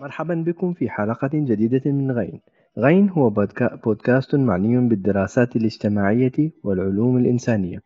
مرحبا 0.00 0.34
بكم 0.34 0.72
في 0.72 0.90
حلقة 0.90 1.30
جديدة 1.34 1.90
من 1.90 2.10
غين. 2.10 2.40
غين 2.78 3.10
هو 3.10 3.30
بودكاست 3.84 4.34
معني 4.34 4.88
بالدراسات 4.88 5.56
الاجتماعية 5.56 6.52
والعلوم 6.62 7.18
الإنسانية. 7.18 7.82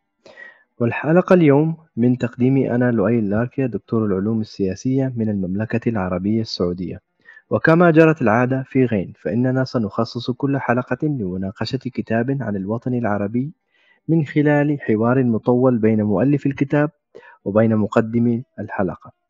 والحلقة 0.81 1.35
اليوم 1.35 1.77
من 1.97 2.19
تقديمي 2.19 2.75
أنا 2.75 2.91
لؤي 2.91 3.21
لاركيا 3.21 3.67
دكتور 3.67 4.07
العلوم 4.07 4.41
السياسية 4.41 5.13
من 5.17 5.29
المملكة 5.29 5.89
العربية 5.89 6.41
السعودية. 6.41 7.01
وكما 7.51 7.91
جرت 7.91 8.23
العادة 8.23 8.65
في 8.67 8.85
غين 8.85 9.13
فإننا 9.21 9.65
سنخصص 9.65 10.31
كل 10.31 10.59
حلقة 10.59 11.07
لمناقشة 11.07 11.79
كتاب 11.79 12.39
عن 12.41 12.57
الوطن 12.57 12.95
العربي 12.95 13.53
من 14.09 14.25
خلال 14.25 14.81
حوار 14.81 15.25
مطول 15.25 15.79
بين 15.79 16.03
مؤلف 16.03 16.47
الكتاب 16.47 16.91
وبين 17.45 17.77
مقدم 17.77 18.43
الحلقة. 18.61 19.24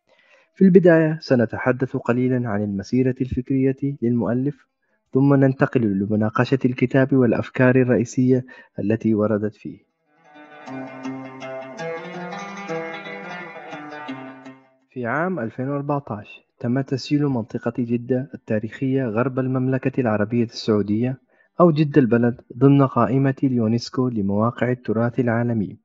في 0.54 0.64
البداية. 0.64 1.18
سنتحدث 1.20 1.96
قليلا 1.96 2.48
عن 2.48 2.62
المسيرة 2.62 3.14
الفكرية 3.20 3.76
للمؤلف 4.02 4.66
ثم 5.12 5.34
ننتقل 5.34 5.80
لمناقشة 5.80 6.58
الكتاب 6.64 7.12
والأفكار 7.12 7.76
الرئيسية 7.76 8.44
التي 8.78 9.14
وردت 9.14 9.54
فيه. 9.54 9.78
في 14.90 15.06
عام 15.06 15.38
2014 15.38 16.44
تم 16.60 16.80
تسجيل 16.80 17.26
منطقة 17.26 17.72
جدة 17.78 18.30
التاريخية 18.34 19.04
غرب 19.04 19.38
المملكة 19.38 20.00
العربية 20.00 20.44
السعودية 20.44 21.18
أو 21.60 21.70
جدة 21.70 22.00
البلد 22.00 22.40
ضمن 22.58 22.86
قائمة 22.86 23.34
اليونسكو 23.44 24.08
لمواقع 24.08 24.70
التراث 24.70 25.20
العالمي. 25.20 25.83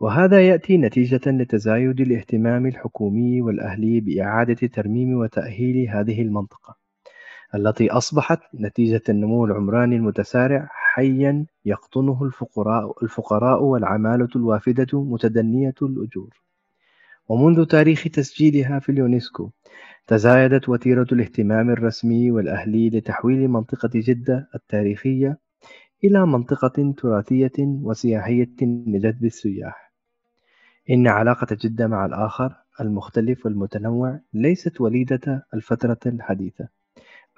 وهذا 0.00 0.48
يأتي 0.48 0.76
نتيجة 0.76 1.20
لتزايد 1.26 2.00
الاهتمام 2.00 2.66
الحكومي 2.66 3.40
والأهلي 3.42 4.00
بإعادة 4.00 4.66
ترميم 4.66 5.18
وتأهيل 5.18 5.88
هذه 5.88 6.22
المنطقة 6.22 6.76
التي 7.54 7.90
أصبحت 7.90 8.40
نتيجة 8.54 9.02
النمو 9.08 9.44
العمراني 9.44 9.96
المتسارع 9.96 10.68
حيا 10.70 11.46
يقطنه 11.64 12.24
الفقراء, 12.24 13.04
الفقراء 13.04 13.62
والعمالة 13.62 14.28
الوافدة 14.36 14.86
متدنية 14.92 15.74
الأجور. 15.82 16.42
ومنذ 17.28 17.64
تاريخ 17.64 18.04
تسجيلها 18.04 18.78
في 18.78 18.92
اليونسكو 18.92 19.50
تزايدت 20.06 20.68
وتيرة 20.68 21.06
الاهتمام 21.12 21.70
الرسمي 21.70 22.30
والأهلي 22.30 22.90
لتحويل 22.90 23.48
منطقة 23.48 23.90
جدة 23.94 24.48
التاريخية 24.54 25.38
إلى 26.04 26.26
منطقة 26.26 26.94
تراثية 26.98 27.52
وسياحية 27.58 28.56
لجذب 28.62 29.24
السياح. 29.24 29.87
إن 30.90 31.06
علاقة 31.06 31.56
جدة 31.60 31.86
مع 31.86 32.06
الآخر 32.06 32.54
المختلف 32.80 33.46
والمتنوع 33.46 34.20
ليست 34.34 34.80
وليدة 34.80 35.46
الفترة 35.54 35.98
الحديثة 36.06 36.68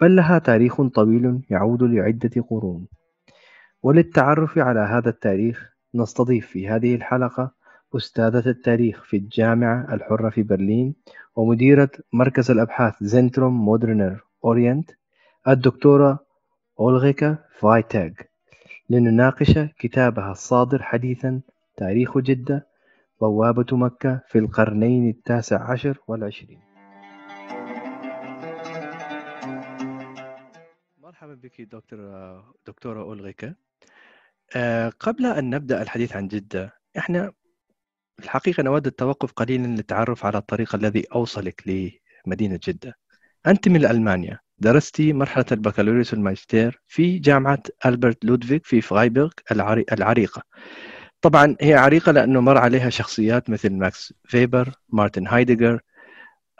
بل 0.00 0.16
لها 0.16 0.38
تاريخ 0.38 0.82
طويل 0.82 1.40
يعود 1.50 1.82
لعدة 1.82 2.42
قرون. 2.50 2.86
وللتعرف 3.82 4.58
على 4.58 4.80
هذا 4.80 5.08
التاريخ 5.08 5.72
نستضيف 5.94 6.46
في 6.46 6.68
هذه 6.68 6.94
الحلقة 6.94 7.52
أستاذة 7.96 8.48
التاريخ 8.50 9.04
في 9.04 9.16
الجامعة 9.16 9.94
الحرة 9.94 10.30
في 10.30 10.42
برلين 10.42 10.94
ومديرة 11.36 11.90
مركز 12.12 12.50
الأبحاث 12.50 12.94
Zentrum 13.00 13.64
Moderner 13.64 14.24
Orient 14.44 14.90
الدكتورة 15.48 16.18
أولغيكا 16.80 17.38
فايتاغ 17.58 18.10
لنناقش 18.90 19.58
كتابها 19.78 20.32
الصادر 20.32 20.82
حديثا 20.82 21.40
تاريخ 21.76 22.18
جدة 22.18 22.69
بوابة 23.20 23.76
مكة 23.76 24.22
في 24.28 24.38
القرنين 24.38 25.08
التاسع 25.08 25.70
عشر 25.70 25.98
والعشرين. 26.08 26.60
مرحبا 30.98 31.34
بك 31.34 31.60
دكتور 31.60 31.98
دكتورة 32.66 33.00
أولغيكا 33.00 33.54
أه 34.56 34.88
قبل 34.88 35.26
أن 35.26 35.50
نبدأ 35.50 35.82
الحديث 35.82 36.16
عن 36.16 36.28
جدة 36.28 36.74
إحنا 36.98 37.32
الحقيقة 38.18 38.62
نود 38.62 38.86
التوقف 38.86 39.32
قليلا 39.32 39.66
للتعرف 39.66 40.26
على 40.26 40.38
الطريق 40.38 40.74
الذي 40.74 41.04
أوصلك 41.14 41.62
لمدينة 42.26 42.60
جدة. 42.64 42.98
أنت 43.46 43.68
من 43.68 43.84
ألمانيا. 43.84 44.38
درستي 44.58 45.12
مرحلة 45.12 45.46
البكالوريوس 45.52 46.12
والماجستير 46.12 46.80
في 46.86 47.18
جامعة 47.18 47.62
ألبرت 47.86 48.24
لودفيك 48.24 48.66
في 48.66 48.80
فرايبورغ 48.80 49.30
العريقة. 49.92 50.42
طبعا 51.22 51.56
هي 51.60 51.74
عريقة 51.74 52.12
لأنه 52.12 52.40
مر 52.40 52.58
عليها 52.58 52.90
شخصيات 52.90 53.50
مثل 53.50 53.72
ماكس 53.72 54.14
فيبر 54.24 54.70
مارتن 54.88 55.26
هايدجر 55.26 55.80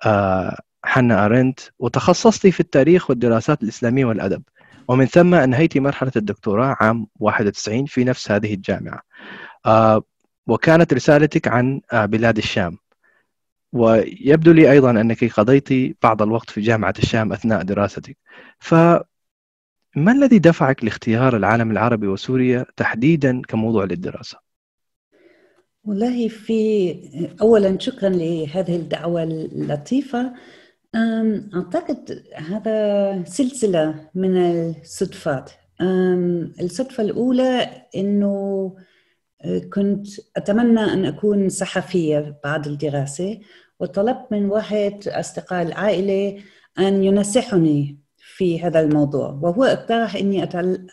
آه، 0.06 0.59
حنا 0.84 1.25
أرنت 1.26 1.60
وتخصصتي 1.78 2.53
في 2.53 2.60
التاريخ 2.60 3.10
والدراسات 3.10 3.62
الإسلامية 3.62 4.04
والأدب. 4.04 4.43
ومن 4.88 5.06
ثم 5.06 5.34
أنهيت 5.34 5.78
مرحلة 5.78 6.12
الدكتوراه 6.16 6.76
عام 6.81 7.06
91 7.21 7.87
في 7.87 8.04
نفس 8.04 8.31
هذه 8.31 8.54
الجامعة. 8.54 9.03
آه، 9.66 10.03
وكانت 10.47 10.94
رسالتك 10.94 11.48
عن 11.48 11.81
آه، 11.92 12.06
بلاد 12.06 12.37
الشام. 12.38 12.78
ويبدو 13.72 14.53
لي 14.53 14.71
أيضا 14.72 14.91
أنك 14.91 15.25
قضيت 15.25 15.69
بعض 16.03 16.22
الوقت 16.22 16.50
في 16.50 16.60
جامعة 16.60 16.94
الشام 16.98 17.32
أثناء 17.32 17.62
دراستك. 17.62 18.16
فما 18.59 19.04
الذي 20.12 20.38
دفعك 20.38 20.84
لاختيار 20.84 21.37
العالم 21.37 21.71
العربي 21.71 22.06
وسوريا 22.06 22.66
تحديدا 22.77 23.42
كموضوع 23.48 23.84
للدراسة؟ 23.84 24.49
والله 25.90 26.28
في 26.28 26.94
أولا 27.42 27.78
شكرا 27.78 28.08
لهذه 28.08 28.76
الدعوة 28.76 29.22
اللطيفة. 29.22 30.32
أعتقد 31.54 32.24
هذا 32.34 33.24
سلسلة 33.24 34.08
من 34.14 34.36
الصدفات. 34.36 35.50
الصدفة 36.60 37.02
الأولى 37.02 37.68
أنه 37.96 38.76
كنت 39.72 40.06
أتمنى 40.36 40.80
أن 40.80 41.04
أكون 41.04 41.48
صحفية 41.48 42.40
بعد 42.44 42.66
الدراسة 42.66 43.40
وطلبت 43.80 44.26
من 44.30 44.44
واحد 44.44 45.08
أصدقاء 45.08 45.62
العائلة 45.62 46.42
أن 46.78 47.04
ينصحني 47.04 47.98
في 48.18 48.62
هذا 48.62 48.80
الموضوع 48.80 49.38
وهو 49.42 49.64
اقترح 49.64 50.16
أني 50.16 50.44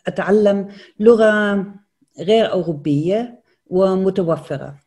أتعلم 0.07 0.68
لغة 1.00 1.66
غير 2.19 2.52
أوروبية 2.52 3.44
ومتوفرة. 3.68 4.87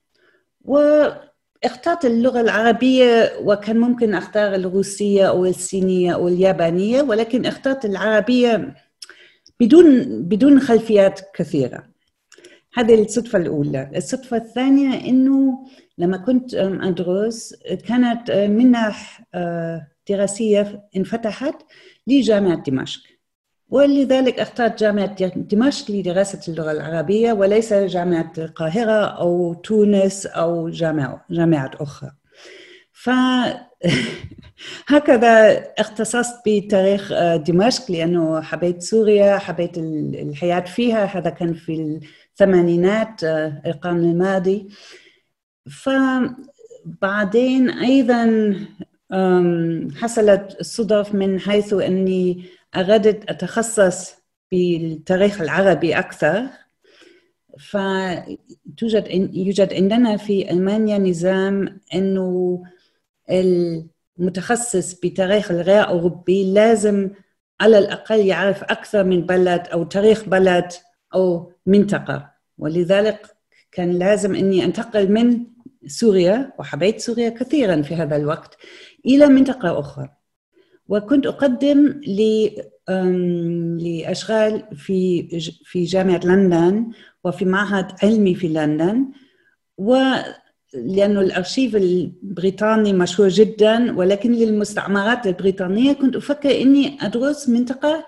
واخترت 0.65 2.04
اللغة 2.04 2.41
العربية 2.41 3.32
وكان 3.43 3.78
ممكن 3.78 4.15
أختار 4.15 4.54
الروسية 4.54 5.28
أو 5.28 5.47
الصينية 5.47 6.15
أو 6.15 6.28
اليابانية 6.28 7.03
ولكن 7.03 7.47
اخترت 7.47 7.84
العربية 7.84 8.75
بدون 9.60 10.04
بدون 10.22 10.60
خلفيات 10.60 11.20
كثيرة. 11.34 11.91
هذه 12.75 13.03
الصدفة 13.03 13.38
الأولى. 13.38 13.91
الصدفة 13.97 14.37
الثانية 14.37 15.09
أنه 15.09 15.66
لما 15.99 16.16
كنت 16.16 16.54
أدرس 16.54 17.54
كانت 17.88 18.31
منح 18.31 19.22
آه، 19.34 19.87
دراسية 20.09 20.88
انفتحت 20.97 21.54
لجامعة 22.06 22.62
دمشق. 22.62 23.09
ولذلك 23.70 24.41
اخترت 24.41 24.78
جامعة 24.78 25.26
دمشق 25.36 25.91
لدراسة 25.91 26.53
اللغة 26.53 26.72
العربية 26.72 27.32
وليس 27.32 27.72
جامعة 27.72 28.32
القاهرة 28.38 29.04
أو 29.04 29.54
تونس 29.54 30.26
أو 30.26 30.69
جامعة 30.69 31.25
جامعات 31.31 31.75
أخرى. 31.75 32.10
ف 32.92 33.10
هكذا 34.88 35.64
اختصصت 35.78 36.34
بتاريخ 36.47 37.12
آه، 37.12 37.36
دمشق 37.36 37.91
لأنه 37.91 38.41
حبيت 38.41 38.82
سوريا 38.82 39.38
حبيت 39.38 39.78
الحياة 39.78 40.60
فيها. 40.60 41.04
هذا 41.04 41.31
كان 41.31 41.54
في 41.54 42.00
الثمانينات 42.32 43.25
آه، 43.25 43.62
القرن 43.66 44.10
الماضي. 44.10 44.69
فبعدين 45.70 47.70
أيضا 47.70 48.55
حصلت 49.96 50.56
الصدف 50.61 51.14
من 51.14 51.40
حيث 51.40 51.73
أني 51.73 52.44
أردت 52.76 53.31
أتخصص 53.31 54.14
بالتاريخ 54.52 55.40
العربي 55.40 55.99
أكثر. 55.99 56.46
فتوجد 57.58 59.08
يوجد 59.34 59.75
عندنا 59.75 60.17
في 60.17 60.50
ألمانيا 60.50 60.99
نظام 60.99 61.81
أنه 61.94 62.62
المتخصص 63.31 64.94
بتاريخ 64.94 65.50
الغير 65.50 65.88
أوروبي 65.88 66.52
لازم 66.52 67.11
على 67.61 67.78
الأقل 67.78 68.26
يعرف 68.26 68.62
أكثر 68.62 69.05
من 69.05 69.26
بلد 69.26 69.66
أو 69.69 69.84
تاريخ 69.84 70.25
بلد 70.25 70.73
أو 71.14 71.52
منطقة. 71.66 72.31
ولذلك 72.58 73.37
كان 73.73 73.99
لازم 73.99 74.34
أني 74.34 74.64
أنتقل 74.64 75.12
من 75.12 75.46
سوريا 75.87 76.52
وحبيت 76.58 77.00
سوريا 77.00 77.28
كثيرا 77.28 77.82
في 77.82 77.94
هذا 77.94 78.16
الوقت 78.16 78.56
إلى 79.06 79.26
منطقة 79.26 79.81
أخرى. 79.81 80.19
وكنت 80.90 81.26
أقدم 81.26 82.00
لأشغال 83.78 84.76
في 84.76 85.28
في 85.64 85.84
جامعة 85.84 86.20
لندن 86.25 86.90
وفي 87.25 87.44
معهد 87.44 87.87
علمي 88.02 88.34
في 88.34 88.48
لندن. 88.48 89.06
و 89.78 89.96
لأنه 90.75 91.20
الأرشيف 91.20 91.76
البريطاني 91.76 92.92
مشهور 92.92 93.28
جدا 93.28 93.98
ولكن 93.98 94.32
للمستعمرات 94.32 95.26
البريطانية 95.26 95.92
كنت 95.92 96.16
أفكر 96.16 96.62
أني 96.62 96.98
أدرس 97.00 97.48
منطقة 97.48 98.06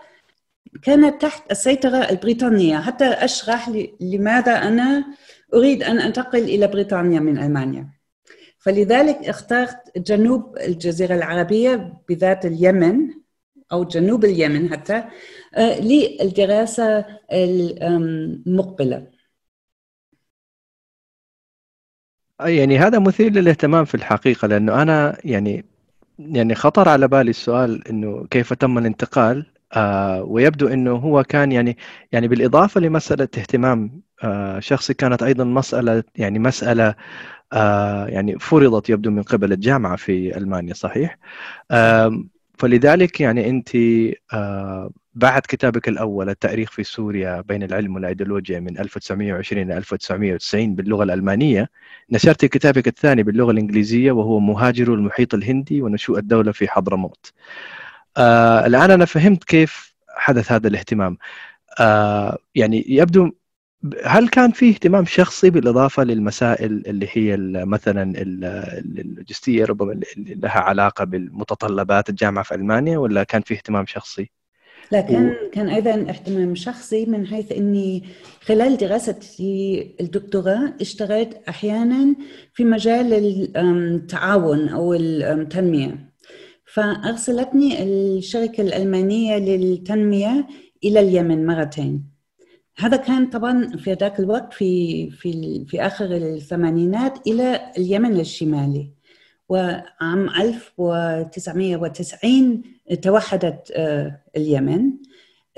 كانت 0.82 1.22
تحت 1.22 1.50
السيطرة 1.50 1.96
البريطانية. 1.96 2.76
حتى 2.78 3.04
أشرح 3.04 3.70
لماذا 4.00 4.52
أنا 4.52 5.04
أريد 5.54 5.82
أن 5.82 5.98
أنتقل 5.98 6.42
إلى 6.42 6.66
بريطانيا 6.66 7.20
من 7.20 7.38
ألمانيا. 7.38 8.01
فلذلك 8.62 9.16
اخترت 9.16 9.98
جنوب 9.98 10.58
الجزيرة 10.58 11.14
العربية 11.14 11.94
بذات 12.08 12.46
اليمن 12.46 13.08
أو 13.72 13.84
جنوب 13.84 14.24
اليمن 14.24 14.70
حتى 14.70 15.04
آه، 15.54 15.80
للدراسة 15.80 17.04
المقبلة. 17.32 19.06
يعني 22.40 22.78
هذا 22.78 22.98
مثير 22.98 23.32
للاهتمام 23.32 23.84
في 23.84 23.94
الحقيقة 23.94 24.48
لأنه 24.48 24.82
أنا 24.82 25.16
يعني 25.24 25.64
يعني 26.18 26.54
خطر 26.54 26.88
على 26.88 27.08
بالي 27.08 27.30
السؤال 27.30 27.88
إنه 27.88 28.26
كيف 28.30 28.52
تم 28.52 28.78
الانتقال 28.78 29.46
آه 29.72 30.22
ويبدو 30.22 30.68
إنه 30.68 30.92
هو 30.96 31.22
كان 31.24 31.52
يعني 31.52 31.76
يعني 32.12 32.28
بالإضافة 32.28 32.80
لمسألة 32.80 33.24
اهتمام 33.24 34.02
آه 34.24 34.60
شخصي 34.60 34.94
كانت 34.94 35.22
أيضا 35.22 35.44
مسألة 35.44 36.04
يعني 36.16 36.38
مسألة 36.38 36.88
آه 36.88 36.96
يعني 38.08 38.38
فرضت 38.38 38.90
يبدو 38.90 39.10
من 39.10 39.22
قبل 39.22 39.52
الجامعة 39.52 39.96
في 39.96 40.36
ألمانيا 40.36 40.74
صحيح؟ 40.74 41.18
آه 41.70 42.24
فلذلك 42.58 43.20
يعني 43.20 43.50
أنت 43.50 43.76
آه 44.32 44.90
بعد 45.14 45.42
كتابك 45.48 45.88
الأول 45.88 46.28
التأريخ 46.28 46.70
في 46.70 46.84
سوريا 46.84 47.40
بين 47.40 47.62
العلم 47.62 47.94
والأيديولوجيا 47.94 48.60
من 48.60 48.78
1920 48.78 49.62
إلى 49.62 49.76
1990 49.76 50.74
باللغة 50.74 51.04
الألمانية 51.04 51.70
نشرت 52.10 52.44
كتابك 52.44 52.88
الثاني 52.88 53.22
باللغة 53.22 53.50
الإنجليزية 53.50 54.12
وهو 54.12 54.40
مهاجر 54.40 54.94
المحيط 54.94 55.34
الهندي 55.34 55.82
ونشوء 55.82 56.18
الدولة 56.18 56.52
في 56.52 56.68
حضرموت. 56.68 57.32
آه 58.16 58.66
الآن 58.66 58.90
أنا 58.90 59.04
فهمت 59.04 59.44
كيف 59.44 59.94
حدث 60.08 60.52
هذا 60.52 60.68
الاهتمام. 60.68 61.18
آه 61.80 62.38
يعني 62.54 62.84
يبدو 62.88 63.30
هل 64.04 64.28
كان 64.28 64.50
في 64.50 64.68
اهتمام 64.68 65.04
شخصي 65.04 65.50
بالإضافة 65.50 66.04
للمسائل 66.04 66.82
اللي 66.86 67.08
هي 67.12 67.36
مثلا 67.64 68.22
اللوجستية 68.22 69.64
ربما 69.64 69.92
اللي 69.92 70.34
لها 70.34 70.60
علاقة 70.60 71.04
بالمتطلبات 71.04 72.08
الجامعة 72.08 72.44
في 72.44 72.54
ألمانيا 72.54 72.98
ولا 72.98 73.24
كان 73.24 73.42
في 73.42 73.54
اهتمام 73.54 73.86
شخصي؟ 73.86 74.30
لا 74.92 75.00
كان 75.00 75.28
و... 75.28 75.32
كان 75.52 75.68
أيضا 75.68 75.90
اهتمام 75.90 76.54
شخصي 76.54 77.06
من 77.06 77.26
حيث 77.26 77.52
إني 77.52 78.02
خلال 78.40 78.76
دراستي 78.76 79.94
الدكتوراه 80.00 80.74
اشتغلت 80.80 81.40
أحيانا 81.48 82.16
في 82.54 82.64
مجال 82.64 83.12
التعاون 83.56 84.68
أو 84.68 84.94
التنمية 84.94 86.12
فأرسلتني 86.74 87.82
الشركة 87.82 88.60
الألمانية 88.60 89.38
للتنمية 89.38 90.46
إلى 90.84 91.00
اليمن 91.00 91.46
مرتين 91.46 92.11
هذا 92.82 92.96
كان 92.96 93.26
طبعا 93.26 93.76
في 93.76 93.92
ذاك 93.92 94.20
الوقت 94.20 94.52
في 94.52 95.10
في 95.10 95.64
في 95.68 95.86
آخر 95.86 96.04
الثمانينات 96.04 97.26
إلى 97.26 97.60
اليمن 97.78 98.20
الشمالي. 98.20 98.90
وعام 99.48 100.30
1990 100.30 102.62
توحدت 103.02 103.72
آه، 103.76 104.20
اليمن. 104.36 104.90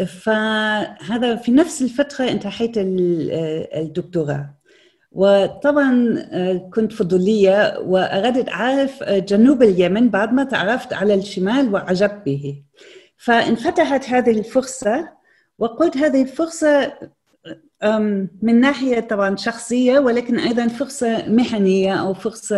فهذا 0.07 1.37
في 1.37 1.53
نفس 1.53 1.83
الفترة 1.83 2.31
انتهيت 2.31 2.79
آه، 2.79 2.85
الدكتوراه. 3.81 4.55
وطبعا 5.13 6.15
آه، 6.33 6.71
كنت 6.75 6.93
فضولية 6.93 7.79
وأردت 7.79 8.49
أعرف 8.49 9.03
جنوب 9.03 9.63
اليمن 9.63 10.09
بعد 10.09 10.33
ما 10.33 10.45
تعرفت 10.45 10.93
على 10.93 11.15
الشمال 11.15 11.75
وعجبت 11.75 12.23
به. 12.27 12.63
فانفتحت 13.17 14.09
هذه 14.09 14.31
الفرصة 14.31 15.24
وقلت 15.59 15.97
هذه 15.97 16.23
الفرصة 16.23 16.93
من 18.43 18.61
ناحية 18.61 19.01
طبعا 19.01 19.37
شخصية 19.37 19.99
ولكن 19.99 20.39
أيضا 20.39 20.69
فرصة 20.69 21.29
مهنية 21.29 21.95
أو 21.95 22.15
فرصة 22.15 22.57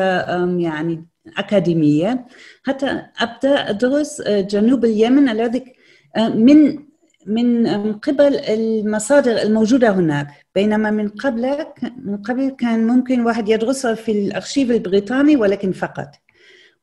يعني 0.59 1.07
أكاديمية. 1.39 2.27
حتى 2.63 3.03
أبدأ 3.19 3.71
أدرس 3.71 4.21
آه، 4.21 4.41
جنوب 4.41 4.85
اليمن 4.85 5.29
الذي 5.29 5.65
آه، 6.17 6.29
من 6.29 6.87
من 7.27 7.67
قبل 7.93 8.37
المصادر 8.37 9.43
الموجودة 9.43 9.91
هناك. 9.91 10.29
بينما 10.55 10.91
من 10.91 11.09
قبل 11.09 11.57
من 12.05 12.17
قبل 12.17 12.49
كان 12.49 12.87
ممكن 12.87 13.21
واحد 13.21 13.49
يدرسها 13.49 13.95
في 13.95 14.13
الأرشيف 14.13 14.71
البريطاني 14.71 15.37
ولكن 15.37 15.73
فقط. 15.73 16.09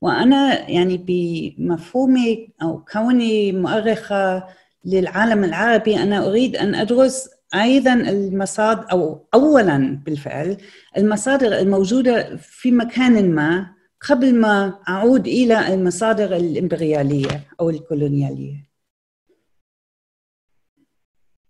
وأنا 0.01 0.69
يعني 0.69 1.05
بمفهومي 1.07 2.49
أو 2.61 2.83
كوني 2.93 3.51
مؤرخة 3.51 4.47
للعالم 4.85 5.43
العربي 5.43 5.97
أنا 5.97 6.29
أريد 6.29 6.55
أن 6.55 6.75
أدرس 6.75 7.29
أيضا 7.55 7.93
المصادر 7.93 8.91
أو 8.91 9.27
اولا 9.33 10.01
بالفعل 10.05 10.57
المصادر 10.97 11.59
الموجودة 11.59 12.35
في 12.35 12.71
مكان 12.71 13.35
ما 13.35 13.73
قبل 14.09 14.35
ما 14.35 14.79
أعود 14.89 15.27
إلى 15.27 15.73
المصادر 15.73 16.35
الإمبريالية 16.35 17.43
أو 17.59 17.69
الكولونيالية. 17.69 18.73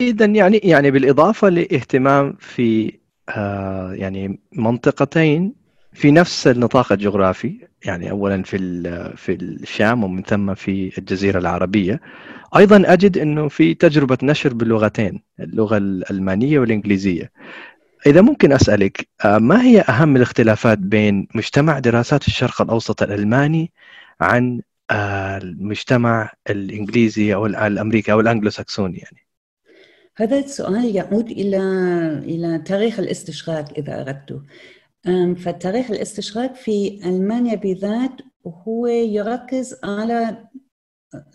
اذا 0.01 0.25
يعني 0.25 0.57
يعني 0.57 0.91
بالإضافة 0.91 1.49
لاهتمام 1.49 2.37
في 2.39 2.99
آه 3.29 3.93
يعني 3.93 4.39
منطقتين 4.51 5.53
في 5.93 6.11
نفس 6.11 6.47
النطاق 6.47 6.91
الجغرافي 6.91 7.67
يعني 7.85 8.11
اولا 8.11 8.43
في 8.43 8.57
في 9.17 9.33
الشام 9.33 10.03
ومن 10.03 10.23
ثم 10.23 10.53
في 10.53 10.97
الجزيرة 10.97 11.39
العربية. 11.39 12.01
أيضا 12.57 12.83
أجد 12.93 13.17
إنه 13.17 13.47
في 13.47 13.73
تجربة 13.73 14.17
نشر 14.23 14.53
باللغتين 14.53 15.21
اللغة 15.39 15.77
الألمانية 15.77 16.59
والإنجليزية. 16.59 17.31
إذا 18.05 18.21
ممكن 18.21 18.51
أسألك 18.51 19.07
آه، 19.25 19.37
ما 19.37 19.63
هي 19.63 19.81
أهم 19.81 20.15
الاختلافات 20.15 20.77
بين 20.77 21.27
مجتمع 21.35 21.79
دراسات 21.79 22.27
الشرق 22.27 22.61
الأوسط 22.61 23.03
الألماني 23.03 23.71
عن 24.21 24.61
آه، 24.91 25.37
المجتمع 25.37 26.31
الإنجليزي 26.49 27.33
أو 27.33 27.45
الأمريكي 27.45 28.11
أو 28.11 28.19
الانجلو 28.19 28.49
ساكسوني 28.49 28.97
يعني؟ 28.97 29.27
هذا 30.15 30.39
السؤال 30.39 30.95
يعود 30.95 31.31
إلى 31.31 31.57
إلى 32.25 32.63
تاريخ 32.65 32.99
الاستشراق 32.99 33.65
إذا 33.77 34.01
أردت. 34.01 34.41
فتاريخ 35.35 35.91
الاستشراق 35.91 36.55
في 36.55 36.99
ألمانيا 37.05 37.55
بالذات 37.55 38.11
هو 38.47 38.87
يركز 38.87 39.75
على 39.83 40.37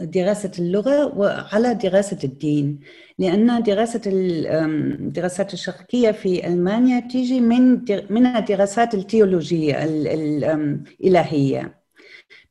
دراسة 0.01 0.51
اللغة 0.59 1.19
وعلى 1.19 1.75
دراسة 1.75 2.19
الدين. 2.25 2.81
لأن 3.19 3.63
دراسة 3.63 4.01
الدراسات 4.07 5.55
الشرقية 5.55 6.11
في 6.11 6.47
ألمانيا 6.47 7.01
تيجي 7.01 7.41
من 7.41 7.85
من 8.11 8.27
الدراسات 8.27 8.95
التيولوجية 8.95 9.85
الإلهية 9.85 11.79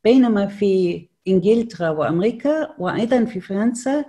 بينما 0.03 0.47
في 0.47 1.05
إنجلترا 1.27 1.89
وأمريكا 1.89 2.75
وأيضا 2.79 3.25
في 3.25 3.39
فرنسا 3.41 4.05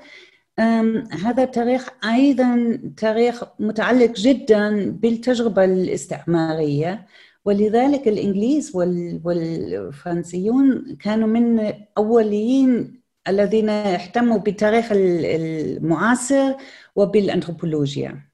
هذا 1.25 1.45
تاريخ 1.45 1.89
أيضا 2.05 2.79
تاريخ 2.97 3.45
متعلق 3.59 4.13
جدا 4.13 4.91
بالتجربة 4.91 5.65
الاستعمارية 5.65 7.07
ولذلك 7.45 8.09
الإنجليز 8.09 8.77
والفرنسيون 9.25 10.97
كانوا 11.01 11.29
من 11.29 11.73
أوليين 11.99 13.01
الذين 13.29 13.69
اهتموا 13.69 14.39
بالتاريخ 14.39 14.89
المعاصر 14.93 16.55
وبالأنثروبولوجيا. 16.97 18.29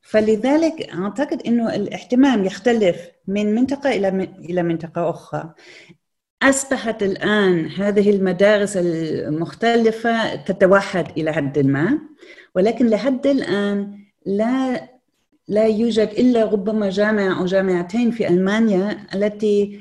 فلذلك 0.00 0.90
أعتقد 0.90 1.42
أنه 1.42 1.74
الاهتمام 1.74 2.44
يختلف 2.44 3.08
من 3.26 3.54
منطقة 3.54 3.90
إلى 3.90 4.08
إلى 4.38 4.62
منطقة 4.62 5.10
أخرى. 5.10 5.54
أصبحت 6.42 7.02
الآن 7.02 7.66
هذه 7.66 8.10
المدارس 8.10 8.76
المختلفة 8.76 10.34
تتوحد 10.36 11.18
إلى 11.18 11.32
حد 11.32 11.58
ما 11.58 11.98
ولكن 12.54 12.86
لحد 12.86 13.26
الآن 13.26 13.98
لا 14.26 14.88
لا 15.48 15.64
يوجد 15.66 16.08
إلا 16.08 16.44
ربما 16.44 16.90
جامعة 16.90 17.40
أو 17.40 17.46
جامعتين 17.46 18.10
في 18.10 18.28
ألمانيا 18.28 19.06
التي 19.14 19.80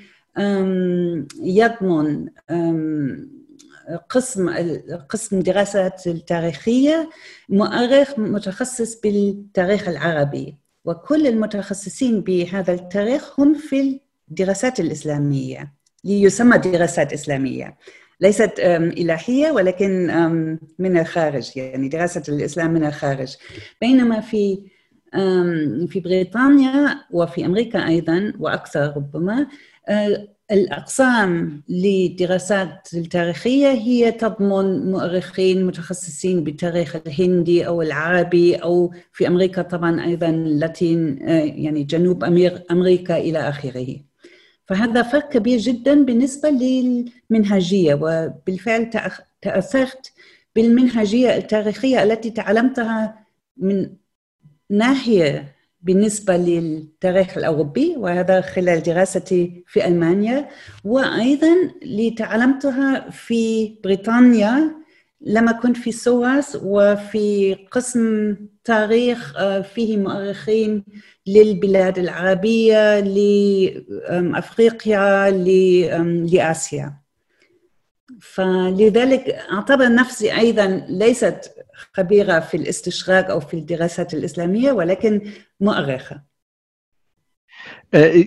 يضمن 1.41 2.29
قسم 4.09 4.49
قسم 5.09 5.39
دراسات 5.39 6.07
التاريخية 6.07 7.09
مؤرخ 7.49 8.19
متخصص 8.19 9.01
بالتاريخ 9.01 9.87
العربي. 9.87 10.57
وكل 10.85 11.27
المتخصصين 11.27 12.21
بهذا 12.21 12.73
التاريخ 12.73 13.39
هم 13.39 13.53
في 13.53 13.99
الدراسات 14.29 14.79
الإسلامية. 14.79 15.76
ليسمى 16.03 16.57
دراسات 16.57 17.13
إسلامية. 17.13 17.77
ليست 18.21 18.53
إلهية 18.59 19.51
ولكن 19.51 20.07
من 20.79 20.97
الخارج 20.97 21.51
يعني 21.55 21.89
دراسة 21.89 22.23
الإسلام 22.29 22.73
من 22.73 22.85
الخارج. 22.85 23.35
بينما 23.81 24.19
في 24.19 24.57
في 25.87 25.99
بريطانيا 25.99 26.95
وفي 27.11 27.45
أمريكا 27.45 27.87
أيضا 27.87 28.33
وأكثر 28.39 28.93
ربما 28.97 29.47
الأقسام 30.51 31.63
للدراسات 31.69 32.87
التاريخية 32.93 33.67
هي 33.67 34.11
تضمن 34.11 34.91
مؤرخين 34.91 35.65
متخصصين 35.65 36.43
بالتاريخ 36.43 36.95
الهندي 36.95 37.67
أو 37.67 37.81
العربي 37.81 38.55
أو 38.55 38.93
في 39.13 39.27
أمريكا 39.27 39.61
طبعا 39.61 40.05
أيضا 40.05 40.31
لاتين 40.31 41.17
يعني 41.57 41.83
جنوب 41.83 42.23
أمريكا 42.71 43.17
إلى 43.17 43.39
آخره. 43.49 44.06
فهذا 44.67 45.03
فرق 45.03 45.29
كبير 45.29 45.59
جدا 45.59 46.03
بالنسبة 46.03 46.49
للمنهجية 46.49 47.93
وبالفعل 47.93 48.89
تأثرت 49.41 50.11
بالمنهجية 50.55 51.37
التاريخية 51.37 52.03
التي 52.03 52.31
تعلمتها 52.31 53.25
من 53.57 53.89
ناحية 54.69 55.55
بالنسبة 55.81 56.37
للتاريخ 56.37 57.37
الأوروبي 57.37 57.95
وهذا 57.97 58.41
خلال 58.41 58.83
دراستي 58.83 59.63
في 59.67 59.87
ألمانيا 59.87 60.49
وأيضا 60.83 61.55
لتعلمتها 61.81 63.09
في 63.09 63.73
بريطانيا 63.83 64.75
لما 65.21 65.51
كنت 65.51 65.77
في 65.77 65.91
سواس 65.91 66.57
وفي 66.63 67.55
قسم 67.71 68.35
تاريخ 68.67 69.35
آه، 69.37 69.61
فيه 69.61 69.97
مؤرخين 69.97 70.83
للبلاد 71.27 71.99
العربية 71.99 72.99
لأفريقيا 74.19 75.31
لآسيا. 76.31 76.93
فلذلك 78.21 79.29
أعتبر 79.29 79.93
نفسي 79.93 80.37
أيضا 80.37 80.85
ليست 80.89 81.51
خبيرة 81.93 82.39
في 82.39 82.57
الاستشراق 82.57 83.31
أو 83.31 83.39
في 83.39 83.53
الدراسات 83.53 84.13
الإسلامية 84.13 84.71
ولكن 84.71 85.21
مؤرخة. 85.59 86.21
أه، 87.93 88.23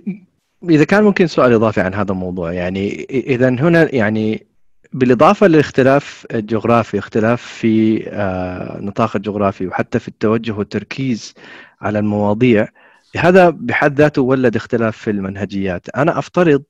إذا 0.70 0.85
كان 0.85 1.04
ممكن 1.04 1.26
سؤال 1.26 1.52
إضافي 1.52 1.80
عن 1.80 1.94
هذا 1.94 2.12
الموضوع 2.12 2.52
يعني 2.52 3.06
إذا 3.11 3.49
هنا 3.49 3.94
يعني 3.94 4.50
بالإضافة 4.92 5.47
لاختلاف 5.47 6.26
الجغرافي 6.35 6.99
اختلاف 6.99 7.42
في 7.42 8.04
أه، 8.09 8.80
نطاق 8.80 9.16
الجغرافي 9.16 9.66
وحتى 9.66 9.99
في 9.99 10.09
التوجه 10.09 10.52
والتركيز 10.52 11.35
على 11.80 11.99
المواضيع 11.99 12.68
هذا 13.16 13.50
بحد 13.50 13.99
ذاته 13.99 14.23
ولد 14.23 14.56
اختلاف 14.56 14.97
في 14.97 15.11
المنهجيات. 15.11 15.88
أنا 15.88 16.18
أفترض 16.18 16.62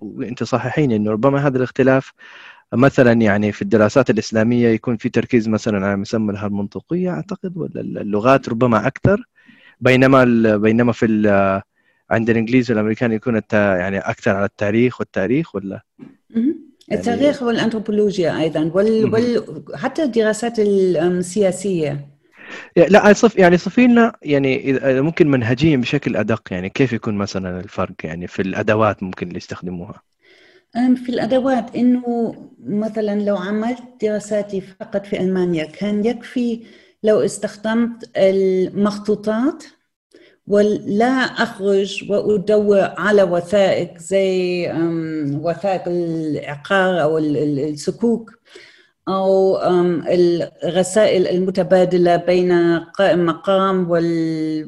وأنت 0.00 0.42
صحيحين 0.42 0.92
إنه 0.92 1.10
ربما 1.10 1.46
هذا 1.46 1.56
الاختلاف 1.56 2.12
مثلا 2.72 3.12
يعني 3.12 3.52
في 3.52 3.62
الدراسات 3.62 4.10
الإسلامية 4.10 4.68
يكون 4.68 4.96
في 4.96 5.08
تركيز 5.08 5.48
مثلا 5.48 5.86
على 5.86 5.96
مسمى 5.96 6.46
المنطقية 6.46 7.10
أعتقد 7.10 7.56
ولا 7.56 7.80
اللغات 7.80 8.48
ربما 8.48 8.86
أكثر 8.86 9.24
بينما 9.80 10.24
بينما 10.56 10.92
في 10.92 11.06
عند 12.10 12.30
الإنجليز 12.30 12.70
والأمريكان 12.70 13.12
يكون 13.12 13.40
يعني 13.52 13.98
أكثر 13.98 14.36
على 14.36 14.44
التاريخ 14.44 15.00
والتاريخ 15.00 15.54
ولا؟ 15.54 15.82
التاريخ 16.92 17.42
والأنثروبولوجيا 17.42 18.40
أيضا 18.40 18.70
وال... 18.74 19.14
وال... 19.14 19.44
حتى 19.74 20.02
الدراسات 20.02 20.58
السياسية. 20.58 22.06
لا 22.76 23.12
صف 23.12 23.36
يعني 23.36 23.56
صفي 23.56 23.86
لنا 23.86 24.12
يعني 24.22 24.78
ممكن 24.82 25.30
منهجيا 25.30 25.76
بشكل 25.76 26.16
أدق 26.16 26.42
يعني 26.50 26.68
كيف 26.68 26.92
يكون 26.92 27.14
مثلا 27.14 27.60
الفرق 27.60 27.94
يعني 28.04 28.26
في 28.26 28.42
الأدوات 28.42 29.02
ممكن 29.02 29.26
اللي 29.26 29.36
يستخدموها؟ 29.36 30.02
في 30.74 31.08
الأدوات 31.08 31.76
إنه 31.76 32.34
مثلا 32.66 33.20
لو 33.20 33.36
عملت 33.36 33.82
دراساتي 34.02 34.60
فقط 34.60 35.06
في 35.06 35.20
ألمانيا 35.20 35.64
كان 35.64 36.04
يكفي 36.04 36.60
لو 37.02 37.20
استخدمت 37.20 38.10
المخطوطات 38.16 39.64
ولا 40.50 41.06
أخرج 41.22 42.10
وأدور 42.10 42.80
على 42.80 43.22
وثائق 43.22 43.98
زي 43.98 44.66
وثائق 45.42 45.82
العقار 45.86 47.02
أو 47.02 47.18
السكوك 47.18 48.30
أو 49.08 49.58
الرسائل 50.64 51.28
المتبادلة 51.28 52.16
بين 52.16 52.78
قائم 52.78 53.26
مقام 53.26 53.90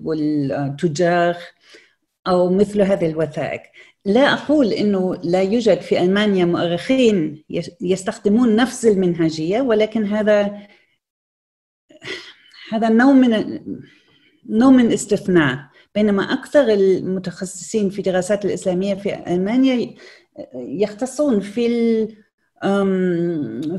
والتجار 0.04 1.36
أو 2.26 2.50
مثل 2.50 2.82
هذه 2.82 3.10
الوثائق. 3.10 3.62
لا 4.04 4.32
أقول 4.32 4.72
أنه 4.72 5.14
لا 5.24 5.42
يوجد 5.42 5.80
في 5.80 6.00
ألمانيا 6.00 6.44
مؤرخين 6.44 7.44
يستخدمون 7.80 8.56
نفس 8.56 8.86
المنهجية 8.86 9.60
ولكن 9.60 10.04
هذا 10.04 10.58
هذا 12.72 12.88
نوع 12.88 13.12
من 13.12 13.60
نوع 14.48 14.70
من 14.70 14.92
استثناء. 14.92 15.71
بينما 15.94 16.22
أكثر 16.22 16.60
المتخصصين 16.60 17.90
في 17.90 17.98
الدراسات 17.98 18.44
الإسلامية 18.44 18.94
في 18.94 19.34
ألمانيا 19.34 19.94
يختصون 20.54 21.40
في 21.40 21.68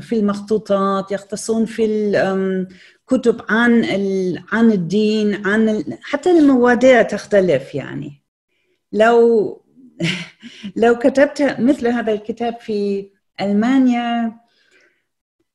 في 0.00 0.12
المخطوطات 0.12 1.12
يختصون 1.12 1.64
في 1.64 1.84
الكتب 1.86 3.40
عن 3.48 3.84
عن 4.52 4.72
الدين 4.72 5.46
عن 5.46 5.84
حتى 6.02 6.30
المواضيع 6.30 7.02
تختلف 7.02 7.74
يعني. 7.74 8.22
لو 8.92 9.60
لو 10.82 10.98
كتبت 10.98 11.56
مثل 11.58 11.86
هذا 11.86 12.12
الكتاب 12.12 12.60
في 12.60 13.10
ألمانيا 13.40 14.36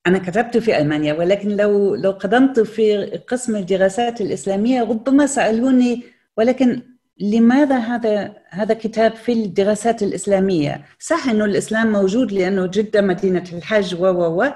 أنا 0.08 0.18
كتبته 0.20 0.60
في 0.60 0.78
ألمانيا 0.78 1.14
ولكن 1.14 1.50
لو 1.50 1.96
لو 1.96 2.12
قدمت 2.12 2.60
في 2.60 3.06
قسم 3.06 3.56
الدراسات 3.56 4.22
الإسلامية 4.22 4.84
ربما 4.84 5.26
سألوني 5.26 6.04
ولكن 6.40 6.82
لماذا 7.20 7.78
هذا 7.78 8.34
هذا 8.50 8.74
كتاب 8.74 9.16
في 9.16 9.32
الدراسات 9.32 10.04
الإسلامية؟ 10.04 10.86
صح 11.00 11.30
أنه 11.30 11.46
الإسلام 11.46 11.92
موجود 11.92 12.32
لأنه 12.32 12.66
جده 12.66 13.02
مدينة 13.02 13.44
الحج 13.54 13.96
و 13.96 14.06
و 14.08 14.54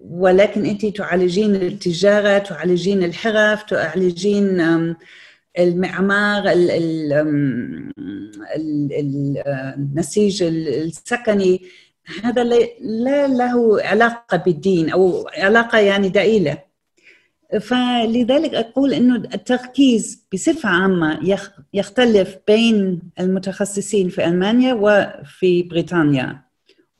ولكن 0.00 0.66
أنت 0.66 0.86
تعالجين 0.86 1.54
التجارة، 1.54 2.38
تعالجين 2.38 3.04
الحرف، 3.04 3.62
تعالجين 3.62 4.60
المعمار 5.58 6.44
النسيج 9.76 10.42
السكني 10.42 11.62
هذا 12.24 12.44
لا 12.80 13.26
له 13.26 13.82
علاقة 13.82 14.36
بالدين 14.36 14.90
أو 14.90 15.28
علاقة 15.38 15.78
يعني 15.78 16.08
دائلة 16.08 16.69
فلذلك 17.58 18.54
أقول 18.54 18.92
أنه 18.92 19.16
التركيز 19.16 20.26
بصفة 20.32 20.68
عامة 20.68 21.18
يختلف 21.74 22.36
بين 22.46 23.00
المتخصصين 23.20 24.08
في 24.08 24.24
ألمانيا 24.24 24.74
وفي 24.74 25.62
بريطانيا. 25.62 26.42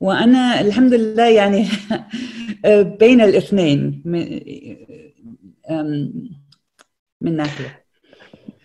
وأنا 0.00 0.60
الحمد 0.60 0.94
لله 0.94 1.28
يعني 1.28 1.66
بين 3.00 3.20
الاثنين 3.20 4.02
من 7.20 7.36
ناحية. 7.36 7.80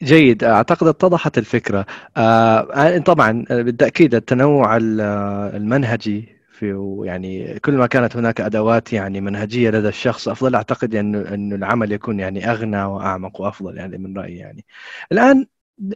جيد. 0.03 0.43
أعتقد 0.43 0.87
اتضحت 0.87 1.37
الفكرة. 1.37 1.85
آه، 2.17 2.97
طبعا 2.97 3.45
بالتأكيد 3.49 4.15
التنوع 4.15 4.77
المنهجي 4.77 6.34
في 6.55 6.99
يعني 7.05 7.59
كل 7.59 7.73
ما 7.73 7.87
كانت 7.87 8.17
هناك 8.17 8.41
أدوات 8.41 8.93
يعني 8.93 9.21
منهجية 9.21 9.69
لدى 9.69 9.87
الشخص 9.87 10.27
أفضل 10.27 10.55
أعتقد 10.55 10.95
انه 10.95 11.33
انه 11.33 11.55
العمل 11.55 11.91
يكون 11.91 12.19
يعني 12.19 12.51
أغنى 12.51 12.83
وأعمق 12.83 13.41
وأفضل 13.41 13.77
يعني 13.77 13.97
من 13.97 14.17
رأيي 14.17 14.37
يعني. 14.37 14.65
الآن 15.11 15.47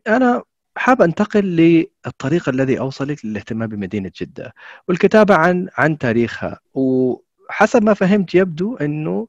أنا 0.07 0.43
حاب 0.77 1.01
أنتقل 1.01 1.45
للطريق 2.05 2.49
الذي 2.49 2.79
أوصلك 2.79 3.25
للاهتمام 3.25 3.69
بمدينة 3.69 4.11
جدة 4.21 4.53
والكتابة 4.87 5.35
عن 5.35 5.67
عن 5.77 5.97
تاريخها 5.97 6.59
وحسب 6.73 7.83
ما 7.83 7.93
فهمت 7.93 8.35
يبدو 8.35 8.75
انه 8.77 9.27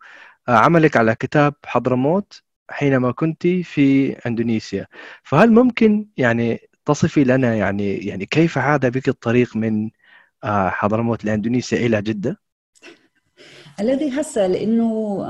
عملك 0.48 0.96
على 0.96 1.14
كتاب 1.14 1.54
حضرموت 1.66 2.42
حينما 2.70 3.12
كنت 3.12 3.46
في 3.46 4.12
إندونيسيا 4.26 4.86
فهل 5.22 5.52
ممكن 5.52 6.08
يعني 6.16 6.60
تصفي 6.84 7.24
لنا 7.24 7.54
يعني 7.54 7.96
يعني 7.98 8.26
كيف 8.26 8.58
عاد 8.58 8.86
بك 8.86 9.08
الطريق 9.08 9.56
من 9.56 9.90
حضرموت 10.44 11.24
لأندونيسيا 11.24 11.86
إلى 11.86 12.02
جدة؟ 12.02 12.40
الذي 13.80 14.10
حصل 14.10 14.52
انه 14.52 15.24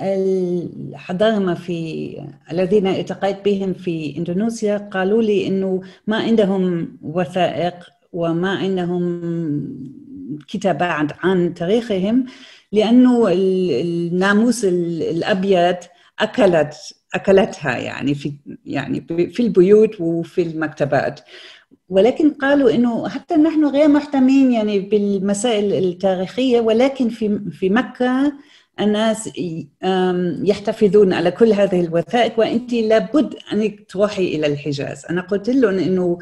الحضارمه 0.00 1.54
في 1.54 2.16
الذين 2.52 2.86
التقيت 2.86 3.44
بهم 3.44 3.74
في 3.74 4.16
إندونيسيا 4.16 4.76
قالوا 4.78 5.22
لي 5.22 5.46
إنه 5.46 5.82
ما 6.06 6.16
عندهم 6.16 6.96
وثائق 7.02 7.74
وما 8.12 8.50
عندهم 8.50 9.20
كتابات 10.48 11.12
عن 11.20 11.54
تاريخهم 11.54 12.26
لأنه 12.72 13.28
الناموس 13.32 14.64
الابيض 14.64 15.76
أكلت 16.18 16.74
أكلتها 17.14 17.78
يعني 17.78 18.14
في 18.14 18.32
يعني 18.64 19.00
في 19.30 19.40
البيوت 19.42 20.00
وفي 20.00 20.42
المكتبات 20.42 21.20
ولكن 21.90 22.30
قالوا 22.30 22.70
إنه 22.70 23.08
حتى 23.08 23.34
نحن 23.36 23.64
غير 23.64 23.88
مهتمين 23.88 24.52
يعني 24.52 24.80
بالمسائل 24.80 25.84
التاريخية 25.84 26.60
ولكن 26.60 27.08
في 27.08 27.40
في 27.50 27.68
مكة 27.70 28.32
الناس 28.80 29.30
يحتفظون 30.44 31.12
على 31.12 31.30
كل 31.30 31.52
هذه 31.52 31.80
الوثائق 31.80 32.38
وانت 32.38 32.72
لابد 32.72 33.34
انك 33.52 33.90
تروحي 33.90 34.24
إلى 34.34 34.46
الحجاز. 34.46 35.06
أنا 35.10 35.20
قلت 35.20 35.50
لهم 35.50 35.78
إنه 35.78 36.18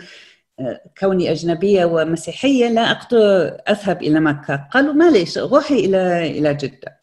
آه، 0.61 0.81
كوني 1.01 1.31
أجنبية 1.33 1.85
ومسيحية 1.85 2.69
لا 2.69 2.91
أقدر 2.91 3.57
أذهب 3.69 4.03
إلى 4.03 4.21
مكة. 4.21 4.69
قالوا 4.73 4.93
معليش 4.93 5.39
روحي 5.39 5.75
إلى 5.75 6.31
إلى 6.39 6.55
جدة. 6.55 6.98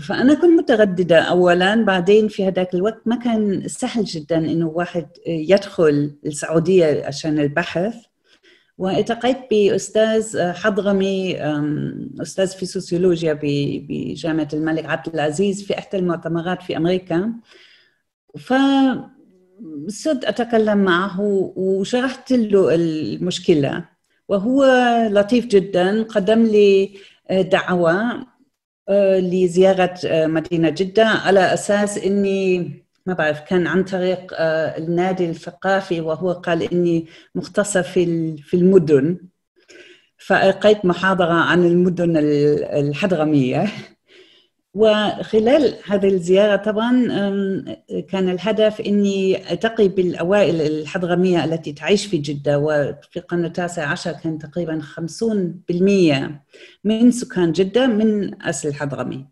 فأنا 0.00 0.34
كنت 0.34 0.44
مترددة 0.44 1.18
اولا 1.20 1.84
بعدين 1.84 2.28
في 2.28 2.46
هذاك 2.46 2.74
الوقت 2.74 3.00
ما 3.06 3.16
كان 3.16 3.68
سهل 3.68 4.04
جدا 4.04 4.38
إنه 4.38 4.68
واحد 4.68 5.06
يدخل 5.26 6.14
السعودية 6.26 7.06
عشان 7.06 7.38
البحث. 7.38 7.94
وألتقيت 8.78 9.36
بأستاذ 9.50 10.52
حضرمي 10.52 11.36
أستاذ 12.22 12.46
في 12.46 12.66
سوسيولوجيا 12.66 13.38
بجامعة 13.42 14.48
الملك 14.52 14.86
عبد 14.86 15.14
العزيز 15.14 15.62
في 15.62 15.78
إحدى 15.78 15.96
المؤتمرات 15.98 16.62
في 16.62 16.76
أمريكا. 16.76 17.32
ف 18.38 18.54
صرت 19.88 20.24
أتكلم 20.24 20.78
معه 20.78 21.20
وشرحت 21.56 22.32
له 22.32 22.74
المشكلة. 22.74 23.84
وهو 24.28 24.64
لطيف 25.10 25.46
جدا 25.46 26.02
قدم 26.02 26.42
لي 26.42 26.90
دعوة. 27.30 28.26
آه، 28.88 29.18
لزيارة 29.20 29.94
آه، 30.06 30.26
مدينة 30.26 30.70
جدة 30.70 31.04
على 31.04 31.54
أساس 31.54 31.98
إني 31.98 32.58
ما 33.06 33.14
بعرف 33.14 33.40
كان 33.40 33.66
عن 33.66 33.84
طريق 33.84 34.32
آه، 34.34 34.78
النادي 34.78 35.30
الثقافي 35.30 36.00
وهو 36.00 36.32
قال 36.32 36.62
إني 36.72 37.06
مختصة 37.34 37.82
في 37.82 38.36
في 38.36 38.54
المدن. 38.56 39.18
فألقيت 40.18 40.84
محاضرة 40.84 41.32
عن 41.32 41.64
المدن 41.64 42.16
الحضرمية. 42.16 43.66
وخلال 44.74 45.74
هذه 45.86 46.08
الزيارة 46.08 46.56
طبعا 46.56 47.06
كان 48.08 48.28
الهدف 48.28 48.80
أني 48.80 49.52
ألتقي 49.52 49.88
بالأوائل 49.88 50.60
الحضرمية 50.60 51.44
التي 51.44 51.72
تعيش 51.72 52.06
في 52.06 52.16
جدة 52.16 52.58
وفي 52.58 53.16
القرن 53.16 53.44
التاسع 53.44 53.86
عشر 53.86 54.12
كان 54.12 54.38
تقريبا 54.38 54.80
50% 54.80 56.30
من 56.84 57.10
سكان 57.10 57.52
جدة 57.52 57.86
من 57.86 58.34
أصل 58.42 58.74
حضرمي 58.74 59.26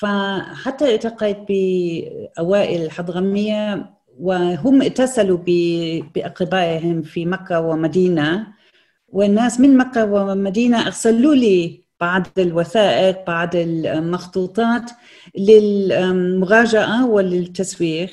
فحتى 0.00 0.94
التقيت 0.94 1.38
بأوائل 1.48 2.82
الحضرمية 2.82 3.90
وهم 4.18 4.82
اتصلوا 4.82 5.38
بأقربائهم 6.14 7.02
في 7.02 7.26
مكة 7.26 7.60
ومدينة 7.60 8.46
والناس 9.08 9.60
من 9.60 9.76
مكة 9.76 10.12
ومدينة 10.12 10.86
أرسلوا 10.86 11.34
لي 11.34 11.85
بعض 12.00 12.26
الوثائق 12.38 13.26
بعض 13.26 13.50
المخطوطات 13.54 14.90
للمراجعة 15.38 17.06
وللتسويق. 17.06 18.10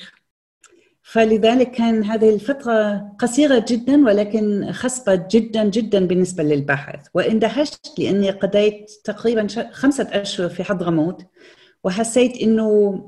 فلذلك 1.06 1.72
كان 1.72 2.04
هذه 2.04 2.30
الفترة 2.30 3.10
قصيرة 3.20 3.66
جدا 3.68 4.06
ولكن 4.06 4.72
خصبة 4.72 5.28
جدا 5.32 5.64
جدا 5.64 6.08
بالنسبة 6.08 6.44
للبحث 6.44 7.08
واندهشت 7.14 8.00
لأني 8.00 8.30
قضيت 8.32 8.92
تقريبا 9.04 9.48
خمسة 9.72 10.04
أشهر 10.12 10.50
في 10.50 10.64
حضرموت 10.64 11.26
وحسيت 11.84 12.38
إنه 12.38 13.00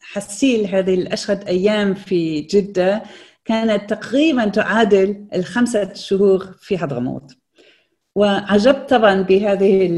حسيل 0.00 0.66
هذه 0.66 0.94
الأشهر 0.94 1.36
أيام 1.36 1.94
في 1.94 2.40
جدة 2.40 3.02
كانت 3.44 3.90
تقريبا 3.90 4.44
تعادل 4.48 5.26
الخمسة 5.34 5.94
شهور 5.94 6.54
في 6.60 6.78
حضرموت. 6.78 7.32
وعجبت 8.14 8.90
طبعا 8.90 9.22
بهذه 9.22 9.88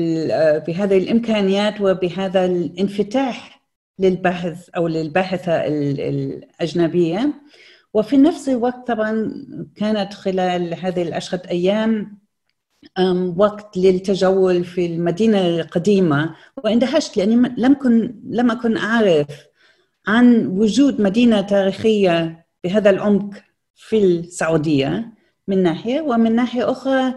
بهذه 0.67 0.99
الإمكانيات 0.99 1.81
وبهذا 1.81 2.45
الانفتاح 2.45 3.63
للبحث 3.99 4.69
أو 4.69 4.89
للباحثة 4.89 5.53
الأجنبية. 5.67 7.35
وفي 7.95 8.17
نفس 8.17 8.49
الوقت 8.49 8.87
طبعا 8.87 9.33
كانت 9.77 10.15
خلال 10.15 10.75
هذه 10.75 11.03
الاشهر 11.03 11.41
أيام 11.51 12.19
وقت 13.37 13.77
للتجول 13.77 14.65
في 14.65 14.87
المدينة 14.87 15.47
القديمة. 15.47 16.35
واندهشت 16.65 17.17
لأني 17.17 17.55
لم 17.57 17.75
كن 17.75 18.15
لم 18.31 18.50
أكن 18.50 18.76
أعرف 18.76 19.26
عن 20.07 20.47
وجود 20.47 21.00
مدينة 21.00 21.41
تاريخية 21.41 22.47
بهذا 22.65 22.91
العمق 22.91 23.31
في 23.75 23.99
السعودية 23.99 25.13
من 25.49 25.63
ناحية 25.63 26.00
ومن 26.00 26.35
ناحية 26.35 26.71
أخرى 26.71 27.15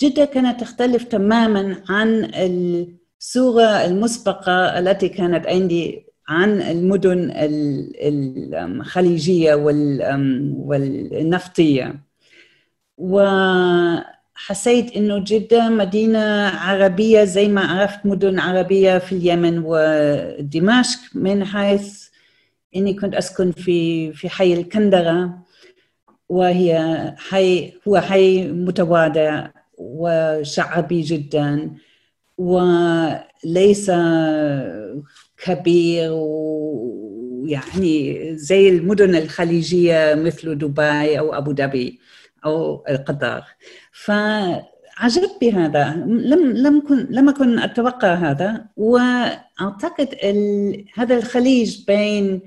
جدة 0.00 0.24
كانت 0.24 0.60
تختلف 0.60 1.04
تماما 1.04 1.82
عن 1.88 2.30
الصورة 2.34 3.62
المسبقة 3.62 4.78
التي 4.78 5.08
كانت 5.08 5.46
عندي 5.46 6.06
عن 6.28 6.62
المدن 6.62 7.30
الخليجية 8.80 9.54
والنفطية. 10.58 12.04
و 12.98 13.20
حسيت 14.34 14.96
إنه 14.96 15.18
جدة 15.24 15.68
مدينة 15.68 16.48
عربية 16.48 17.24
زي 17.24 17.48
ما 17.48 17.60
عرفت 17.60 18.06
مدن 18.06 18.38
عربية 18.38 18.98
في 18.98 19.12
اليمن 19.12 19.62
ودمشق 19.64 21.00
من 21.14 21.44
حيث 21.44 22.08
إني 22.76 22.94
كنت 22.94 23.14
أسكن 23.14 23.52
في 23.52 24.12
في 24.12 24.28
حي 24.28 24.54
الكندرة 24.54 25.38
وهي 26.28 27.14
حي 27.18 27.72
هو 27.88 28.00
حي 28.00 28.48
متواضع 28.52 29.50
وشعبي 29.84 31.00
جدا 31.00 31.74
وليس 32.38 33.90
كبير 35.44 36.10
ويعني 37.44 38.20
زي 38.36 38.68
المدن 38.68 39.14
الخليجية 39.14 40.14
مثل 40.14 40.58
دبي 40.58 41.18
أو 41.18 41.34
أبو 41.34 41.54
ظبي 41.54 41.98
أو 42.44 42.84
القطار 42.88 43.44
فعجبت 43.92 45.36
بهذا. 45.40 45.94
لم 46.06 46.52
لم 46.52 46.80
كن 46.88 47.06
لم 47.10 47.28
أكن 47.28 47.58
أتوقع 47.58 48.14
هذا. 48.14 48.66
وأعتقد 48.76 50.08
ال... 50.24 50.84
هذا 50.94 51.16
الخليج 51.16 51.84
بين 51.86 52.40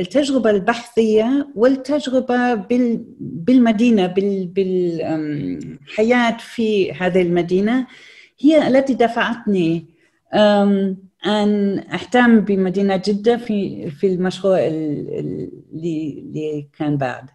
التجربة 0.00 0.50
البحثية 0.50 1.48
والتجربة 1.54 2.54
بال... 2.54 3.04
بالمدينة 3.20 4.06
بال... 4.06 4.46
بالحياة 4.46 6.36
في 6.36 6.92
هذه 6.92 7.22
المدينة 7.22 7.86
هي 8.40 8.68
التي 8.68 8.94
دفعتني 8.94 9.86
أن 11.26 11.78
أهتم 11.92 12.40
بمدينة 12.40 13.02
جدة 13.06 13.36
في 13.36 13.90
في 13.90 14.06
المشروع 14.06 14.58
اللي, 14.66 15.50
اللي 15.72 16.68
كان 16.78 16.96
بعد. 16.96 17.30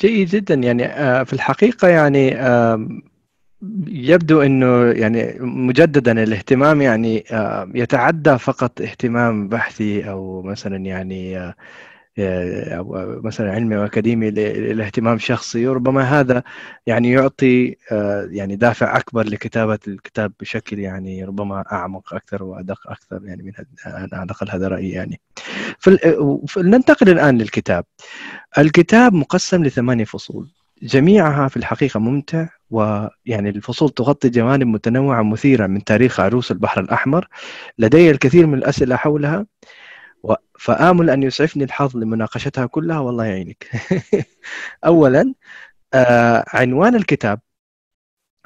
جيد 0.00 0.28
جدا 0.28 0.54
يعني 0.54 0.86
آه، 0.86 1.22
في 1.22 1.32
الحقيقة 1.32 1.88
يعني 1.88 2.36
يبدو 3.86 4.42
إنه 4.42 4.90
يعني 4.90 5.36
مجددا 5.40 6.22
الاهتمام 6.22 6.82
يعني 6.82 7.24
يتعدى 7.74 8.38
فقط 8.38 8.80
اهتمام 8.80 9.48
بحثي 9.48 10.10
أو 10.10 10.42
مثلا 10.42 10.76
يعني 10.76 11.52
آه، 12.18 12.74
أو 12.76 13.20
مثلا 13.24 13.52
علمي 13.52 13.76
واكاديمي 13.76 14.30
لاهتمام 14.30 15.18
شخصي 15.18 15.68
وربما 15.68 16.02
هذا 16.02 16.42
يعني 16.86 17.10
يعطي 17.10 17.76
آه، 17.92 18.28
يعني 18.30 18.56
دافع 18.56 18.96
أكبر 18.96 19.26
لكتابة 19.26 19.78
الكتاب 19.88 20.32
بشكل 20.40 20.78
يعني 20.78 21.24
ربما 21.24 21.64
أعمق 21.72 22.14
أكثر 22.14 22.42
وأدق 22.42 22.90
أكثر 22.90 23.20
يعني 23.24 23.42
من 23.42 23.52
على 23.86 24.24
الأقل 24.24 24.50
هذا 24.50 24.68
رأيي 24.68 24.90
يعني. 24.90 25.20
فلننتقل 26.48 27.08
الآن 27.08 27.38
للكتاب. 27.38 27.84
الكتاب 28.58 29.14
مقسم 29.14 29.64
لثمانية 29.64 30.04
فصول 30.04 30.50
جميعها 30.82 31.48
في 31.48 31.56
الحقيقة 31.56 32.00
ممتع 32.00 32.48
ويعني 32.72 33.48
الفصول 33.48 33.90
تغطي 33.90 34.28
جوانب 34.30 34.66
متنوعة 34.66 35.22
مثيرة 35.22 35.66
من 35.66 35.84
تاريخ 35.84 36.20
عروس 36.20 36.50
البحر 36.52 36.80
الأحمر. 36.80 37.28
لدي 37.78 38.10
الكثير 38.10 38.46
من 38.46 38.58
الأسئلة 38.58 38.96
حولها 38.96 39.46
فآمل 40.58 41.10
أن 41.10 41.22
يسعفني 41.22 41.64
الحظ 41.64 41.96
لمناقشتها 41.96 42.66
كلها 42.66 42.98
والله 42.98 43.24
يعينك. 43.24 43.70
أولا 44.86 45.34
آه 45.94 46.44
عنوان 46.48 46.94
الكتاب 46.94 47.40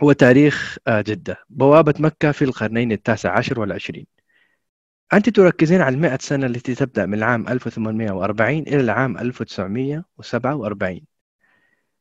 هو 0.02 0.12
تاريخ 0.12 0.78
آه 0.86 1.00
جدة 1.00 1.36
بوابة 1.50 1.94
مكة 1.98 2.32
في 2.32 2.44
القرنين 2.44 2.92
التاسع 2.92 3.38
عشر 3.38 3.60
والعشرين. 3.60 4.06
أنت 5.12 5.28
تركزين 5.28 5.80
على 5.80 5.94
المئة 5.94 6.18
سنة 6.20 6.46
التي 6.46 6.74
تبدأ 6.74 7.06
من 7.06 7.14
العام 7.14 7.48
1840 7.48 8.58
إلى 8.58 8.80
العام 8.80 9.18
1947 9.18 11.00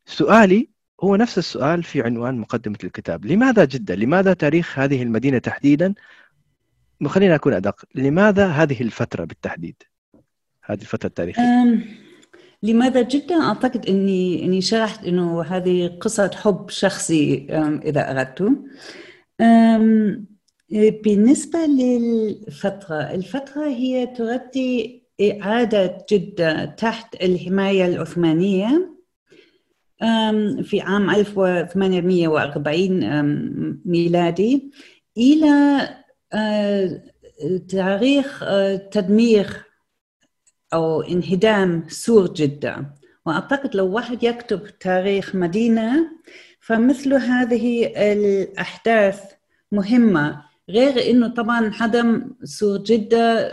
سؤالي 0.06 0.70
هو 1.06 1.15
نفس 1.15 1.38
السؤال 1.38 1.84
في 1.84 2.02
عنوان 2.02 2.38
مقدمة 2.38 2.78
الكتاب 2.84 3.26
لماذا 3.26 3.65
جدة؟ 3.65 3.96
لماذا 3.96 4.34
تاريخ 4.34 4.80
هذه 4.80 5.04
المدينة 5.04 5.38
تحديدا؟ 5.38 5.94
خلينا 7.06 7.36
أكون 7.36 7.54
أدق 7.54 7.84
لماذا 7.96 8.48
هذه 8.48 8.82
الفترة 8.82 9.26
بالتحديد؟ 9.26 9.76
هذه 10.63 10.82
الفترة 10.82 11.08
التاريخية 11.08 11.44
لماذا 12.63 13.02
جدا 13.02 13.41
أعتقد 13.41 13.86
أني 13.86 14.46
أني 14.46 14.62
شرحت 14.62 15.06
أنه 15.06 15.41
هذه 15.41 15.88
قصة 15.88 16.32
حب 16.36 16.70
شخصي 16.70 17.48
إذا 17.86 18.12
أردت 18.12 18.54
بالنسبة 21.04 21.60
للفترة 21.60 22.96
الفترة 22.96 23.68
هي 23.68 24.08
تغطي 24.08 25.04
إعادة 25.22 26.06
جدة 26.12 26.65
تحت 26.65 27.15
الحماية 27.15 27.86
العثمانية 27.86 28.95
في 30.64 30.82
عام 30.82 31.10
1840 31.10 33.82
ميلادي 33.86 34.72
إلى 35.18 35.90
تاريخ 37.70 38.44
تدمير 38.92 39.48
أو 40.74 41.02
انهدام 41.02 41.86
سور 41.90 42.34
جدة. 42.34 42.96
وأعتقد 43.26 43.76
لو 43.76 43.92
واحد 43.92 44.24
يكتب 44.24 44.80
تاريخ 44.80 45.36
مدينة 45.36 46.08
فمثل 46.60 47.14
هذه 47.14 47.86
الأحداث 48.14 49.22
مهمة 49.72 50.42
غير 50.70 51.10
أنه 51.10 51.28
طبعا 51.28 51.72
هدم 51.74 52.32
سور 52.44 52.78
جدة 52.78 53.52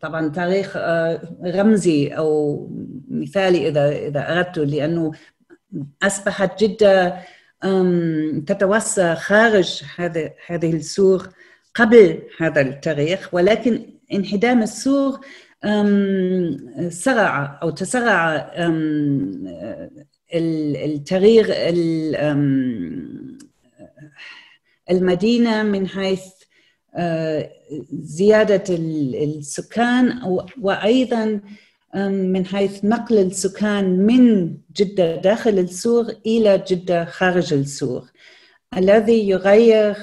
طبعا 0.00 0.28
تاريخ 0.28 0.72
آه، 0.76 1.36
رمزي 1.44 2.08
أو 2.08 2.68
مثالي 3.08 3.68
إذا 3.68 3.88
إذا 3.88 4.32
أردت 4.32 4.58
لأنه 4.58 5.12
أصبحت 6.02 6.64
جدة 6.64 7.20
تتوسع 8.46 9.14
خارج 9.14 9.82
هذا 9.96 10.30
هذه 10.46 10.72
السور 10.72 11.28
قبل 11.74 12.22
هذا 12.38 12.60
التاريخ 12.60 13.34
ولكن 13.34 13.86
انهدام 14.12 14.62
السور 14.62 15.20
سرع 16.88 17.60
أو 17.62 17.70
تسرع 17.70 18.50
التغيير 20.34 21.46
المدينة 24.90 25.62
من 25.62 25.88
حيث 25.88 26.22
زيادة 27.92 28.64
السكان 29.24 30.22
وأيضا 30.60 31.40
من 32.10 32.46
حيث 32.46 32.84
نقل 32.84 33.18
السكان 33.18 33.98
من 34.06 34.54
جدة 34.76 35.16
داخل 35.16 35.58
السور 35.58 36.06
إلى 36.26 36.64
جدة 36.68 37.04
خارج 37.04 37.54
السور 37.54 38.10
الذي 38.76 39.28
يغير 39.28 39.96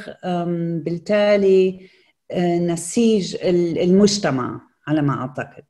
بالتالي 0.83 1.89
نسيج 2.59 3.37
المجتمع 3.43 4.61
على 4.87 5.01
ما 5.01 5.13
أعتقد. 5.13 5.63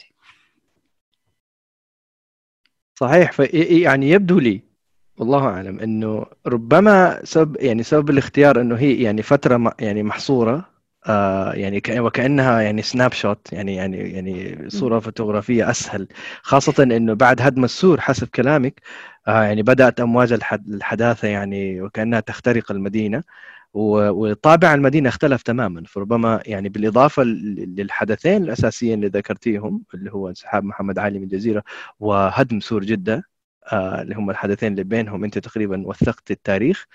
صحيح. 2.95 3.41
يعني 3.53 4.09
يبدو 4.09 4.39
لي 4.39 4.61
والله 5.17 5.39
أعلم 5.45 5.79
إنه 5.79 6.25
ربما 6.47 7.25
سبب 7.25 7.57
يعني 7.59 7.83
سبب 7.83 8.09
الاختيار 8.09 8.61
إنه 8.61 8.75
هي 8.75 9.01
يعني 9.01 9.21
فترة 9.21 9.75
يعني 9.79 10.03
محصورة 10.03 10.76
آه 11.07 11.53
يعني 11.53 11.81
وكأنها 11.99 12.61
يعني 12.61 12.81
سناب 12.81 13.13
شوت 13.13 13.53
يعني 13.53 13.75
يعني 13.75 13.97
يعني 13.97 14.57
صورة 14.69 14.99
فوتوغرافية 14.99 15.69
أسهل 15.69 16.07
خاصة 16.41 16.83
إنه 16.83 17.13
بعد 17.13 17.41
هدم 17.41 17.63
السور 17.63 18.01
حسب 18.01 18.27
كلامك. 18.27 18.81
آه 19.27 19.43
يعني 19.43 19.63
بدأت 19.63 19.99
أمواج 19.99 20.33
الحداثة 20.67 21.27
يعني 21.27 21.81
وكأنها 21.81 22.19
تخترق 22.19 22.71
المدينة 22.71 23.23
وطابع 23.73 24.73
المدينة 24.73 25.09
اختلف 25.09 25.41
تماما. 25.43 25.83
فربما 25.87 26.41
يعني 26.45 26.69
بالإضافة 26.69 27.23
للحدثين 27.23 28.43
الأساسيين 28.43 28.93
اللي 28.93 29.07
ذكرتيهم 29.19 29.83
اللي 29.93 30.11
هو 30.13 30.29
انسحاب 30.29 30.63
محمد 30.63 30.99
علي 30.99 31.17
من 31.19 31.23
الجزيره 31.25 31.63
وهدم 31.99 32.59
سور 32.59 32.83
جدة 32.83 33.23
آه 33.71 34.01
اللي 34.01 34.15
هم 34.15 34.29
الحدثين 34.29 34.71
اللي 34.71 34.83
بينهم 34.83 35.23
أنت 35.23 35.37
تقريبا 35.39 35.87
وثقت 35.87 36.31
التاريخ. 36.31 36.85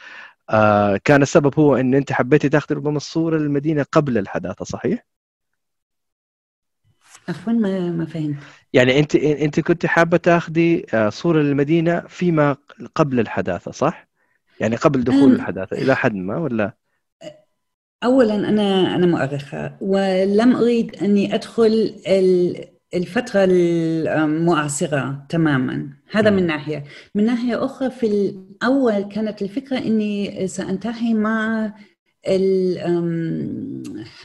آه 0.53 0.97
كان 1.05 1.23
السبب 1.23 1.59
هو 1.59 1.77
إن 1.77 1.95
أنت 1.95 2.13
حبيتي 2.13 2.49
تاخذي 2.49 2.75
ربما 2.75 2.97
الصورة 2.97 3.39
للمدينة 3.39 3.87
قبل 3.93 4.19
الحداثة 4.19 4.65
صحيح؟ 4.65 5.05
عفوا 7.29 7.53
ما 7.53 7.91
ما 7.91 8.07
فهمت 8.07 8.37
يعني 8.73 8.99
أنت 8.99 9.17
أنت 9.17 9.61
كنت 9.61 9.87
حابة 9.87 10.17
تاخذي 10.17 10.87
آه، 10.95 11.09
صورة 11.09 11.43
للمدينة 11.43 12.01
فيما 12.01 12.57
قبل 12.95 13.21
الحداثة 13.21 13.71
صح؟ 13.71 14.09
يعني 14.61 14.77
قبل 14.77 15.05
دخول 15.05 15.33
الحداثة 15.33 15.77
إلى 15.77 15.97
حد 15.97 16.15
ما 16.15 16.39
ولا؟ 16.39 16.75
اولا 18.05 18.35
أنا 18.35 18.95
أنا 18.97 19.07
مؤرخة 19.07 19.77
ولم 19.81 20.57
أريد 20.57 20.97
أني 20.97 21.35
أدخل 21.35 21.95
الفترة 22.95 23.45
المعاصرة 23.45 25.27
تماما 25.29 25.89
هذا 26.11 26.31
من 26.31 26.47
ناحية 26.47 26.85
من 27.15 27.25
ناحية 27.25 27.65
أخرى 27.65 27.91
في 27.91 28.35
الأول 28.63 29.03
كانت 29.03 29.43
الفكرة 29.43 29.79
أني 29.79 30.47
سأنتهي 30.47 31.15
مع 31.15 31.73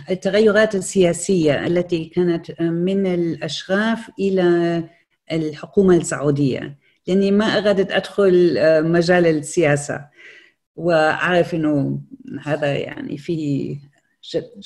التغيرات 0.10 0.76
السياسية 0.76 1.68
التي 1.68 2.06
كانت 2.06 2.62
من 2.62 3.08
الأشراف 3.08 4.10
إلى 4.20 4.84
الحكومة 5.32 5.98
السعودية 5.98 6.78
لأني 7.08 7.32
ما 7.32 7.46
أردت 7.46 7.92
أدخل 7.92 8.58
مجال 8.84 9.26
السياسة. 9.28 10.06
وأعرف 10.76 11.56
أنه 11.56 12.02
هذا 12.44 12.76
يعني 12.76 13.18
فيه 13.18 13.78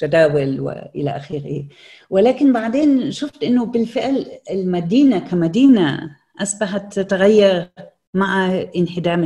جداول 0.03 0.59
وإلى 0.59 1.09
آخره. 1.17 1.67
ولكن 2.09 2.53
بعدين 2.53 3.11
شفت 3.11 3.43
إنه 3.43 3.65
بالفعل 3.65 4.25
المدينة 4.51 5.19
كمدينة 5.19 6.15
أصبحت 6.41 6.99
تتغير 6.99 7.69
مع 8.13 8.61
انهدام 8.75 9.23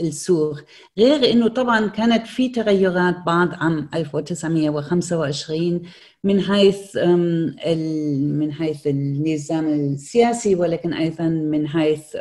السور 0.00 0.62
غير 0.98 1.32
إنه 1.32 1.48
طبعا 1.48 1.86
كانت 1.88 2.26
في 2.26 2.48
تغيرات 2.48 3.16
بعد 3.26 3.54
عام 3.54 3.88
1925 3.94 5.82
من 6.24 6.40
حيث 6.40 6.96
من 6.96 8.52
حيث 8.52 8.86
النظام 8.86 9.68
السياسي 9.68 10.54
ولكن 10.54 10.92
أيضا 10.92 11.28
من 11.28 11.68
حيث 11.68 12.16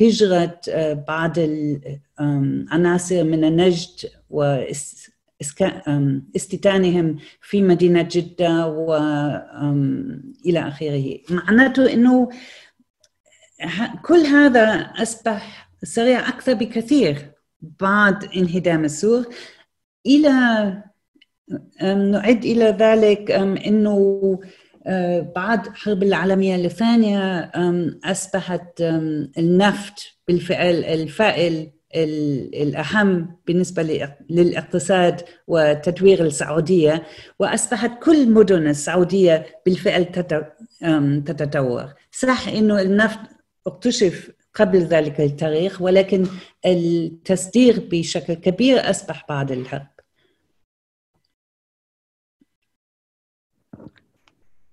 هجرة 0.00 0.60
بعض 1.08 1.38
العناصر 2.20 3.24
من 3.24 3.44
النجد 3.44 4.10
استيطانهم 6.36 7.16
في 7.40 7.62
مدينة 7.62 8.08
جدة 8.10 8.66
وإلى 8.66 10.58
آخره. 10.68 11.18
معناته 11.30 11.92
أنه 11.92 12.28
كل 14.02 14.20
هذا 14.26 14.62
أصبح 15.02 15.70
سريع 15.82 16.28
أكثر 16.28 16.54
بكثير 16.54 17.32
بعد 17.80 18.24
انهدام 18.36 18.84
السور 18.84 19.26
إلى 20.06 20.82
نعد 21.82 22.44
إلى 22.44 22.64
ذلك 22.64 23.30
أنه 23.66 24.40
أه، 24.86 25.32
بعد 25.36 25.66
الحرب 25.66 26.02
العالمية 26.02 26.56
الثانية 26.56 27.50
أصبحت 28.04 28.80
النفط 29.38 29.94
بالفعل 30.28 30.84
الفائل 30.84 31.70
الأهم 31.94 33.36
بالنسبة 33.46 34.08
للاقتصاد 34.30 35.20
وتطوير 35.46 36.24
السعودية. 36.26 37.02
وأصبحت 37.38 38.02
كل 38.02 38.28
مدن 38.30 38.68
السعودية 38.68 39.46
بالفعل 39.66 40.04
تتطور. 41.24 41.94
صح 42.12 42.48
أنه 42.48 42.80
النفط 42.80 43.18
اكتشف 43.66 44.30
قبل 44.54 44.78
ذلك 44.78 45.20
التاريخ 45.20 45.82
ولكن 45.82 46.26
التصدير 46.66 47.88
بشكل 47.90 48.34
كبير 48.34 48.90
أصبح 48.90 49.26
بعد 49.28 49.52
الحرب 49.52 49.86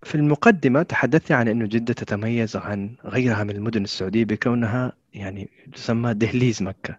في 0.04 0.16
المقدمة 0.16 0.84
تحدثت 0.84 1.32
عن 1.32 1.48
أن 1.48 1.68
جدة 1.68 1.94
تتميز 1.94 2.56
عن 2.56 2.96
غيرها 3.06 3.44
من 3.44 3.56
المدن 3.56 3.84
السعودية 3.84 4.26
بكونها 4.26 4.92
يعني 5.14 5.50
تسمى 5.74 6.14
دهليز 6.14 6.64
مكة 6.64 6.98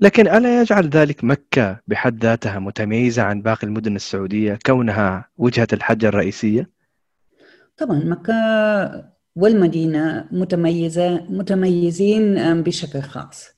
لكن 0.00 0.28
ألا 0.28 0.60
يجعل 0.60 0.88
ذلك 0.88 1.24
مكة 1.24 1.80
بحد 1.86 2.24
ذاتها 2.24 2.58
متميزة 2.58 3.22
عن 3.22 3.42
باقي 3.42 3.66
المدن 3.66 3.96
السعودية 3.96 4.58
كونها 4.66 5.28
وجهة 5.38 5.68
الحج 5.72 6.04
الرئيسية؟ 6.04 6.70
طبعا 7.76 7.98
مكة 7.98 9.11
والمدينة 9.36 10.26
متميزة 10.30 11.26
متميزين 11.28 12.62
بشكل 12.62 13.00
خاص. 13.00 13.48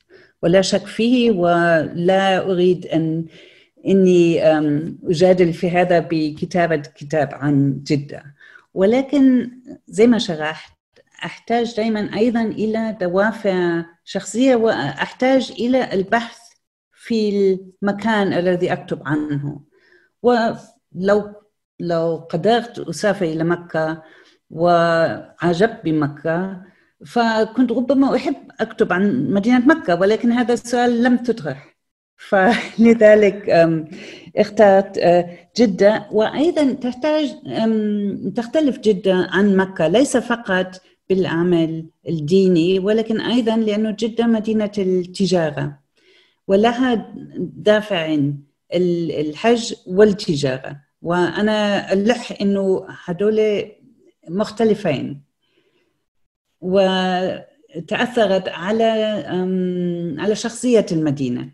ولا 0.43 0.61
شك 0.61 0.85
فيه 0.85 1.31
ولا 1.31 2.51
أريد 2.51 2.85
أن 2.85 3.25
إني 3.87 4.43
أجادل 5.09 5.53
في 5.53 5.69
هذا 5.69 5.99
بكتابة 5.99 6.75
كتاب 6.75 7.29
عن 7.33 7.83
جدة. 7.83 8.23
ولكن 8.73 9.51
زي 9.87 10.07
ما 10.07 10.17
شرحت 10.17 10.75
أحتاج 11.25 11.75
دائما 11.77 12.09
أيضا 12.15 12.41
إلى 12.41 12.97
دوافع 13.01 13.85
شخصية 14.03 14.55
وأحتاج 14.55 15.51
إلى 15.59 15.93
البحث 15.93 16.37
في 16.93 17.29
المكان 17.83 18.33
الذي 18.33 18.73
أكتب 18.73 19.01
عنه. 19.05 19.61
ولو 20.23 21.33
لو 21.79 22.27
قدرت 22.29 22.79
أسافر 22.79 23.25
إلى 23.25 23.43
مكة 23.43 24.03
وعجبت 24.49 25.79
بمكة. 25.83 26.61
فكنت 27.05 27.71
ربما 27.71 28.15
أحب 28.15 28.35
أكتب 28.59 28.93
عن 28.93 29.29
مدينة 29.29 29.65
مكة 29.67 29.95
ولكن 29.99 30.31
هذا 30.31 30.53
السؤال 30.53 31.03
لم 31.03 31.17
تطرح. 31.17 31.75
فلذلك 32.29 33.49
اخترت 34.37 34.99
جدة. 35.57 36.07
وأيضا 36.11 36.73
تحتاج 36.73 37.35
تختلف 38.35 38.79
جدة 38.79 39.27
عن 39.31 39.55
مكة. 39.57 39.87
ليس 39.87 40.17
فقط 40.17 40.81
بالعمل 41.09 41.85
الديني 42.09 42.79
ولكن 42.79 43.21
أيضا 43.21 43.57
لأنه 43.57 43.95
جدة 43.99 44.27
مدينة 44.27 44.71
التجارة 44.77 45.79
ولها 46.47 47.13
دافعين 47.37 48.43
الحج 48.73 49.73
والتجارة. 49.87 50.81
وأنا 51.01 51.93
ألح 51.93 52.33
إنه 52.41 52.85
هدول 53.05 53.65
مختلفين. 54.29 55.21
وتأثرت 56.61 58.47
على 58.47 58.83
على 60.19 60.35
شخصية 60.35 60.85
المدينة. 60.91 61.49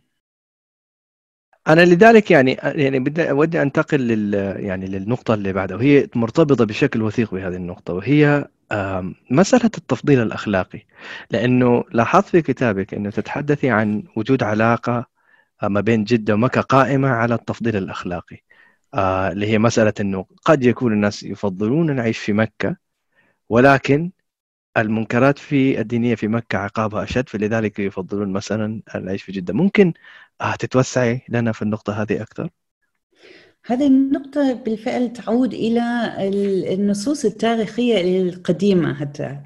أنا 1.68 1.86
لذلك 1.86 2.32
يعني 2.32 2.58
يعني 2.64 3.00
بدي 3.00 3.30
اودي 3.30 3.62
أنتقل 3.62 4.00
لل 4.00 4.34
يعني 4.60 4.86
للنقطة 4.86 5.34
اللي 5.34 5.54
بعدها 5.54 5.78
وهي 5.78 6.08
مرتبطة 6.16 6.66
بشكل 6.66 7.02
وثيق 7.02 7.34
بهذه 7.34 7.56
النقطة 7.56 7.94
وهي 7.94 8.48
مسألة 9.32 9.72
التفضيل 9.78 10.22
الأخلاقي. 10.22 10.86
لأنه 11.32 11.84
لاحظت 11.92 12.28
في 12.28 12.42
كتابك 12.42 12.94
أنه 12.94 13.10
تتحدثي 13.10 13.70
عن 13.70 14.04
وجود 14.16 14.44
علاقة 14.44 15.06
ما 15.64 15.82
بين 15.82 16.04
جدة 16.04 16.34
ومكة 16.34 16.62
قائمة 16.62 17.10
على 17.10 17.36
التفضيل 17.36 17.76
الأخلاقي. 17.76 18.38
آه، 18.94 19.32
اللي 19.32 19.48
هي 19.48 19.60
مسألة 19.60 19.94
إنه 20.00 20.26
قد 20.46 20.64
يكون 20.64 20.94
الناس 20.94 21.24
يفضلون 21.24 21.96
نعيش 21.96 22.18
في 22.18 22.34
مكة 22.34 22.76
ولكن 23.50 24.12
المنكرات 24.78 25.40
في 25.40 25.82
الدينية 25.82 26.16
في 26.16 26.28
مكة 26.28 26.58
عقابها 26.58 27.04
أشد 27.04 27.30
فلذلك 27.30 27.80
يفضلون 27.80 28.34
مثلا 28.34 28.82
العيش 28.96 29.24
في 29.24 29.32
جدة. 29.32 29.54
ممكن 29.54 29.94
آه 30.42 30.56
تتوسعي 30.56 31.22
لنا 31.30 31.52
في 31.52 31.62
النقطة 31.62 32.02
هذه 32.02 32.22
أكثر؟ 32.22 32.50
هذه 33.66 33.88
النقطة 33.88 34.54
بالفعل 34.54 35.14
تعود 35.14 35.54
إلى 35.54 35.82
النصوص 36.74 37.26
التاريخية 37.26 38.22
القديمة 38.22 38.94
حتى 38.94 39.38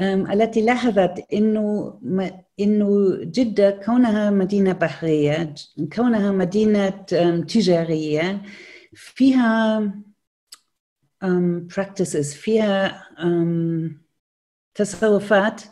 التي 0.00 0.62
لاحظت 0.62 1.24
إنه 1.32 1.94
إنه 2.60 3.16
جدة 3.24 3.70
كونها 3.70 4.30
مدينة 4.30 4.72
بحرية 4.72 5.54
كونها 5.96 6.32
مدينة 6.32 6.88
تجارية 7.48 8.42
فيها 8.94 9.90
practices 11.76 12.34
فيها 12.34 13.02
تصرفات 14.74 15.62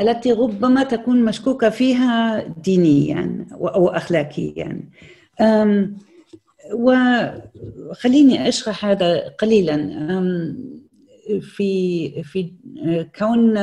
التي 0.00 0.32
ربما 0.32 0.82
تكون 0.82 1.24
مشكوكة 1.24 1.70
فيها 1.70 2.42
دينيا 2.42 3.46
أو 3.52 3.88
أخلاقيا. 3.88 4.90
وخليني 6.72 8.48
أشرح 8.48 8.84
هذا 8.84 9.28
قليلا. 9.28 9.76
في 11.40 12.22
في 12.22 12.52
كون 13.18 13.58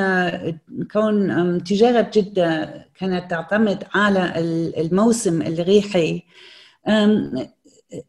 كون 0.91 1.63
تجارة 1.63 2.11
جدة 2.13 2.85
كانت 2.95 3.31
تعتمد 3.31 3.83
على 3.93 4.33
الموسم 4.77 5.41
الريحي. 5.41 6.23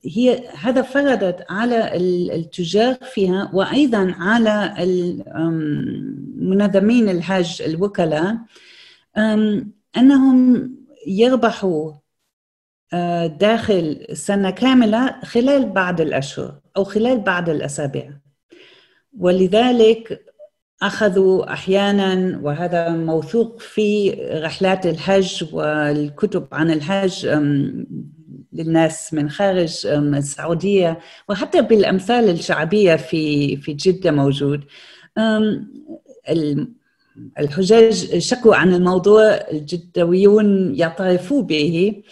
هي 0.04 0.48
هذا 0.60 0.82
فرضت 0.82 1.44
على 1.50 1.96
التجار 2.36 2.94
فيها 2.94 3.50
وأيضا 3.52 4.14
على 4.18 4.74
منظمين 6.36 7.08
الحج 7.08 7.62
الوكلاء 7.62 8.38
أنهم 9.96 10.70
يربحوا 11.06 11.92
آه، 12.92 13.26
داخل 13.26 14.06
سنة 14.12 14.50
كاملة 14.50 15.20
خلال 15.24 15.70
بعض 15.70 16.00
الأشهر 16.00 16.60
أو 16.76 16.84
خلال 16.84 17.20
بعض 17.20 17.48
الأسابيع. 17.48 18.12
ولذلك 19.18 20.24
أخذوا 20.82 21.52
أحيانا 21.52 22.40
وهذا 22.42 22.88
موثوق 22.88 23.60
في 23.60 24.10
رحلات 24.44 24.86
الحج 24.86 25.44
والكتب 25.52 26.46
عن 26.52 26.70
الحج 26.70 27.26
للناس 28.54 29.14
من 29.14 29.30
خارج 29.30 29.86
السعودية 29.86 30.98
وحتى 31.28 31.62
بالأمثال 31.62 32.30
الشعبية 32.30 32.96
في 32.96 33.56
في 33.56 33.72
جدة 33.72 34.10
موجود. 34.10 34.64
الحجاج 37.38 38.18
شكوا 38.18 38.56
عن 38.56 38.74
الموضوع 38.74 39.22
الجدويون 39.24 40.74
يعترفوا 40.74 41.42
به. 41.42 42.02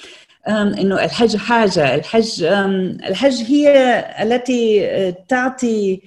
إنه 0.49 1.05
الحج 1.05 1.37
حاجة. 1.37 1.95
الحج 1.95 2.43
الحج 3.09 3.43
هي 3.43 3.99
التي 4.23 5.15
تعطي 5.29 6.01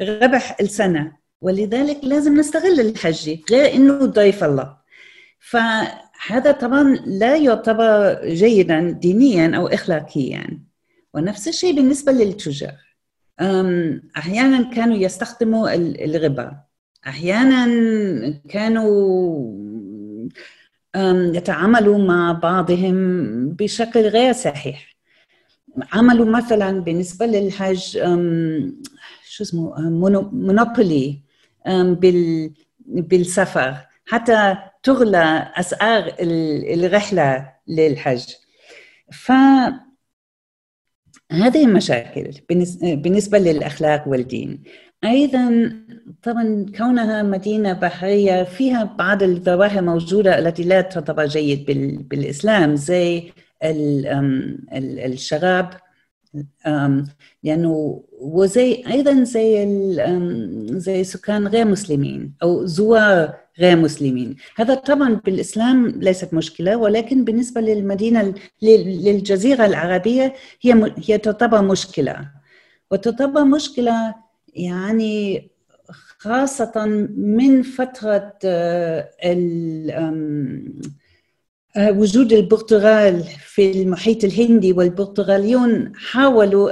ربح 0.00 0.56
السنة. 0.60 1.12
ولذلك 1.40 1.98
لازم 2.02 2.38
نستغل 2.40 2.80
الحج 2.80 3.38
غير 3.50 3.74
إنه 3.74 4.06
ضيف 4.06 4.44
الله. 4.44 4.76
فهذا 6.26 6.52
طبعا 6.52 6.82
لا 7.06 7.36
يعتبر 7.36 8.20
جيدا 8.24 8.90
دينيا 8.90 9.56
أو 9.56 9.66
اخلاقيا. 9.66 10.58
ونفس 11.14 11.48
الشيء 11.48 11.76
بالنسبة 11.76 12.12
للتجار. 12.12 12.74
أحيانا 14.16 14.70
كانوا 14.74 14.96
يستخدموا 14.96 15.74
الربا. 15.74 16.56
أحيانا 17.06 17.66
كانوا 18.48 19.52
يتعاملوا 21.36 21.98
مع 21.98 22.32
بعضهم 22.32 23.48
بشكل 23.48 24.00
غير 24.00 24.32
صحيح. 24.32 24.96
عملوا 25.92 26.26
مثلا 26.26 26.80
بالنسبة 26.80 27.26
للحج 27.26 27.98
شو 29.24 29.42
اسمه 29.44 29.90
مونوبولي 30.32 31.22
بالسفر. 32.86 33.76
حتى 34.06 34.56
تغلى 34.88 35.52
أسعار 35.56 36.14
الرحلة 36.20 37.52
للحج. 37.68 38.24
ف 39.12 39.32
هذه 41.32 41.64
المشاكل 41.64 42.30
بالنسبة 42.80 43.38
للأخلاق 43.38 44.08
والدين. 44.08 44.62
أيضا 45.04 45.72
طبعا 46.22 46.66
كونها 46.78 47.22
مدينة 47.22 47.72
بحرية 47.72 48.42
فيها 48.42 48.84
بعض 48.84 49.22
الظواهر 49.22 49.82
موجودة 49.82 50.38
التي 50.38 50.62
لا 50.62 50.80
تعتبر 50.80 51.26
جيد 51.26 51.64
بالإسلام 52.08 52.76
زي 52.76 53.32
الشراب 55.04 55.70
لأنه 57.42 58.02
وزي 58.20 58.84
أيضا 58.86 59.22
زي 59.24 59.66
زي 60.70 61.04
سكان 61.04 61.46
غير 61.46 61.64
مسلمين 61.64 62.32
أو 62.42 62.66
زوار 62.66 63.34
غير 63.58 63.76
مسلمين. 63.76 64.36
هذا 64.56 64.74
طبعا 64.74 65.20
بالإسلام 65.24 65.86
ليست 65.88 66.34
مشكلة 66.34 66.76
ولكن 66.76 67.24
بالنسبة 67.24 67.60
للمدينة 67.60 68.34
للجزيرة 68.62 69.66
العربية 69.66 70.34
هي 70.62 70.92
هي 71.06 71.18
تعتبر 71.18 71.62
مشكلة. 71.62 72.30
وتعتبر 72.90 73.44
مشكلة 73.44 74.14
يعني 74.54 75.48
خاصة 76.18 76.86
من 77.16 77.62
فترة 77.62 78.38
آه، 78.44 79.10
آه، 79.22 80.62
وجود 81.78 82.32
البرتغال 82.32 83.24
في 83.38 83.82
المحيط 83.82 84.24
الهندي 84.24 84.72
والبرتغاليون 84.72 85.92
حاولوا 85.96 86.70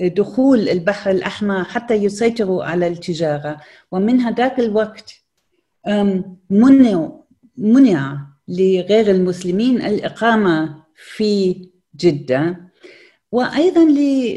دخول 0.00 0.68
البحر 0.68 1.10
الأحمر 1.10 1.64
حتى 1.64 1.94
يسيطروا 1.94 2.64
على 2.64 2.88
التجارة. 2.88 3.60
ومن 3.92 4.20
هذاك 4.20 4.60
الوقت 4.60 5.14
منع 6.50 7.10
منع 7.56 8.26
لغير 8.48 9.10
المسلمين 9.10 9.82
الإقامة 9.82 10.82
في 11.14 11.56
جدة. 11.96 12.60
وأيضا 13.32 13.84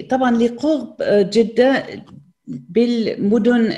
طبعا 0.10 0.38
لقرب 0.38 0.96
جدة 1.10 1.86
بالمدن 2.48 3.70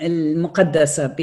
المقدسة 0.00 1.14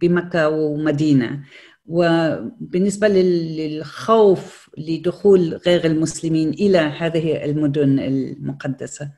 بمكة 0.00 0.48
ومدينة. 0.48 1.40
وبالنسبة 1.86 3.08
للخوف 3.08 4.70
لدخول 4.78 5.60
غير 5.66 5.84
المسلمين 5.84 6.50
إلى 6.50 6.78
هذه 6.78 7.44
المدن 7.44 7.98
المقدسة. 7.98 9.10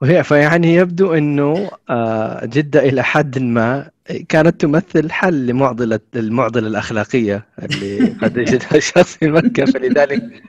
وهي 0.00 0.24
فيعني 0.24 0.74
يبدو 0.74 1.14
إنه 1.14 1.70
آه، 1.90 2.44
جدة 2.44 2.80
إلى 2.80 3.02
حد 3.02 3.38
ما 3.38 3.90
كانت 4.28 4.60
تمثل 4.60 5.10
حل 5.10 5.46
لمعضله 5.46 6.00
المعضله 6.16 6.68
الأخلاقية 6.68 7.46
اللي 7.62 8.06
قد 8.22 8.36
يجدها 8.36 8.76
الشخص 8.76 9.16
في 9.16 9.30
مكة. 9.30 9.64
فلذلك 9.64 10.22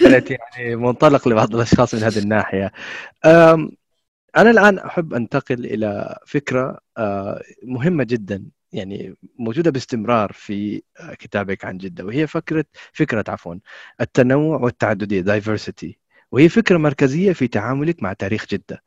كانت 0.00 0.30
يعني 0.30 0.76
منطلق 0.76 1.28
لبعض 1.28 1.54
الأشخاص 1.54 1.94
من 1.94 2.02
هذه 2.02 2.18
الناحية. 2.18 2.72
أنا 4.36 4.50
الآن 4.50 4.78
أحب 4.78 5.14
أنتقل 5.14 5.64
إلى 5.64 6.18
فكرة 6.26 6.78
آه، 6.98 7.42
مهمة 7.64 8.04
جدا. 8.04 8.44
يعني 8.74 9.16
موجودة 9.38 9.70
باستمرار 9.70 10.32
في 10.32 10.82
كتابك 11.18 11.64
عن 11.64 11.78
جدة 11.78 12.04
وهي 12.04 12.26
فكرة 12.26 12.64
فكرة 12.92 13.24
عفوا 13.28 13.54
التنوع 14.00 14.60
والتعددية 14.60 15.22
diversity 15.22 15.92
وهي 16.32 16.48
فكرة 16.48 16.76
مركزية 16.78 17.32
في 17.32 17.48
تعاملك 17.48 18.02
مع 18.02 18.12
تاريخ 18.12 18.46
جدة. 18.46 18.82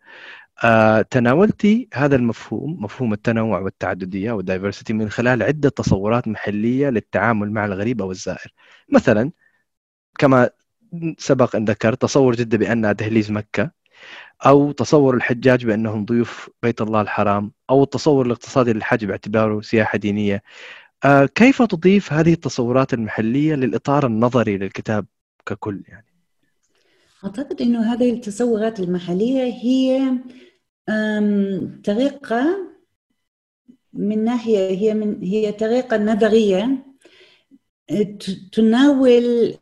آه، 0.63 1.01
تناولتي 1.01 1.89
هذا 1.93 2.15
المفهوم 2.15 2.83
مفهوم 2.83 3.13
التنوع 3.13 3.59
والتعددية 3.59 4.31
والدايفرسيتي 4.31 4.93
من 4.93 5.09
خلال 5.09 5.43
عدة 5.43 5.69
تصورات 5.69 6.27
محلية 6.27 6.89
للتعامل 6.89 7.51
مع 7.51 7.65
الغريب 7.65 8.01
أو 8.01 8.11
الزائر. 8.11 8.53
مثلا 8.89 9.31
كما 10.19 10.49
سبق 11.17 11.55
أن 11.55 11.65
ذكرت 11.65 12.01
تصور 12.01 12.35
جدة 12.35 12.57
بأنها 12.57 12.91
دهليز 12.91 13.31
مكة 13.31 13.71
أو 14.45 14.71
تصور 14.71 15.15
الحجاج 15.15 15.65
بأنهم 15.65 16.05
ضيوف 16.05 16.49
بيت 16.63 16.81
الله 16.81 17.01
الحرام 17.01 17.51
أو 17.69 17.83
التصور 17.83 18.25
الاقتصادي 18.25 18.73
للحج 18.73 19.05
باعتباره 19.05 19.61
سياحة 19.61 19.97
دينية. 19.97 20.43
آه، 21.05 21.25
كيف 21.25 21.61
تضيف 21.61 22.13
هذه 22.13 22.33
التصورات 22.33 22.93
المحلية 22.93 23.55
للإطار 23.55 24.05
النظري 24.05 24.57
للكتاب 24.57 25.05
ككل 25.45 25.83
يعني؟ 25.87 26.05
أعتقد 27.25 27.61
إنه 27.61 27.93
هذه 27.93 28.13
التصورات 28.13 28.79
المحلية 28.79 29.43
هي 29.43 30.13
طريقة 31.85 32.67
من 33.93 34.23
ناحية 34.23 34.69
هي 34.69 34.93
من 34.93 35.23
هي 35.23 35.51
طريقة 35.51 35.97
نظرية 35.97 36.85
تناول 38.51 39.53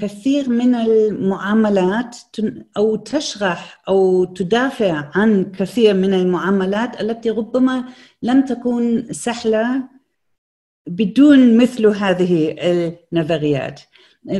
كثير 0.00 0.48
من 0.48 0.74
المعاملات 0.74 2.16
أو 2.76 2.96
تشرح 2.96 3.82
أو 3.88 4.24
تدافع 4.24 5.10
عن 5.14 5.52
كثير 5.52 5.94
من 5.94 6.14
المعاملات 6.14 7.00
التي 7.00 7.30
ربما 7.30 7.84
لم 8.22 8.44
تكن 8.44 9.06
سهلة 9.10 9.84
بدون 10.86 11.56
مثل 11.56 11.86
هذه 11.86 12.56
النظريات. 13.12 13.80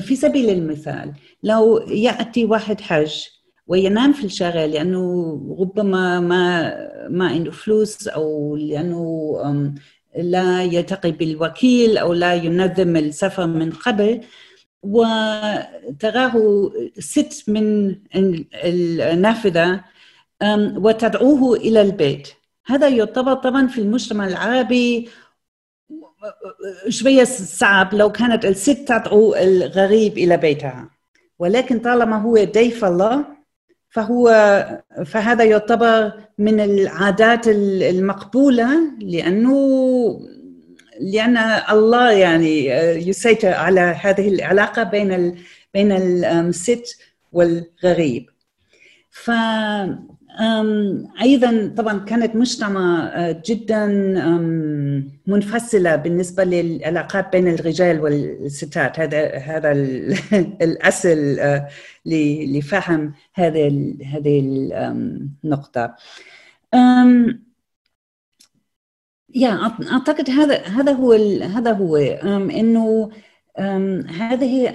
في 0.01 0.16
سبيل 0.16 0.51
المثال 0.51 1.12
لو 1.42 1.79
يأتي 1.79 2.44
واحد 2.44 2.81
حج 2.81 3.27
وينام 3.66 4.12
في 4.12 4.25
الشارع 4.25 4.64
لأنه 4.64 5.33
ربما 5.61 6.20
ما 6.20 6.72
ما 7.09 7.29
عنده 7.29 7.51
فلوس 7.51 8.09
أو 8.09 8.57
لأنه 8.57 9.37
لا 10.16 10.62
يلتقي 10.62 11.11
بالوكيل 11.12 11.98
أو 11.98 12.12
لا 12.12 12.35
ينظم 12.35 12.96
السفر 12.96 13.46
من 13.46 13.70
قبل 13.70 14.20
وتراه 14.83 16.35
ست 16.99 17.45
من 17.49 17.97
النافذة 18.64 19.85
وتدعوه 20.77 21.57
إلى 21.57 21.83
البيت. 21.83 22.29
هذا 22.66 22.88
يعتبر 22.88 23.35
طبعا 23.35 23.66
في 23.66 23.81
المجتمع 23.81 24.27
العربي 24.27 25.09
شوية 26.88 27.25
صعب 27.25 27.95
لو 27.95 28.12
كانت 28.12 28.45
الست 28.45 28.88
تدعو 28.88 29.35
الغريب 29.35 30.18
إلى 30.18 30.37
بيتها. 30.37 30.90
ولكن 31.38 31.79
طالما 31.79 32.16
هو 32.16 32.45
ضيف 32.45 32.85
الله 32.85 33.25
فهو 33.90 34.29
فهذا 35.07 35.45
يعتبر 35.45 36.12
من 36.38 36.61
العادات 36.61 37.49
المقبولة 37.49 38.81
لأنه 39.01 39.59
لأن 41.00 41.37
الله 41.70 42.12
يعني 42.12 42.72
آه، 42.72 42.92
يسيطر 42.92 43.52
على 43.52 43.81
هذه 43.81 44.28
العلاقة 44.28 44.83
بين 44.83 45.38
بين 45.74 45.92
الست 45.92 46.98
والغريب. 47.33 48.26
ف 49.11 49.31
أيضا 51.22 51.74
طبعا 51.76 51.98
كانت 51.98 52.37
مجتمع 52.37 53.11
آه، 53.14 53.42
جدا 53.46 53.87
منفصلة 55.26 55.96
بالنسبة 55.96 56.44
للعلاقات 56.44 57.33
بين 57.33 57.48
الرجال 57.48 58.00
والستات. 58.00 59.00
هذا 59.00 59.37
هذا 59.37 59.72
الأصل 60.66 61.37
آه، 61.40 61.68
لفهم 62.07 63.14
هذه 63.35 63.94
هذه 64.05 64.40
النقطه 65.44 65.94
يا 69.35 69.73
أعتقد 69.92 70.31
هذا 70.31 70.62
هذا 70.62 70.92
هو 70.92 71.12
هذا 71.42 71.73
هو 71.73 71.97
إنه 71.97 73.11
هذه 74.18 74.75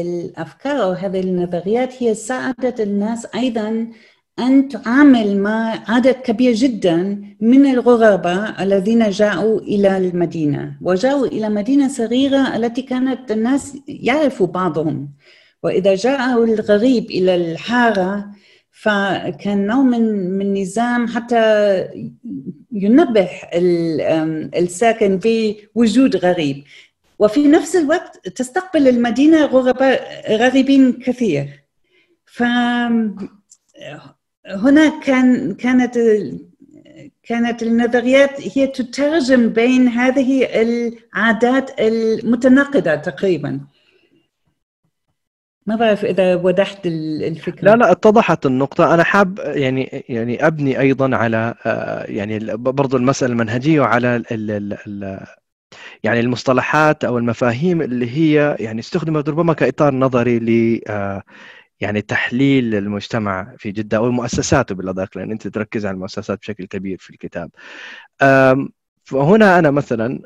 الأفكار 0.00 0.82
أو 0.82 0.90
هذه 0.90 1.20
النظريات 1.20 2.02
هي 2.02 2.14
ساعدت 2.14 2.80
الناس 2.80 3.26
أيضا 3.34 3.88
أن 4.38 4.68
تعامل 4.68 5.36
مع 5.36 5.82
عدد 5.88 6.14
كبير 6.14 6.54
جدا 6.54 7.24
من 7.40 7.66
الغرباء 7.66 8.62
الذين 8.62 9.10
جاءوا 9.10 9.60
إلى 9.60 9.96
المدينة. 9.96 10.76
وجاءوا 10.82 11.26
إلى 11.26 11.48
مدينة 11.48 11.88
صغيرة 11.88 12.56
التي 12.56 12.82
كانت 12.82 13.30
الناس 13.30 13.76
يعرفوا 13.88 14.46
بعضهم. 14.46 15.08
وإذا 15.62 15.94
جاء 15.94 16.44
الغريب 16.44 17.04
إلى 17.10 17.34
الحارة 17.34 18.30
فكان 18.70 19.66
نوع 19.66 19.82
من 19.82 20.30
من 20.38 20.62
نظام 20.62 21.08
حتى 21.08 21.38
ينبه 22.72 23.30
الساكن 24.54 25.20
بوجود 25.24 26.16
غريب. 26.16 26.64
وفي 27.18 27.48
نفس 27.48 27.76
الوقت 27.76 28.28
تستقبل 28.28 28.88
المدينة 28.88 29.44
غرباء 29.46 30.32
غريبين 30.36 30.92
كثير. 30.92 31.48
فهنا 32.24 33.20
كان 35.04 35.54
كانت 35.54 35.98
كانت 37.22 37.62
النظريات 37.62 38.58
هي 38.58 38.66
تترجم 38.66 39.48
بين 39.48 39.88
هذه 39.88 40.48
العادات 40.62 41.80
المتناقضة 41.80 42.94
تقريبا. 42.94 43.60
ما 45.66 45.76
بعرف 45.76 46.04
إذا 46.04 46.34
وضحت 46.34 46.86
الفكرة 46.86 47.64
لا 47.64 47.76
لا 47.76 47.92
اتضحت 47.92 48.46
النقطة 48.46 48.94
أنا 48.94 49.04
حاب 49.04 49.38
يعني 49.38 50.04
يعني 50.08 50.46
أبني 50.46 50.80
أيضا 50.80 51.16
على 51.16 51.54
آه، 51.66 52.04
يعني 52.04 52.56
برضو 52.56 52.96
المسألة 52.96 53.32
المنهجية 53.32 53.80
وعلى 53.80 54.16
ال 54.16 54.32
ال 54.32 54.78
ال 54.86 55.26
يعني 56.04 56.20
المصطلحات 56.20 57.04
أو 57.04 57.18
المفاهيم 57.18 57.82
اللي 57.82 58.10
هي 58.10 58.56
يعني 58.60 58.80
استخدمت 58.80 59.28
ربما 59.28 59.52
كإطار 59.52 59.94
نظري 59.94 60.38
ل 60.38 60.80
آه، 60.88 61.22
يعني 61.80 62.00
تحليل 62.02 62.74
المجتمع 62.74 63.54
في 63.58 63.72
جدة 63.72 63.96
أو 63.96 64.10
مؤسساته 64.10 64.74
بالادق 64.74 65.18
لأن 65.18 65.30
أنت 65.30 65.48
تركز 65.48 65.86
على 65.86 65.94
المؤسسات 65.94 66.38
بشكل 66.38 66.64
كبير 66.66 66.98
في 67.00 67.10
الكتاب. 67.10 67.50
فهنا 69.04 69.58
أنا 69.58 69.70
مثلا 69.70 70.22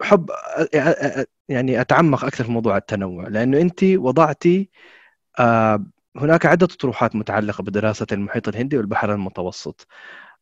بحب 0.00 0.30
يعني 1.48 1.80
أتعمق 1.80 2.24
أكثر 2.24 2.44
في 2.44 2.50
موضوع 2.52 2.76
التنوع 2.76 3.28
لأنه 3.28 3.60
انت 3.60 3.84
وضعتي 3.84 4.70
هناك 6.16 6.46
عدة 6.46 6.66
اطروحات 6.66 7.16
متعلقة 7.16 7.62
بدراسة 7.62 8.06
المحيط 8.12 8.48
الهندي 8.48 8.76
والبحر 8.78 9.12
المتوسط. 9.14 9.86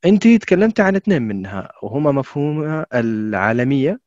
انت 0.04 0.28
تكلمت 0.28 0.80
عن 0.80 0.96
اثنين 0.96 1.22
منها 1.22 1.72
وهما 1.82 2.12
مفهوم 2.12 2.84
العالمية 2.94 4.00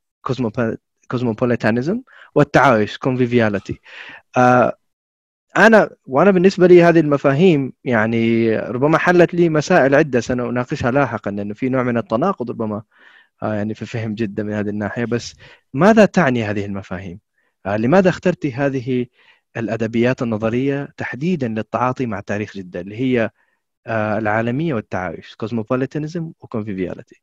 cosmopolitanism 1.09 2.01
والتعايش 2.35 2.97
conviviality 2.97 3.81
أنا 5.57 5.89
وأنا 6.07 6.31
بالنسبة 6.31 6.67
لي 6.67 6.83
هذه 6.83 6.99
المفاهيم 6.99 7.73
يعني 7.83 8.55
ربما 8.57 8.97
حلت 8.97 9.33
لي 9.33 9.49
مسائل 9.49 9.95
عدة 9.95 10.19
سنناقشها 10.19 10.91
لاحقا 10.91 11.31
لأنه 11.31 11.53
في 11.53 11.69
نوع 11.69 11.83
من 11.83 11.97
التناقض 11.97 12.51
ربما 12.51 12.83
يعني 13.41 13.73
في 13.73 13.85
فهم 13.85 14.15
جدة 14.15 14.43
من 14.43 14.53
هذه 14.53 14.69
الناحية. 14.69 15.05
بس 15.05 15.33
ماذا 15.73 16.05
تعني 16.05 16.43
هذه 16.43 16.65
المفاهيم؟ 16.65 17.19
آه، 17.65 17.77
لماذا 17.77 18.09
اخترت 18.09 18.45
هذه 18.45 19.05
الأدبيات 19.57 20.21
النظرية 20.21 20.93
تحديدا 20.97 21.47
للتعاطي 21.47 22.05
مع 22.05 22.19
تاريخ 22.19 22.57
جده 22.57 22.81
اللي 22.81 22.95
هي 22.95 23.29
آه، 23.87 24.17
العالمية 24.17 24.73
والتعايش 24.73 25.35
cosmopolitanism 25.35 26.31
و 26.39 26.45
conviviality 26.45 27.21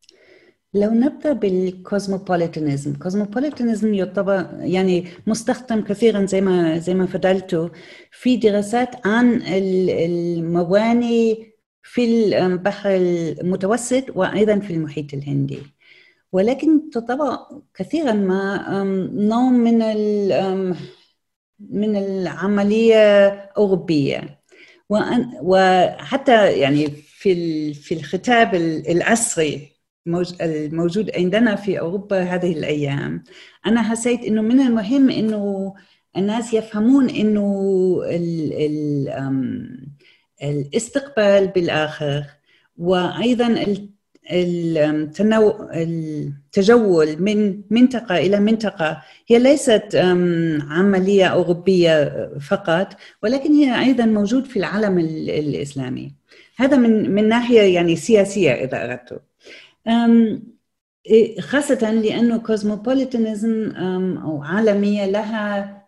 لو 0.75 0.91
نبدأ 0.91 1.33
بال 1.33 1.52
cosmopolitanism 1.52 2.95
cosmopolitanism 2.95 3.95
يعتبر 3.95 4.47
يعني 4.61 5.09
مستخدم 5.27 5.81
كثيرا 5.85 6.27
زي 6.27 6.41
ما 6.41 6.79
زي 6.79 6.95
ما 6.95 7.07
تفضلتوا 7.07 7.69
في 8.11 8.37
دراسات 8.37 9.07
عن 9.07 9.43
الموانئ 9.47 11.35
في 11.83 12.05
البحر 12.05 12.91
المتوسط 12.91 14.05
وأيضا 14.17 14.59
في 14.59 14.73
المحيط 14.73 15.15
الهندي. 15.15 15.59
ولكن 16.33 16.91
تعتبر 16.91 17.39
كثيرا 17.75 18.13
ما 18.13 18.83
نوع 19.13 19.51
من 19.51 19.79
من 21.61 21.97
العالمية 21.97 23.29
أوروبية. 23.57 24.39
وحتى 25.43 26.53
يعني 26.53 26.87
في 26.91 27.75
في 27.75 27.95
الخطاب 27.95 28.55
العصري 28.89 29.79
الموجود 30.41 31.11
عندنا 31.17 31.57
في 31.57 31.81
أوروبا 31.81 32.23
هذه 32.23 32.53
الأيام 32.53 33.25
أنا 33.67 33.83
حسيت 33.83 34.25
إنه 34.25 34.43
من 34.43 34.61
المهم 34.61 35.11
إنه 35.11 35.75
الناس 36.17 36.55
يفهمون 36.55 37.11
إنه 37.11 37.51
ال 38.05 38.53
ال 38.53 39.09
الاستقبال 40.43 41.49
بالآخر 41.49 42.25
وأيضا 42.77 43.47
التجول 45.75 47.23
من 47.23 47.61
منطقة 47.71 48.19
إلى 48.19 48.41
منطقة. 48.41 49.03
هي 49.29 49.39
ليست 49.39 49.97
عملية 50.71 51.27
أوروبية 51.27 52.29
فقط 52.49 52.97
ولكن 53.23 53.53
هي 53.53 53.81
أيضا 53.81 54.05
موجود 54.07 54.45
في 54.45 54.59
العالم 54.59 54.99
الإسلامي. 54.99 56.15
هذا 56.57 56.77
من 56.77 57.11
من 57.11 57.29
ناحية 57.29 57.61
يعني 57.61 57.97
سياسية 57.97 58.51
إذا 58.51 58.85
أردت. 58.85 59.23
خاصة 61.41 61.93
لأنه 61.93 62.39
كوزموبوليتانيزم 62.39 63.71
أو 64.25 64.43
عالمية 64.43 65.07
لها 65.07 65.79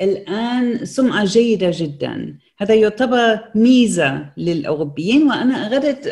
الآن 0.00 0.84
سمعة 0.84 1.24
جيدة 1.24 1.70
جدا. 1.74 2.38
هذا 2.58 2.74
يعتبر 2.74 3.40
ميزة 3.54 4.26
للأوروبيين 4.36 5.28
وأنا 5.28 5.66
أردت 5.66 6.06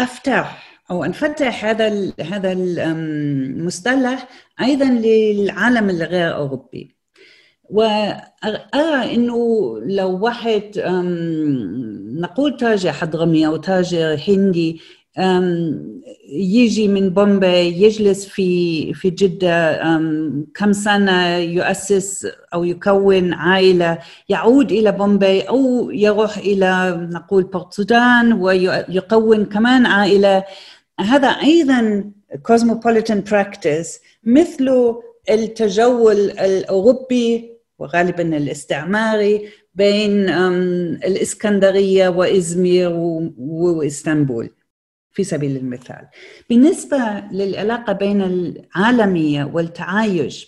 أفتح 0.00 0.70
أو 0.90 1.04
أنفتح 1.04 1.64
هذا 1.64 2.12
هذا 2.20 2.52
المصطلح 2.52 4.28
أيضا 4.60 4.84
للعالم 4.84 5.90
الغير 5.90 6.34
أوروبي. 6.34 6.96
وأرى 7.64 9.14
أنه 9.14 9.74
لو 9.86 10.18
واحد 10.18 10.78
نقول 12.20 12.56
تاجر 12.56 12.92
حضرمي 12.92 13.46
أو 13.46 13.56
تاجر 13.56 14.20
هندي 14.28 14.80
يجي 16.32 16.88
من 16.88 17.10
بومبي 17.10 17.82
يجلس 17.82 18.26
في 18.26 18.94
في 18.94 19.10
جدة 19.10 19.82
كم 20.54 20.72
سنة 20.72 21.36
يؤسس 21.36 22.26
أو 22.54 22.64
يكون 22.64 23.32
عائلة 23.32 23.98
يعود 24.28 24.72
إلى 24.72 24.92
بومبي 24.92 25.40
أو 25.40 25.90
يروح 25.90 26.38
إلى 26.38 26.98
نقول 27.12 27.42
بورت 27.42 27.92
ويكون 28.32 29.44
كمان 29.44 29.86
عائلة. 29.86 30.44
هذا 31.00 31.28
أيضا 31.28 32.10
cosmopolitan 32.52 33.30
practice 33.30 34.00
مثل 34.24 34.94
التجول 35.30 36.16
الأوروبي 36.30 37.50
وغالبا 37.78 38.36
الاستعماري 38.36 39.48
بين 39.74 40.28
الإسكندرية 41.04 42.08
وإزمير 42.08 42.92
وإسطنبول. 43.38 44.50
في 45.20 45.24
سبيل 45.24 45.56
المثال. 45.56 46.08
بالنسبة 46.50 46.98
للعلاقة 47.32 47.92
بين 47.92 48.22
العالمية 48.22 49.44
والتعايش 49.44 50.46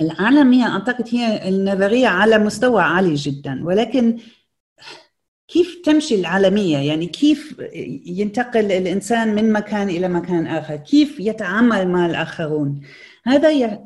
العالمية 0.00 0.64
أعتقد 0.64 1.08
هي 1.10 1.48
النظرية 1.48 2.08
على 2.08 2.38
مستوى 2.38 2.82
عالي 2.82 3.14
جدا 3.14 3.64
ولكن 3.64 4.18
كيف 5.48 5.80
تمشي 5.84 6.14
العالمية؟ 6.14 6.78
يعني 6.78 7.06
كيف 7.06 7.56
ينتقل 8.06 8.72
الإنسان 8.72 9.34
من 9.34 9.52
مكان 9.52 9.88
إلى 9.88 10.08
مكان 10.08 10.46
آخر؟ 10.46 10.76
كيف 10.76 11.20
يتعامل 11.20 11.88
مع 11.88 12.06
الآخرون؟ 12.06 12.80
هذا 13.24 13.50
ي... 13.50 13.78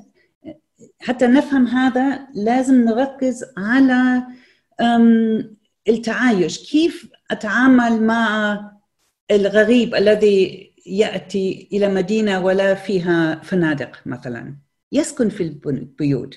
حتى 1.00 1.26
نفهم 1.26 1.66
هذا 1.66 2.26
لازم 2.34 2.84
نركز 2.84 3.44
على 3.56 4.22
التعايش. 5.88 6.70
كيف 6.70 7.08
أتعامل 7.30 8.02
مع 8.02 8.75
الغريب 9.30 9.94
الذي 9.94 10.72
يأتي 10.86 11.68
إلى 11.72 11.88
مدينة 11.88 12.44
ولا 12.44 12.74
فيها 12.74 13.40
فنادق 13.44 14.00
مثلا. 14.06 14.56
يسكن 14.92 15.28
في 15.28 15.54
البيوت. 15.66 16.34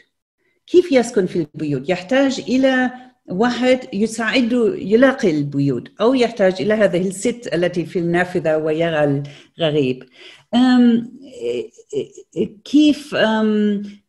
كيف 0.68 0.92
يسكن 0.92 1.26
في 1.26 1.36
البيوت؟ 1.36 1.90
يحتاج 1.90 2.40
إلى 2.40 2.92
واحد 3.30 3.80
يساعده 3.94 4.76
يلاقي 4.76 5.32
البيوت 5.32 5.92
أو 6.02 6.14
يحتاج 6.14 6.62
إلى 6.62 6.74
هذه 6.74 7.08
الست 7.08 7.50
التي 7.54 7.86
في 7.86 8.00
النافذة 8.00 8.58
ويرى 8.58 9.24
الغريب. 9.60 10.04
كيف 12.66 13.16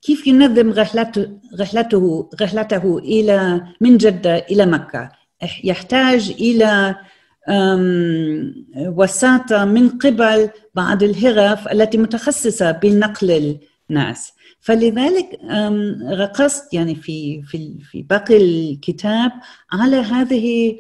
كيف 0.03 0.27
ينظم 0.27 0.71
رحلته 0.71 1.41
رحلته 1.61 2.31
رحلته 2.43 2.99
إلى 2.99 3.63
من 3.81 3.97
جدة 3.97 4.37
إلى 4.37 4.67
مكة؟ 4.67 5.09
يحتاج 5.65 6.31
إلى 6.41 6.97
وساطة 8.77 9.65
من 9.65 9.89
قبل 9.89 10.51
بعض 10.75 11.03
الهرف 11.03 11.69
التي 11.69 11.99
متخصصة 11.99 12.71
بنقل 12.71 13.59
الناس. 13.91 14.33
فلذلك 14.61 15.39
ركزت 16.13 16.75
يعني 16.75 16.95
في 16.95 17.43
في 17.43 17.79
في 17.83 18.03
باقي 18.03 18.37
الكتاب 18.37 19.33
على 19.73 19.97
هذه 19.97 20.77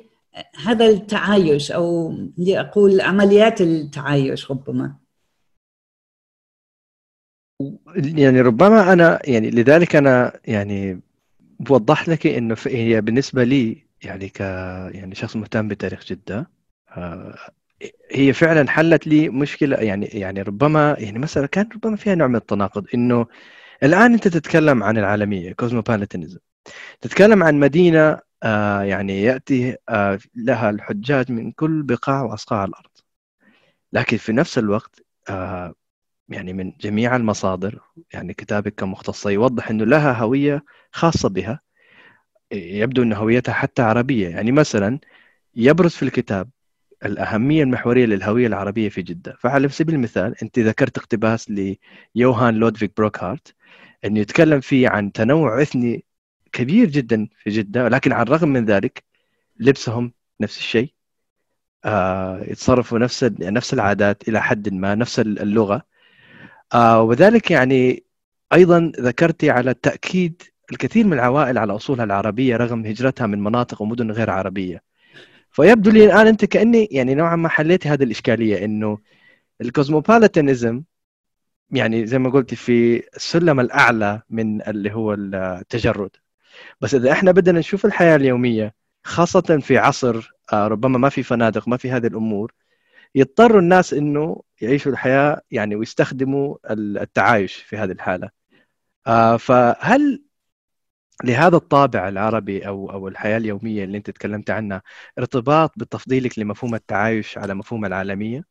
هذا 0.64 0.86
التعايش 0.86 1.72
أو 1.72 2.14
لاقول 2.38 3.00
عمليات 3.00 3.60
التعايش 3.60 4.50
ربما. 4.50 4.96
يعني 7.96 8.40
ربما 8.40 8.92
أنا 8.92 9.18
يعني 9.24 9.50
لذلك 9.50 9.96
أنا 9.96 10.40
يعني 10.44 11.00
بوضح 11.60 12.08
لك 12.08 12.26
إنه 12.26 12.56
هي 12.66 13.00
بالنسبة 13.00 13.44
لي 13.44 13.89
يعني 14.04 14.28
ك 14.28 14.40
يعني 14.94 15.14
شخص 15.14 15.36
مهتم 15.36 15.68
بتاريخ 15.68 16.04
جدة. 16.04 16.50
آه، 16.90 17.34
هي 18.12 18.32
فعلا 18.32 18.70
حلت 18.70 19.06
لي 19.06 19.28
مشكلة 19.28 19.76
يعني 19.76 20.06
يعني 20.06 20.42
ربما 20.42 20.96
يعني 20.98 21.18
مثلا 21.18 21.46
كان 21.46 21.68
ربما 21.74 21.96
فيها 21.96 22.14
نوع 22.14 22.26
من 22.26 22.36
التناقض 22.36 22.86
إنه 22.94 23.26
الآن 23.82 24.12
أنت 24.14 24.28
تتكلم 24.28 24.82
عن 24.84 24.98
العالمية 24.98 25.52
كوزموبوليتانيزم 25.52 26.38
تتكلم 27.00 27.42
عن 27.44 27.60
مدينة 27.60 28.20
آه، 28.44 28.82
يعني 28.82 29.22
يأتي 29.22 29.76
آه، 29.88 30.18
لها 30.36 30.70
الحجاج 30.70 31.32
من 31.32 31.52
كل 31.52 31.82
بقاع 31.82 32.22
وأصقاع 32.22 32.64
الأرض. 32.64 32.90
لكن 33.92 34.16
في 34.16 34.32
نفس 34.32 34.58
الوقت 34.58 35.00
يعني 36.28 36.52
من 36.52 36.72
جميع 36.80 37.16
المصادر 37.16 37.80
يعني 38.14 38.34
كتابك 38.34 38.74
كمختصة 38.74 39.30
يوضح 39.30 39.70
إنه 39.70 39.84
لها 39.84 40.12
هوية 40.12 40.64
خاصة 40.92 41.28
بها. 41.28 41.60
يبدو 42.52 43.02
أن 43.02 43.12
هويتها 43.12 43.52
حتى 43.52 43.82
عربية. 43.82 44.28
يعني 44.28 44.52
مثلا 44.52 44.98
يبرز 45.56 45.90
في 45.90 46.02
الكتاب 46.02 46.50
الأهمية 47.04 47.62
المحورية 47.62 48.06
للهوية 48.06 48.46
العربية 48.46 48.88
في 48.88 49.02
جدة. 49.02 49.36
فعلى 49.40 49.68
سبيل 49.68 49.94
المثال 49.94 50.34
أنت 50.42 50.58
ذكرت 50.58 50.98
اقتباس 50.98 51.52
ليوهان 52.14 52.54
لودفيك 52.54 52.92
بروكهارت 52.96 53.54
أنه 54.04 54.20
يتكلم 54.20 54.60
فيه 54.60 54.88
عن 54.88 55.12
تنوع 55.12 55.62
إثني 55.62 56.04
كبير 56.52 56.88
جدا 56.90 57.28
في 57.42 57.50
جدة 57.50 57.84
ولكن 57.84 58.12
على 58.12 58.22
الرغم 58.22 58.48
من 58.48 58.64
ذلك 58.64 59.04
لبسهم 59.56 60.12
نفس 60.40 60.58
الشيء. 60.58 60.92
آه 61.84 62.44
يتصرفوا 62.44 62.98
نفس 62.98 63.24
نفس 63.40 63.74
العادات 63.74 64.28
إلى 64.28 64.42
حد 64.42 64.72
ما 64.74 64.94
نفس 64.94 65.20
اللغة. 65.20 65.82
آه 66.74 67.02
وذلك 67.02 67.50
يعني 67.50 68.04
أيضا 68.52 68.92
ذكرتي 69.00 69.50
على 69.50 69.70
التأكيد 69.70 70.42
الكثير 70.72 71.06
من 71.06 71.12
العوائل 71.12 71.58
على 71.58 71.76
أصولها 71.76 72.04
العربية 72.04 72.56
رغم 72.56 72.86
هجرتها 72.86 73.26
من 73.26 73.42
مناطق 73.42 73.82
ومدن 73.82 74.10
غير 74.10 74.30
عربية. 74.30 74.82
فيبدو 75.50 75.90
لي 75.90 76.04
الآن 76.04 76.26
أنت 76.26 76.44
كأني 76.44 76.88
يعني 76.90 77.14
نوعا 77.14 77.36
ما 77.36 77.48
حليتي 77.48 77.88
هذه 77.88 78.02
الإشكالية 78.02 78.64
إنه 78.64 78.98
الكوزموبوليتانيزم 79.60 80.82
يعني 81.70 82.06
زي 82.06 82.18
ما 82.18 82.30
قلت 82.30 82.54
في 82.54 83.02
السلم 83.16 83.60
الأعلى 83.60 84.22
من 84.30 84.62
اللي 84.62 84.92
هو 84.92 85.14
التجرد. 85.14 86.10
بس 86.80 86.94
إذا 86.94 87.12
إحنا 87.12 87.32
بدنا 87.32 87.58
نشوف 87.58 87.86
الحياة 87.86 88.16
اليومية 88.16 88.74
خاصة 89.04 89.58
في 89.62 89.78
عصر 89.78 90.30
آه، 90.52 90.68
ربما 90.68 90.98
ما 90.98 91.08
في 91.08 91.22
فنادق 91.22 91.68
ما 91.68 91.76
في 91.76 91.90
هذه 91.90 92.06
الأمور 92.06 92.52
يضطروا 93.14 93.60
الناس 93.60 93.94
إنه 93.94 94.42
يعيشوا 94.60 94.92
الحياة 94.92 95.40
يعني 95.50 95.76
ويستخدموا 95.76 96.56
التعايش 96.70 97.54
في 97.54 97.76
هذه 97.76 97.92
الحالة. 97.92 98.30
آه، 99.06 99.36
فهل 99.36 100.22
لهذا 101.24 101.56
الطابع 101.56 102.08
العربي 102.08 102.66
أو 102.66 102.90
أو 102.90 103.08
الحياة 103.08 103.36
اليومية 103.36 103.84
اللي 103.84 103.98
أنت 103.98 104.10
تكلمت 104.10 104.50
عنها 104.50 104.82
ارتباط 105.18 105.72
بتفضيلك 105.76 106.38
لمفهوم 106.38 106.74
التعايش 106.74 107.38
على 107.38 107.54
مفهوم 107.54 107.84
العالمية 107.84 108.44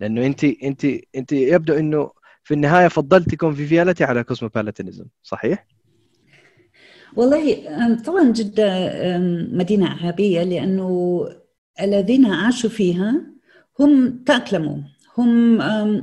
لأنه 0.00 0.26
انت 0.26 0.44
انت 0.44 0.84
أنت 1.16 1.32
يبدو 1.32 1.74
إنه 1.74 2.10
في 2.44 2.54
النهاية 2.54 2.88
فضلتي 2.88 3.36
conviviality 3.36 4.04
على 4.04 4.24
cosmopolitanism 4.24 5.04
صحيح؟ 5.22 5.66
والله 7.16 7.64
طبعا 8.06 8.32
جدة 8.32 8.90
مدينة 9.52 9.90
عربية 9.90 10.42
لأنه 10.42 11.24
الذين 11.80 12.26
عاشوا 12.26 12.70
فيها 12.70 13.22
هم 13.80 14.18
تأقلموا 14.26 14.76
هم 15.18 15.60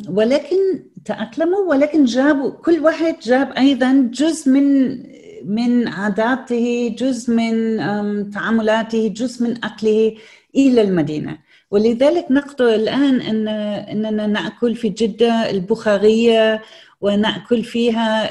ولكن 0.10 0.58
تأقلموا 1.06 1.70
ولكن 1.70 2.06
جابوا 2.06 2.50
كل 2.52 2.80
واحد 2.80 3.16
جاب 3.22 3.52
أيضا 3.52 4.10
جزء 4.14 4.52
من 4.52 4.98
من 5.46 5.88
عاداته 5.88 6.96
جزء 7.00 7.34
من 7.34 8.32
تعاملاته 8.32 9.08
جزء 9.08 9.44
من 9.44 9.66
أكله 9.66 10.16
إلى 10.56 10.82
المدينة. 10.82 11.38
ولذلك 11.72 12.26
نقدر 12.32 12.76
الآن 12.76 13.22
أن 13.22 13.48
أننا 13.48 14.28
نأكل 14.28 14.76
في 14.76 14.90
جدة 14.90 15.50
البخارية 15.50 16.62
ونأكل 17.02 17.64
فيها 17.64 18.30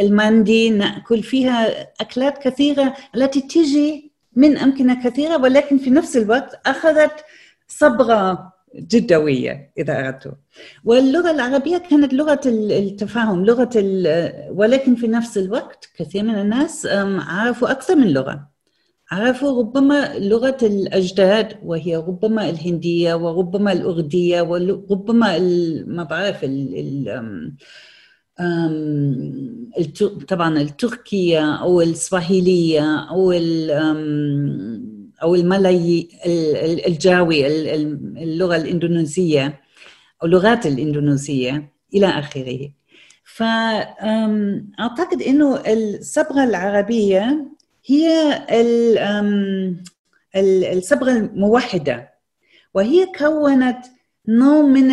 المندي 0.00 0.70
نأكل 0.70 1.22
فيها 1.22 1.86
أكلات 2.00 2.38
كثيرة 2.38 2.94
التي 3.14 3.40
تجي 3.40 4.12
من 4.36 4.58
أمكنة 4.58 5.04
كثيرة 5.04 5.36
ولكن 5.36 5.78
في 5.78 5.90
نفس 5.90 6.16
الوقت 6.16 6.60
أخذت 6.66 7.24
صبغة 7.68 8.52
جدوية 8.74 9.72
إذا 9.78 9.98
أردت 9.98 10.32
واللغة 10.84 11.30
العربية 11.30 11.78
كانت 11.78 12.12
لغة 12.12 12.40
التفاهم 12.46 13.44
لغة 13.44 13.70
ولكن 14.50 14.94
في 14.94 15.06
نفس 15.06 15.38
الوقت 15.38 15.90
كثير 15.96 16.22
من 16.22 16.34
الناس 16.38 16.86
عرفوا 17.18 17.70
أكثر 17.70 17.96
من 17.96 18.12
لغة. 18.12 18.48
عرفوا 19.10 19.58
ربما 19.58 20.18
لغة 20.18 20.58
الأجداد 20.62 21.56
وهي 21.64 21.96
ربما 21.96 22.50
الهندية 22.50 23.14
وربما 23.14 23.72
الأردية 23.72 24.42
وربما 24.42 25.38
ما 25.86 26.02
بعرف 26.02 26.44
طبعا 30.28 30.60
التركية 30.60 31.54
أو 31.54 31.80
السواهيلية 31.80 32.96
أو 33.10 33.32
أو 35.22 35.34
الملاي 35.34 36.08
الجاوي 36.86 37.46
اللغة 38.22 38.56
الإندونيسية 38.56 39.60
أو 40.22 40.26
اللغات 40.26 40.66
الإندونيسية 40.66 41.72
إلى 41.94 42.06
آخره. 42.06 42.70
فأعتقد 43.36 45.22
أنه 45.26 45.62
الصبغة 45.66 46.44
العربية 46.44 47.46
هي 47.86 48.32
الصبغة 50.72 51.12
الموحدة 51.12 52.10
وهي 52.74 53.06
كونت 53.18 53.78
نوع 54.28 54.62
من 54.62 54.88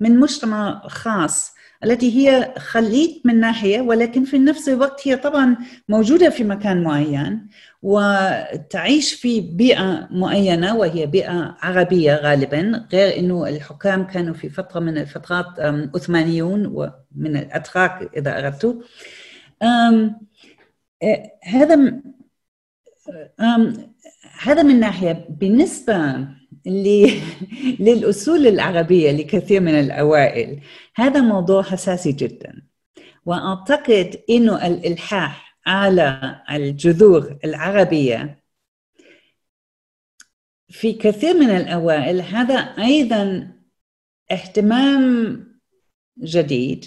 من 0.00 0.20
مجتمع 0.20 0.82
خاص. 0.88 1.52
التي 1.84 2.18
هي 2.18 2.54
خليط 2.58 3.10
من 3.24 3.40
ناحية 3.40 3.80
ولكن 3.80 4.24
في 4.24 4.38
نفس 4.38 4.68
الوقت 4.68 5.08
هي 5.08 5.16
طبعا 5.16 5.56
موجودة 5.88 6.30
في 6.30 6.44
مكان 6.44 6.82
معين 6.82 7.48
وتعيش 7.82 9.14
في 9.14 9.40
بيئة 9.40 10.08
معينة 10.10 10.76
وهي 10.76 11.06
بيئة 11.06 11.56
عربية 11.60 12.14
غالبا 12.14 12.86
غير 12.92 13.18
إنه 13.18 13.48
الحكام 13.48 14.06
كانوا 14.06 14.34
في 14.34 14.48
فترة 14.48 14.80
من 14.80 14.98
الفترات 14.98 15.46
عثمانيون 15.94 16.66
ومن 16.66 17.36
الأتراك 17.36 18.10
إذا 18.16 18.38
أردت. 18.38 18.78
هذا 21.44 22.00
هذا 24.42 24.62
من 24.62 24.80
ناحية. 24.80 25.26
بالنسبة 25.28 26.26
للأصول 27.86 28.46
العربية 28.46 29.10
لكثير 29.12 29.60
من 29.60 29.80
الأوائل. 29.80 30.60
هذا 30.96 31.20
موضوع 31.20 31.62
حساسي 31.62 32.12
جدا. 32.12 32.62
وأعتقد 33.26 34.20
أنه 34.30 34.66
الإلحاح 34.66 35.58
على 35.66 36.36
الجذور 36.50 37.38
العربية 37.44 38.42
في 40.68 40.92
كثير 40.92 41.34
من 41.34 41.50
الأوائل 41.50 42.20
هذا 42.20 42.54
أيضا 42.58 43.48
اهتمام 44.32 45.38
جديد 46.18 46.84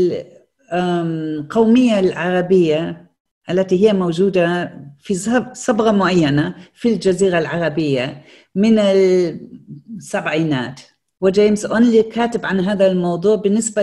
العربية 2.00 3.10
التي 3.50 3.88
هي 3.88 3.92
موجودة 3.92 4.72
في 5.02 5.14
صبغة 5.52 5.90
معينة 5.90 6.54
في 6.74 6.88
الجزيرة 6.88 7.38
العربية 7.38 8.22
من 8.54 8.78
السبعينات. 8.78 10.80
وجيمس 11.20 11.64
أونلي 11.64 12.02
كاتب 12.02 12.46
عن 12.46 12.60
هذا 12.60 12.86
الموضوع 12.86 13.36
بالنسبة 13.36 13.82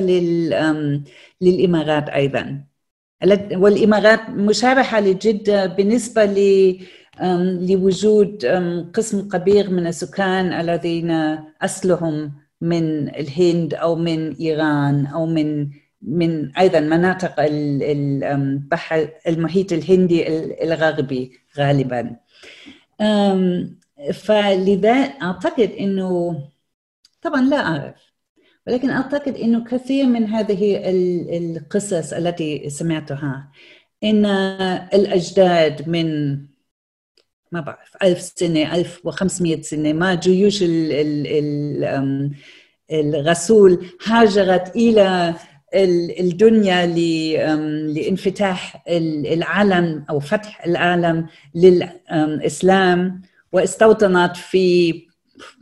للإمارات 1.42 2.10
أيضا. 2.10 2.64
والإمارات 3.52 4.30
مشابهة 4.30 5.00
لجدة 5.00 5.66
بالنسبة 5.66 6.26
لوجود 7.70 8.46
قسم 8.94 9.30
كبير 9.30 9.70
من 9.70 9.88
السكان 9.88 10.54
الذين 10.54 11.12
أصلهم 11.62 12.32
من 12.62 13.10
الهند 13.10 13.74
أو 13.74 13.96
من 13.96 14.36
إيران 14.36 15.06
أو 15.06 15.26
من 15.26 15.70
من 16.02 16.58
أيضا 16.58 16.80
مناطق 16.80 17.34
البحر 17.39 19.10
المحيط 19.28 19.74
الهندي 19.74 20.28
الغربي 20.64 21.32
غالبا. 21.58 22.16
فلذا 24.14 24.91
أعتقد 24.91 25.72
إنه 25.72 26.41
طبعا 27.22 27.41
لا 27.41 27.58
أعرف 27.58 28.10
ولكن 28.68 28.89
أعتقد 28.89 29.36
إنه 29.36 29.64
كثير 29.64 30.06
من 30.06 30.26
هذه 30.26 30.82
القصص 31.38 32.14
التي 32.14 32.70
سمعتها 32.70 33.52
إن 34.04 34.26
الأجداد 34.93 35.89
من 35.89 36.38
ما 37.52 37.62
بعرف 37.62 37.97
ألف 38.04 38.22
سنة 38.22 38.76
ألف 38.76 39.06
وخمسمائة 39.06 39.62
سنة 39.62 39.93
ما 39.93 40.16
جيوش 40.16 40.64
الرسول 42.91 43.86
هاجرت 44.06 44.76
إلى 44.76 45.34
الدنيا 45.74 46.86
لانفتاح 46.86 48.84
العالم 48.88 50.06
أو 50.10 50.20
فتح 50.20 50.66
العالم 50.66 51.28
للاسلام 51.56 53.22
واستوطنت 53.52 54.38
في 54.38 54.94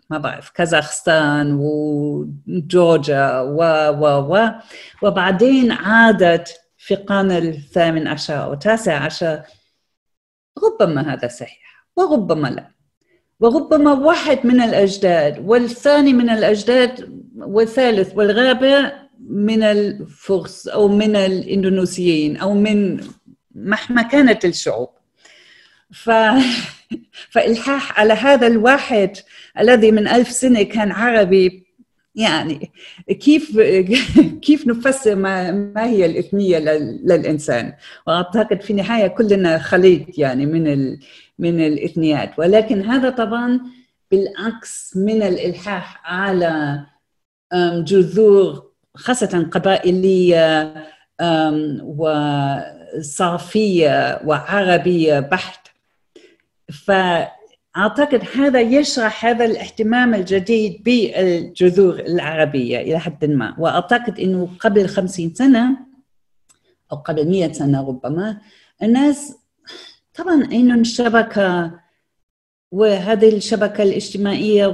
ما 0.10 0.18
بعرف 0.18 0.50
كازاخستان 0.50 1.58
وجورجيا 1.62 3.42
و 3.42 3.62
و 3.90 4.36
و. 4.36 4.50
وبعدين 5.04 5.72
عادت 5.72 6.60
في 6.78 6.94
القرن 6.94 7.32
الثامن 7.32 8.08
عشر 8.08 8.44
أو 8.44 8.54
التاسع 8.54 9.04
عشر 9.04 9.42
ربما 10.64 11.14
هذا 11.14 11.28
صحيح 11.28 11.88
وربما 11.96 12.48
لا. 12.48 12.72
وربما 13.40 13.94
واحد 13.94 14.48
من 14.48 14.62
الأجداد 14.62 15.46
والثاني 15.46 16.14
من 16.14 16.30
الأجداد 16.30 17.24
والثالث 17.36 18.16
والرابع 18.16 19.07
من 19.20 19.64
الفرس 19.64 20.68
أو 20.68 20.88
من 20.88 21.16
الإندونيسيين 21.16 22.38
أو 22.38 22.54
من 22.54 23.00
مهما 23.56 24.02
كانت 24.02 24.46
الشعوب. 24.46 24.90
ف... 25.92 26.10
فإلحاح 27.32 28.00
على 28.00 28.14
هذا 28.14 28.48
الواحد 28.48 29.18
الذي 29.60 29.92
من 29.92 30.08
ألف 30.08 30.32
سنة 30.32 30.64
كان 30.64 30.92
عربي 30.92 31.68
يعني 32.16 32.72
كيف 33.10 33.60
كيف 34.46 34.68
نفسر 34.68 35.16
ما, 35.16 35.52
ما 35.52 35.86
هي 35.86 36.06
الإثنية 36.06 36.60
للإنسان؟ 36.60 37.74
وأعتقد 38.08 38.62
في 38.62 38.70
النهاية 38.72 39.08
كلنا 39.08 39.58
خليط 39.58 40.18
يعني 40.18 40.46
من 40.46 40.68
ال... 40.68 41.00
من 41.40 41.60
الإثنيات. 41.60 42.40
ولكن 42.40 42.82
هذا 42.82 43.10
طبعا 43.10 43.60
بالعكس 44.12 44.98
من 44.98 45.22
الإلحاح 45.22 46.02
على 46.06 46.84
جذور 47.84 48.67
خاصة 48.98 49.48
قبائلية 49.52 50.74
وصافية 52.98 54.22
وعربية 54.26 55.20
بحت. 55.20 55.68
فأعتقد 56.86 58.24
هذا 58.36 58.62
يشرح 58.62 59.26
هذا 59.26 59.46
الاهتمام 59.46 60.14
الجديد 60.16 60.84
بالجذور 60.84 62.00
العربية 62.00 62.80
إلى 62.80 63.00
حد 63.00 63.26
ما. 63.26 63.56
وأعتقد 63.60 64.20
أنه 64.20 64.50
قبل 64.60 64.88
خمسين 64.88 65.34
سنة 65.34 65.78
أو 66.92 66.98
قبل 66.98 67.28
مئة 67.28 67.52
سنة 67.52 67.88
ربما 67.88 68.38
الناس 68.84 69.38
طبعا 70.16 70.44
أنه 70.44 70.76
الشبكة؟ 70.76 71.72
وهذه 72.72 73.36
الشبكة 73.38 73.84
الاجتماعية 73.84 74.68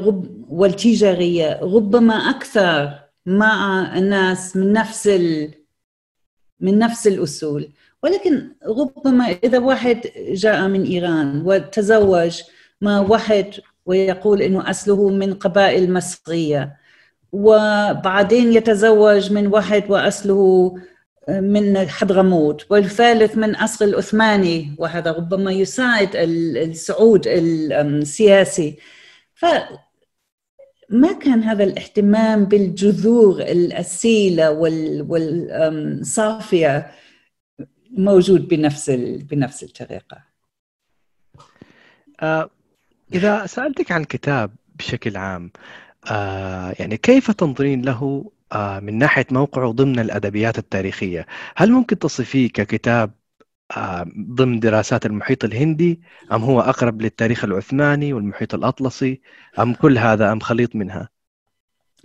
والتجارية 0.49 1.59
ربما 1.61 2.13
أكثر. 2.13 3.02
مع 3.25 3.91
الناس 3.97 4.55
من 4.55 4.73
نفس 4.73 5.07
ال... 5.07 5.51
من 6.59 6.79
نفس 6.79 7.07
الأصول. 7.07 7.69
ولكن 8.03 8.49
ربما 8.65 9.25
إذا 9.43 9.59
واحد 9.59 10.01
جاء 10.31 10.67
من 10.67 10.83
إيران 10.83 11.41
وتزوج 11.45 12.41
مع 12.81 12.99
واحد 12.99 13.53
ويقول 13.85 14.41
إنه 14.41 14.69
أصله 14.69 15.09
من 15.09 15.33
قبائل 15.33 15.93
مصرية 15.93 16.77
وبعدين 17.31 18.53
يتزوج 18.53 19.31
من 19.31 19.47
واحد 19.47 19.83
وأصله 19.91 20.75
من 21.29 21.87
حضرموت 21.87 22.65
والثالث 22.71 23.37
من 23.37 23.55
أصل 23.55 23.85
العثماني 23.85 24.75
وهذا 24.79 25.11
ربما 25.11 25.51
يساعد 25.51 26.09
الصعود 26.15 27.27
السياسي. 27.27 28.77
ما 30.89 31.11
كان 31.11 31.43
هذا 31.43 31.63
الاهتمام 31.63 32.45
بالجذور 32.45 33.41
الأسيلة 33.41 34.51
والصافية 35.07 36.91
موجود 37.97 38.47
بنفس 38.47 38.89
بنفس 39.31 39.63
الطريقة. 39.63 40.23
آه 42.21 42.49
إذا 43.13 43.45
سألتك 43.45 43.91
عن 43.91 44.03
كتاب 44.03 44.55
بشكل 44.75 45.17
عام 45.17 45.51
آه 46.11 46.75
يعني 46.79 46.97
كيف 46.97 47.31
تنظرين 47.31 47.81
له 47.81 48.31
آه 48.51 48.79
من 48.79 48.97
ناحية 48.97 49.25
موقعه 49.31 49.71
ضمن 49.71 49.99
الأدبيات 49.99 50.57
التاريخية؟ 50.57 51.25
هل 51.55 51.71
ممكن 51.71 51.99
تصفيه 51.99 52.49
ككتاب 52.49 53.11
ضمن 54.17 54.59
دراسات 54.59 55.05
المحيط 55.05 55.43
الهندي 55.43 56.01
أم 56.31 56.41
هو 56.41 56.61
أقرب 56.61 57.01
للتاريخ 57.01 57.43
العثماني 57.43 58.13
والمحيط 58.13 58.53
الأطلسي 58.53 59.21
أم 59.59 59.73
كل 59.73 59.97
هذا 59.97 60.31
أم 60.31 60.39
خليط 60.39 60.75
منها؟ 60.75 61.09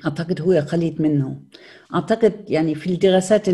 أعتقد 0.04 0.40
هو 0.40 0.62
خليط 0.62 1.00
منه 1.00 1.40
أعتقد 1.94 2.44
يعني 2.48 2.74
في 2.74 2.86
الدراسات 2.86 3.48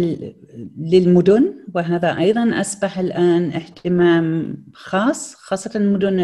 للمدن 0.79 1.55
وهذا 1.75 2.19
أيضا 2.19 2.61
أصبح 2.61 2.99
الآن 2.99 3.53
اهتمام 3.53 4.57
خاص 4.73 5.35
خاصة 5.35 5.81
مدن 5.81 6.21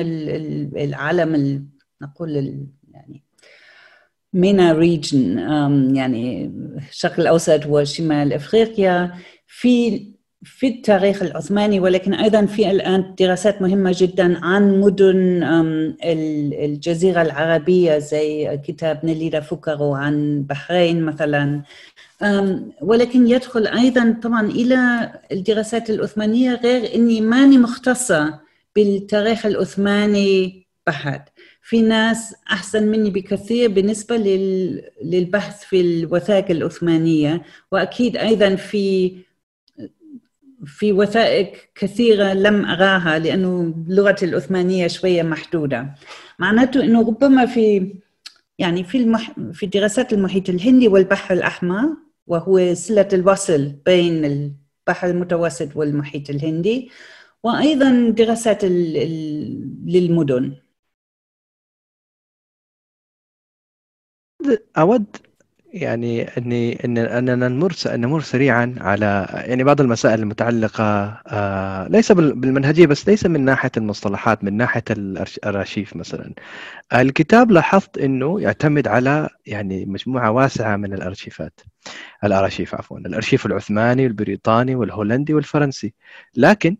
العالم 0.77 1.67
نقول 2.03 2.31
يعني 2.91 3.23
مينا 4.33 4.73
ريجن 4.73 5.39
يعني 5.97 6.53
الشرق 6.91 7.21
الأوسط 7.21 7.67
وشمال 7.67 8.33
أفريقيا 8.33 9.15
في 9.47 10.07
في 10.45 10.67
التاريخ 10.67 11.23
العثماني 11.23 11.81
ولكن 11.81 12.15
أيضا 12.15 12.47
في 12.47 12.71
الآن 12.71 13.15
دراسات 13.19 13.63
مهمة 13.63 13.95
جدا 13.97 14.45
عن 14.45 14.81
مدن 14.81 15.43
الجزيرة 16.65 17.23
العربية 17.23 17.99
زي 17.99 18.61
كتاب 18.65 19.01
نليدا 19.05 19.41
فوكرو 19.41 19.95
عن 19.95 20.43
بحرين 20.43 21.03
مثلا. 21.03 21.63
ولكن 22.83 23.29
يدخل 23.29 23.67
أيضا 23.67 24.17
طبعا 24.23 24.47
إلى 24.47 25.11
الدراسات 25.33 25.91
العثمانية 25.91 26.55
غير 26.55 26.95
إني 26.95 27.21
ماني 27.21 27.59
مختصة 27.59 28.41
بالتاريخ 28.77 29.47
العثماني 29.47 30.67
بحت. 30.87 31.29
في 31.63 31.83
ناس 31.83 32.35
أحسن 32.53 32.83
مني 32.87 33.11
بكثير 33.11 33.71
بالنسبة 33.71 34.17
للبحث 35.03 35.65
في 35.65 35.81
الوثائق 35.81 36.51
العثمانية 36.51 37.43
وأكيد 37.73 38.17
أيضا 38.17 38.55
في 38.55 39.13
في 40.67 40.93
وثائق 40.93 41.53
كثيرة 41.75 42.33
لم 42.33 42.65
أراها 42.65 43.19
لأنه 43.19 43.75
لغتي 43.89 44.25
العثمانية 44.25 44.87
شوية 44.87 45.23
محدودة. 45.23 45.95
معناته 46.39 46.85
أنه 46.85 47.01
ربما 47.01 47.47
في 47.47 47.95
يعني 48.59 48.85
في 48.85 48.99
المح... 48.99 49.33
في 49.53 49.67
دراسات 49.67 50.13
المحيط 50.13 50.49
الهندي 50.49 50.89
والبحر 50.89 51.35
الأحمر 51.35 51.97
وهو 52.27 52.75
صلة 52.75 53.09
الوصل 53.13 53.73
بين 53.87 54.25
البحر 54.25 55.09
المتوسط 55.11 55.77
والمحيط 55.77 56.31
الهندي 56.31 56.91
وأيضا 57.43 58.11
دراسات 58.11 58.65
ال... 58.65 58.93
للمدن. 59.87 60.57
أود 64.77 65.30
يعني 65.73 66.23
إني 66.23 66.85
إن 66.85 66.99
أننا 66.99 67.49
نمر 67.49 67.73
نمر 67.87 68.21
سريعا 68.21 68.75
على 68.81 69.27
يعني 69.47 69.65
بعض 69.65 69.81
المسائل 69.81 70.21
المتعلقة 70.21 70.85
آه 71.27 71.89
ليس 71.89 72.13
بالمنهجية 72.13 72.87
بس 72.87 73.09
ليس 73.09 73.27
من 73.27 73.45
ناحية 73.45 73.71
المصطلحات 73.77 74.45
من 74.45 74.57
ناحية 74.57 74.85
الارشيف 74.91 75.97
مثلا. 75.97 76.35
الكتاب 76.95 77.51
لاحظت 77.51 77.99
إنه 77.99 78.41
يعتمد 78.41 78.89
على 78.89 79.29
يعني 79.47 79.85
مجموعة 79.87 80.31
واسعة 80.31 80.77
من 80.77 80.93
الأرشيفات. 80.95 81.61
الأرشيف 82.25 82.75
عفوا 82.75 82.99
الأرشيف 82.99 83.47
العثماني 83.47 84.05
والبريطاني 84.05 84.75
والهولندي 84.75 85.35
والفرنسي. 85.35 85.95
لكن 86.37 86.77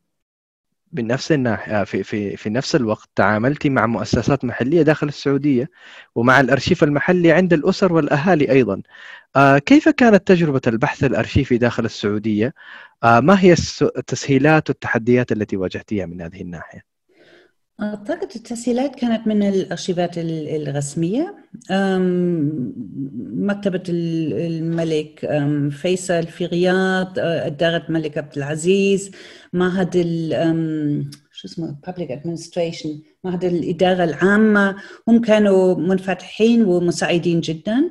بنفس 0.93 1.33
الناحية 1.33 1.85
في 1.85 2.03
في 2.03 2.37
في 2.37 2.51
نفس 2.51 2.77
الوقت 2.77 3.09
تعاملت 3.17 3.67
مع 3.67 3.87
مؤسسات 3.87 4.45
محلية 4.45 4.83
داخل 4.83 5.09
السعودية 5.09 5.71
ومع 6.15 6.41
الأرشيف 6.41 6.85
المحلي 6.85 7.33
عند 7.33 7.53
الأسر 7.53 7.93
والأهالي 7.93 8.51
أيضا. 8.53 8.83
آه 9.37 9.59
كيف 9.59 9.89
كانت 9.89 10.29
تجربة 10.29 10.61
البحث 10.67 11.05
الأرشيفي 11.05 11.59
داخل 11.59 11.85
السعودية؟ 11.85 12.55
آه 13.05 13.21
ما 13.21 13.41
هي 13.41 13.53
التسهيلات 13.83 14.71
والتحديات 14.71 15.33
التي 15.33 15.57
واجهتيها 15.57 16.07
من 16.07 16.23
هذه 16.23 16.43
الناحية؟ 16.43 16.90
أعتقد 17.83 18.29
التسهيلات 18.37 18.95
كانت 18.95 19.27
من 19.27 19.43
الأرشيفات 19.43 20.11
الرسمية. 20.19 21.37
مكتبة 23.35 23.83
الملك 23.89 25.29
فيصل 25.71 26.27
في 26.27 26.47
رياض 26.47 27.13
إدارة 27.19 27.85
الملك 27.89 28.19
عبد 28.19 28.37
العزيز 28.37 29.11
معهد 29.53 29.95
شو 31.33 31.49
اسمه 31.49 31.77
public 31.87 32.09
administration 32.11 32.89
معهد 33.25 33.45
الإدارة 33.45 34.05
العامة. 34.05 34.77
هم 35.09 35.21
كانوا 35.21 35.75
منفتحين 35.75 36.65
ومساعدين 36.65 37.41
جدا. 37.41 37.91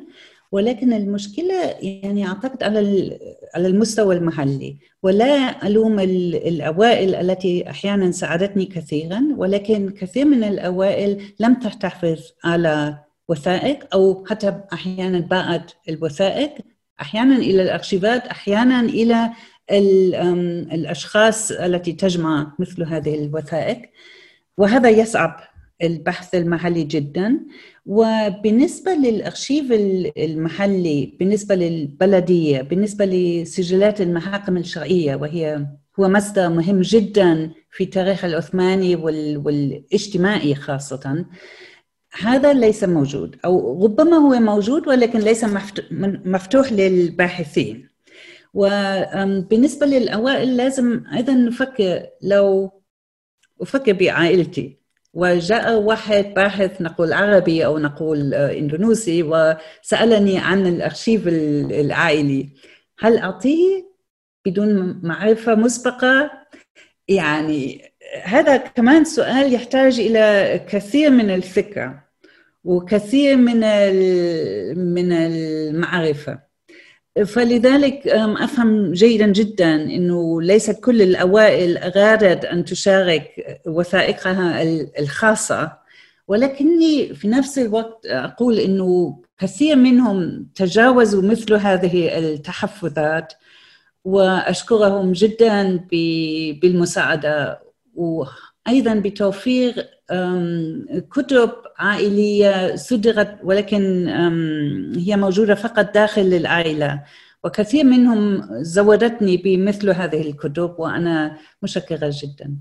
ولكن 0.52 0.93
المشكلة 0.93 1.76
يعني 1.82 2.28
أعتقد 2.28 2.64
على 2.64 2.80
على 3.56 3.68
المستوى 3.68 4.16
المحلي. 4.16 4.78
ولا 5.04 5.68
ألوم 5.68 6.00
الأوائل 6.00 7.16
التي 7.16 7.70
أحيانا 7.70 8.12
ساعدتني 8.12 8.66
كثيرا 8.66 9.22
ولكن 9.38 9.89
كثير 9.89 10.26
من 10.26 10.43
الأوائل 10.43 11.22
لم 11.39 11.54
تحتفظ 11.54 12.20
على 12.43 12.97
وثائق 13.30 13.88
أو 13.93 14.26
حتى 14.30 14.62
أحيانا 14.74 15.20
باعت 15.20 15.72
الوثائق. 15.89 16.54
أحيانا 17.02 17.36
إلى 17.36 17.62
الأرشيفات 17.64 18.28
أحيانا 18.28 18.80
إلى 18.80 19.30
الأشخاص 20.74 21.52
التي 21.52 21.93
تجمع 21.93 22.56
مثل 22.60 22.84
هذه 22.84 23.26
الوثائق. 23.26 23.82
وهذا 24.58 24.89
يصعب 24.89 25.39
البحث 25.84 26.36
المحلي 26.36 26.84
جدا. 26.84 27.40
وبالنسبة 27.86 28.92
للأرشيف 28.92 29.72
المحلي 30.18 31.18
بالنسبة 31.20 31.56
للبلدية 31.56 32.62
بالنسبة 32.62 33.06
لسجلات 33.06 34.02
المحاكم 34.02 34.58
الشرعية 34.58 35.16
وهي 35.16 35.68
هو 36.00 36.08
مصدر 36.10 36.50
مهم 36.50 36.82
جدا 36.82 37.52
في 37.72 37.84
التاريخ 37.84 38.26
العثماني 38.26 38.96
والاجتماعي 38.96 40.56
خاصة. 40.56 41.26
هذا 42.22 42.54
ليس 42.54 42.84
موجود 42.84 43.36
أو 43.46 43.84
ربما 43.86 44.18
هو 44.18 44.40
موجود 44.40 44.88
ولكن 44.88 45.20
ليس 45.20 45.46
مفتوح 46.26 46.72
للباحثين. 46.72 47.90
وبالنسبة 48.54 49.86
للأوائل 49.86 50.58
لازم 50.58 51.04
أيضا 51.16 51.34
نفكر 51.34 52.06
لو 52.22 52.72
أفكر 53.62 53.94
بعائلتي 53.94 54.79
وجاء 55.14 55.76
واحد 55.82 56.34
باحث 56.34 56.82
نقول 56.82 57.14
عربي 57.14 57.66
أو 57.66 57.78
نقول 57.80 58.34
آه، 58.34 58.57
إندونيسي 58.57 59.24
وسألني 59.24 60.39
عن 60.39 60.68
الأرشيف 60.68 61.28
العائلي. 61.28 62.49
هل 62.99 63.18
أعطيه 63.18 63.89
بدون 64.45 64.99
معرفة 65.03 65.55
مسبقة؟ 65.55 66.32
يعني 67.07 67.91
هذا 68.24 68.57
كمان 68.57 69.05
سؤال 69.05 69.53
يحتاج 69.53 69.99
إلى 69.99 70.60
كثير 70.70 71.10
من 71.10 71.30
الفكرة 71.30 72.03
وكثير 72.64 73.36
من 73.38 73.60
من 74.93 75.12
المعرفة. 75.12 76.49
فلذلك 77.26 78.07
أفهم 78.07 78.91
جيدا 78.91 79.28
جدا 79.28 79.76
إنه 79.76 80.41
ليست 80.41 80.80
كل 80.80 81.01
الأوائل 81.01 81.78
ارادت 81.78 82.45
أن 82.45 82.65
تشارك 82.65 83.30
وثائقها 83.67 84.63
الخاصة. 84.99 85.80
ولكني 86.28 87.13
في 87.13 87.28
نفس 87.28 87.59
الوقت 87.59 88.05
أقول 88.05 88.59
إنه 88.59 89.22
كثير 89.38 89.76
منهم 89.76 90.47
تجاوزوا 90.55 91.22
مثل 91.22 91.53
هذه 91.53 92.17
التحفظات 92.20 93.34
وأشكرهم 94.05 95.11
جدا 95.11 95.88
بالمساعدة 96.61 97.61
وأيضا 98.70 98.93
بتوفير 98.93 99.74
كتب 101.11 101.51
عائلية 101.78 102.76
صدرت 102.76 103.39
ولكن 103.43 104.07
هي 104.97 105.15
موجودة 105.17 105.55
فقط 105.55 105.93
داخل 105.93 106.22
العائلة. 106.22 107.03
وكثير 107.43 107.84
منهم 107.84 108.41
زودتني 108.61 109.38
بمثل 109.38 109.89
هذه 109.89 110.22
الكتب 110.30 110.76
وأنا 110.78 111.38
مشكرة 111.61 112.11
جدا. 112.24 112.55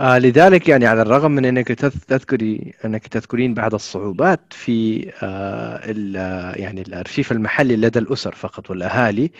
آه 0.00 0.18
لذلك 0.18 0.68
يعني 0.68 0.86
على 0.86 1.02
الرغم 1.02 1.30
من 1.30 1.44
أنك 1.44 1.68
تذكري 2.08 2.72
أنك 2.84 3.06
تذكرين 3.06 3.54
بعض 3.54 3.74
الصعوبات 3.74 4.40
في 4.50 5.10
آه 5.22 5.80
يعني 6.56 6.80
الأرشيف 6.80 7.32
المحلي 7.32 7.76
لدى 7.76 7.98
الأسر 7.98 8.34
فقط 8.34 8.70
والأهالي 8.70 9.30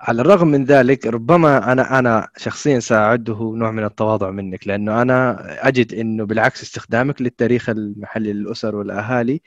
على 0.00 0.22
الرغم 0.22 0.48
من 0.48 0.64
ذلك 0.64 1.06
ربما 1.06 1.72
أنا 1.72 1.98
أنا 1.98 2.28
شخصيا 2.36 2.80
سأعده 2.80 3.52
نوع 3.56 3.70
من 3.70 3.84
التواضع 3.84 4.30
منك 4.30 4.66
لأنه 4.68 5.02
أنا 5.02 5.38
أجد 5.68 5.94
إنه 5.94 6.24
بالعكس 6.24 6.62
استخدامك 6.62 7.22
للتاريخ 7.22 7.68
المحلي 7.70 8.32
للأسر 8.32 8.76
والأهالي 8.76 9.40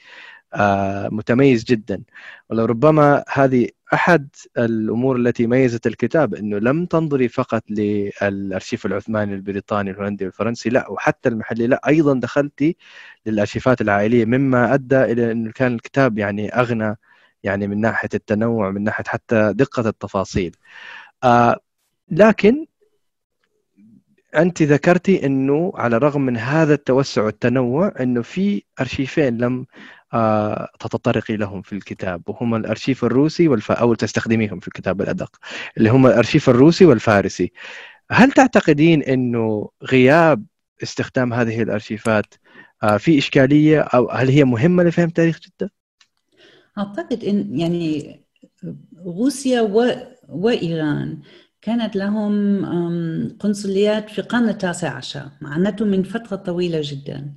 آه، 0.54 1.10
متميز 1.10 1.64
جدا. 1.64 2.04
ولو 2.49 2.66
ربما 2.66 3.24
هذه 3.34 3.70
أحد 3.93 4.30
الأمور 4.58 5.16
التي 5.18 5.47
ميزت 5.47 5.88
الكتاب 5.88 6.36
إنه 6.36 6.60
لم 6.60 6.86
تنظري 6.86 7.28
فقط 7.30 7.64
للأرشيف 7.70 8.86
العثماني 8.86 9.34
البريطاني 9.36 9.91
الهولندي 9.91 10.26
والفرنسي 10.26 10.70
لا 10.70 10.91
وحتى 10.91 11.30
المحلي 11.30 11.68
لا 11.68 11.82
أيضا 11.88 12.14
دخلتي 12.20 12.78
للأرشيفات 13.26 13.82
العائلية 13.82 14.26
مما 14.26 14.74
أدى 14.74 15.04
إلى 15.04 15.32
إنه 15.32 15.51
كان 15.51 15.76
الكتاب 15.76 16.18
يعني 16.18 16.49
أغنى 16.49 16.97
يعني 17.43 17.67
من 17.67 17.81
ناحية 17.81 18.09
التنوع 18.13 18.71
من 18.71 18.83
ناحية 18.83 19.03
حتى 19.07 19.53
دقة 19.53 19.89
التفاصيل 19.89 20.55
آه 21.23 21.59
لكن 22.11 22.65
أنت 24.35 24.63
ذكرتي 24.63 25.25
إنه 25.25 25.71
على 25.75 25.95
الرغم 25.95 26.21
من 26.21 26.37
هذا 26.37 26.73
التوسع 26.73 27.23
والتنوع 27.23 27.93
إنه 27.99 28.21
في 28.21 28.63
أرشيفين 28.79 29.37
لم 29.37 29.65
آه، 30.13 30.69
تتطرقي 30.79 31.37
لهم 31.37 31.61
في 31.61 31.73
الكتاب 31.73 32.21
وهما 32.27 32.57
الأرشيف 32.57 33.05
الروسي 33.05 33.47
والف... 33.47 33.71
أو 33.71 33.93
تستخدميهم 33.93 34.59
في 34.59 34.67
الكتاب 34.67 35.01
الأدق 35.01 35.35
اللي 35.77 35.89
هما 35.89 36.09
الأرشيف 36.09 36.49
الروسي 36.49 36.85
والفارسي 36.85 37.51
هل 38.11 38.31
تعتقدين 38.31 39.03
إنه 39.03 39.69
غياب 39.83 40.45
استخدام 40.83 41.33
هذه 41.33 41.61
الأرشيفات 41.61 42.33
آه، 42.83 42.97
في 42.97 43.17
إشكالية 43.17 43.81
أو 43.81 44.11
هل 44.11 44.29
هي 44.29 44.43
مهمة 44.43 44.83
لفهم 44.83 45.09
تاريخ 45.09 45.39
جدة؟ 45.39 45.71
أعتقد 46.78 47.24
إن 47.24 47.59
يعني 47.59 48.19
روسيا 49.05 49.61
و... 49.61 49.95
وإيران 50.30 51.21
كانت 51.61 51.95
لهم 51.95 52.65
قنصليات 53.39 54.09
في 54.09 54.19
القرن 54.19 54.49
التاسع 54.49 54.89
عشر 54.89 55.30
معناته 55.41 55.86
من 55.86 56.03
فترة 56.03 56.36
طويلة 56.36 56.82
جدا. 56.84 57.34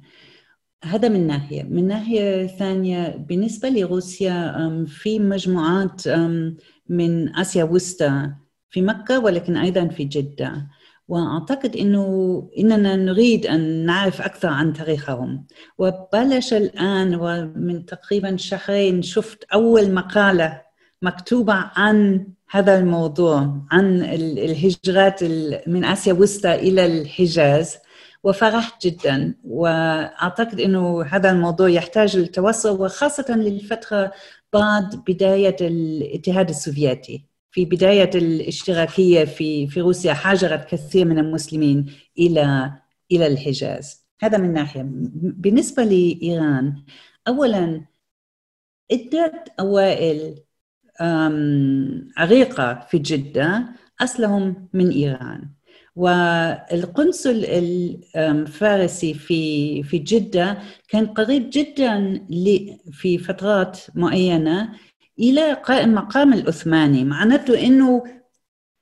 هذا 0.85 1.09
من 1.09 1.27
ناحية. 1.27 1.63
من 1.63 1.87
ناحية 1.87 2.47
ثانية 2.47 3.17
بالنسبة 3.17 3.69
لروسيا 3.69 4.85
في 4.87 5.19
مجموعات 5.19 6.09
من 6.89 7.37
آسيا 7.37 7.65
وسطى 7.65 8.31
في 8.71 8.83
مكة 8.83 9.19
ولكن 9.21 9.57
أيضا 9.57 9.89
في 9.89 10.05
جدة. 10.05 10.69
وأعتقد 11.09 11.77
إنه 11.77 12.49
إننا 12.59 12.97
نريد 12.97 13.47
أن 13.47 13.87
نعرف 13.87 14.23
أكثر 14.23 14.49
عن 14.49 14.73
تاريخهم. 14.73 15.47
وبلش 15.79 16.53
الآن 16.53 17.15
ومن 17.15 17.87
تقريبا 17.87 18.37
شهرين 18.37 19.03
شفت 19.03 19.45
أول 19.55 19.95
مقالة 19.95 20.63
مكتوبة 21.03 21.55
عن 21.55 22.27
هذا 22.51 22.79
الموضوع 22.79 23.57
عن 23.71 24.03
الهجرات 24.03 25.25
من 25.67 25.85
آسيا 25.85 26.13
وسطى 26.13 26.55
إلى 26.55 26.87
الحجاز 26.87 27.77
وفرحت 28.25 28.87
جدا. 28.87 29.35
وأعتقد 29.45 30.61
إنه 30.61 31.03
هذا 31.05 31.31
الموضوع 31.31 31.69
يحتاج 31.69 32.17
للتوسع 32.17 32.71
وخاصة 32.71 33.37
للفترة 33.37 34.13
بعد 34.53 35.03
بداية 35.09 35.57
الاتحاد 35.61 36.49
السوفيتي. 36.49 37.36
في 37.57 37.65
بداية 37.65 38.11
الاشتراكية 38.15 39.25
في 39.25 39.67
في 39.67 39.81
روسيا 39.81 40.17
هاجرت 40.23 40.69
كثير 40.71 41.05
من 41.05 41.19
المسلمين 41.19 41.87
إلى 42.19 42.73
إلى 43.13 43.27
الحجاز. 43.27 44.07
هذا 44.21 44.39
من 44.39 44.53
ناحية. 44.53 44.83
بالنسبة 45.15 45.85
لإيران 45.85 46.83
اولا 47.29 47.85
ادت 48.93 49.49
أوائل 49.61 50.35
عريقة 52.17 52.87
في 52.91 52.99
جدة 52.99 53.69
أصلهم 54.01 54.69
من 54.73 54.91
إيران. 54.91 55.51
والقنصل 55.95 57.45
الفارسي 58.17 59.15
في 59.15 59.83
في 59.83 59.99
جدة 59.99 60.59
كان 60.89 61.07
قريب 61.07 61.51
جدا 61.53 62.27
في 62.93 63.19
فترات 63.19 63.79
معينة 63.95 64.73
إلى 65.19 65.53
قائم 65.53 65.95
مقام 65.95 66.33
العثماني 66.33 67.05
معناته 67.05 67.67
أنه 67.67 68.05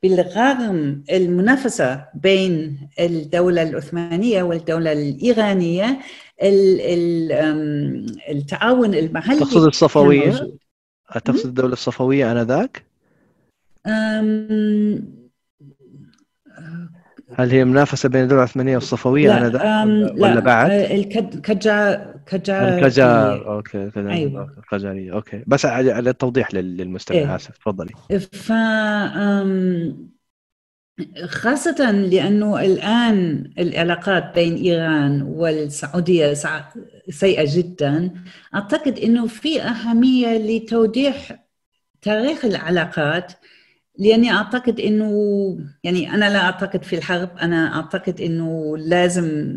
بالرغم 0.03 1.05
المنافسة 1.13 2.05
بين 2.15 2.79
الدولة 3.01 3.63
العثمانية 3.63 4.43
والدولة 4.43 4.93
الإيرانية 4.93 5.99
التعاون 8.31 8.95
المحلي 8.95 9.39
تقصد 9.41 9.65
الصفوية؟ 9.67 10.51
تقصد 11.25 11.47
الدولة 11.47 11.73
الصفوية 11.73 12.33
آنذاك؟ 12.33 12.83
هل 17.37 17.51
هي 17.51 17.65
منافسة 17.65 18.09
بين 18.09 18.23
الدولة 18.23 18.43
العثمانية 18.43 18.75
والصفوية 18.75 19.39
آنذاك 19.39 19.63
ولا 20.21 20.41
بعد؟ 20.41 20.71
آه، 20.71 22.14
قاجار 22.27 22.79
القاجار 22.79 23.55
okay 23.55 23.91
أيوة. 23.97 24.55
القاجارية 24.59 25.13
okay 25.13 25.45
بس 25.47 25.67
على 25.67 26.11
التوضيح 26.11 26.55
للمستمع 26.55 27.19
إيه. 27.19 27.37
آسف 27.37 27.59
تفضلي 27.59 27.93
ف 28.33 28.53
خاصة 31.27 31.91
لأنه 31.91 32.61
الآن 32.61 33.51
العلاقات 33.59 34.35
بين 34.35 34.57
إيران 34.57 35.23
والسعودية 35.23 36.35
سيئة 37.09 37.57
جدا 37.57 38.15
أعتقد 38.55 38.99
أنه 38.99 39.27
في 39.27 39.63
أهمية 39.63 40.39
لتوضيح 40.39 41.45
تاريخ 42.03 42.45
العلاقات 42.45 43.33
لأني 43.99 44.31
أعتقد 44.33 44.81
أنه 44.81 45.11
يعني 45.85 46.15
أنا 46.15 46.31
لا 46.31 46.39
أعتقد 46.45 46.83
في 46.85 46.97
الحرب 46.97 47.37
أنا 47.39 47.77
أعتقد 47.77 48.21
أنه 48.21 48.77
لازم 48.77 49.57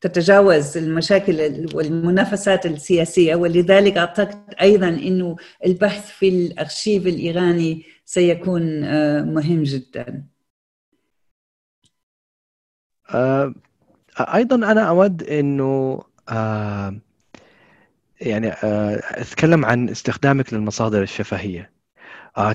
تتجاوز 0.00 0.76
المشاكل 0.76 1.66
والمنافسات 1.74 2.66
السياسية. 2.66 3.34
ولذلك 3.34 3.96
أعتقد 3.96 4.54
أيضا 4.60 4.88
أنه 4.88 5.36
البحث 5.66 6.10
في 6.10 6.28
الأرشيف 6.28 7.06
الإيراني 7.06 7.82
سيكون 8.04 8.84
آه، 8.84 9.22
مهم 9.22 9.62
جداً. 9.62 10.24
آه 13.14 13.54
أيضا 14.20 14.56
أنا 14.56 14.88
أود 14.88 15.22
إنه 15.22 16.02
آه 16.28 17.00
يعني 18.20 18.52
أتكلم 18.62 19.64
عن 19.64 19.88
استخدامك 19.88 20.52
للمصادر 20.54 21.02
الشفهية. 21.02 21.79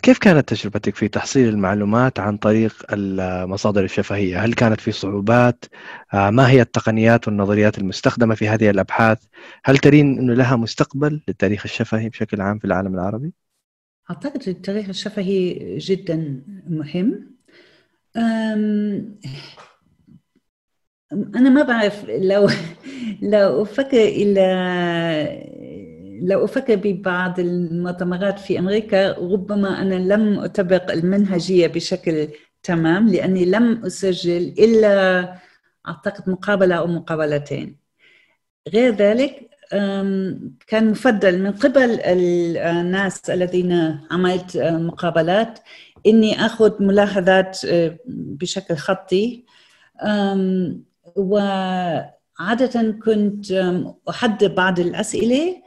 كيف 0.01 0.17
كانت 0.17 0.49
تجربتك 0.49 0.95
في 0.95 1.07
تحصيل 1.07 1.49
المعلومات 1.49 2.19
عن 2.19 2.37
طريق 2.37 2.85
المصادر 2.93 3.83
الشفهية؟ 3.83 4.45
هل 4.45 4.53
كانت 4.53 4.81
في 4.81 4.91
صعوبات؟ 4.91 5.65
آه 6.13 6.29
ما 6.29 6.49
هي 6.49 6.61
التقنيات 6.61 7.27
والنظريات 7.27 7.77
المستخدمة 7.77 8.35
في 8.35 8.47
هذه 8.47 8.69
الأبحاث؟ 8.69 9.23
هل 9.63 9.77
ترين 9.77 10.19
انه 10.19 10.33
لها 10.33 10.55
مستقبل 10.55 11.21
للتاريخ 11.27 11.61
الشفهي 11.65 12.09
بشكل 12.09 12.41
عام 12.41 12.59
في 12.59 12.65
العالم 12.65 12.93
العربي؟ 12.95 13.33
أعتقد 14.09 14.47
التاريخ 14.47 14.89
الشفهي 14.89 15.77
جدا 15.77 16.43
مهم. 16.67 17.35
أنا 21.13 21.49
ما 21.49 21.63
بعرف 21.63 22.05
لو 22.09 22.49
لو 23.33 23.61
أفكر 23.61 23.97
إلى 23.97 24.41
لو 26.21 26.45
أفكر 26.45 26.75
ببعض 26.75 27.39
المؤتمرات 27.39 28.39
في 28.39 28.59
أمريكا 28.59 29.11
ربما 29.11 29.81
أنا 29.81 29.95
لم 29.95 30.39
أطبق 30.39 30.91
المنهجية 30.91 31.67
بشكل 31.67 32.27
تمام 32.63 33.09
لأني 33.09 33.45
لم 33.45 33.85
أسجل 33.85 34.53
إلا 34.59 35.35
أعتقد 35.87 36.29
مقابلة 36.29 36.75
أو 36.75 36.87
مقابلتين. 36.87 37.77
غير 38.73 38.95
ذلك 38.95 39.49
كان 40.67 40.89
مفضل 40.91 41.39
من 41.39 41.51
قبل 41.51 41.99
الناس 42.01 43.29
الذين 43.29 43.99
عملت 44.11 44.57
مقابلات 44.57 45.59
إني 46.07 46.45
أخذ 46.45 46.83
ملاحظات 46.83 47.59
بشكل 48.07 48.75
خطي. 48.75 49.45
وعادة 51.15 52.91
كنت 53.05 53.51
أحدد 54.09 54.55
بعض 54.55 54.79
الأسئلة 54.79 55.64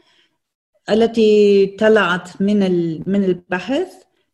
التي 0.90 1.66
طلعت 1.78 2.42
من 2.42 2.58
من 3.06 3.24
البحث 3.24 3.88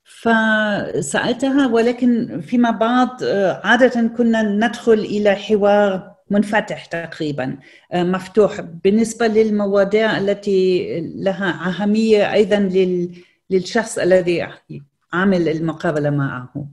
فسألتها 0.05 1.66
ولكن 1.66 2.40
فيما 2.40 2.70
بعد 2.70 3.22
آه، 3.22 3.61
عادة 3.64 4.09
كنا 4.16 4.42
ندخل 4.42 4.92
إلى 4.92 5.34
حوار 5.34 6.14
منفتح 6.30 6.84
تقريبا 6.84 7.57
آه، 7.92 8.02
مفتوح. 8.02 8.61
بالنسبة 8.61 9.26
للمواضيع 9.26 10.18
التي 10.18 10.86
لها 11.16 11.68
أهمية 11.68 12.32
أيضا 12.32 12.70
للشخص 13.50 13.98
الذي 13.98 14.48
عامل 15.12 15.48
المقابلة 15.48 16.11
معه. 16.11 16.66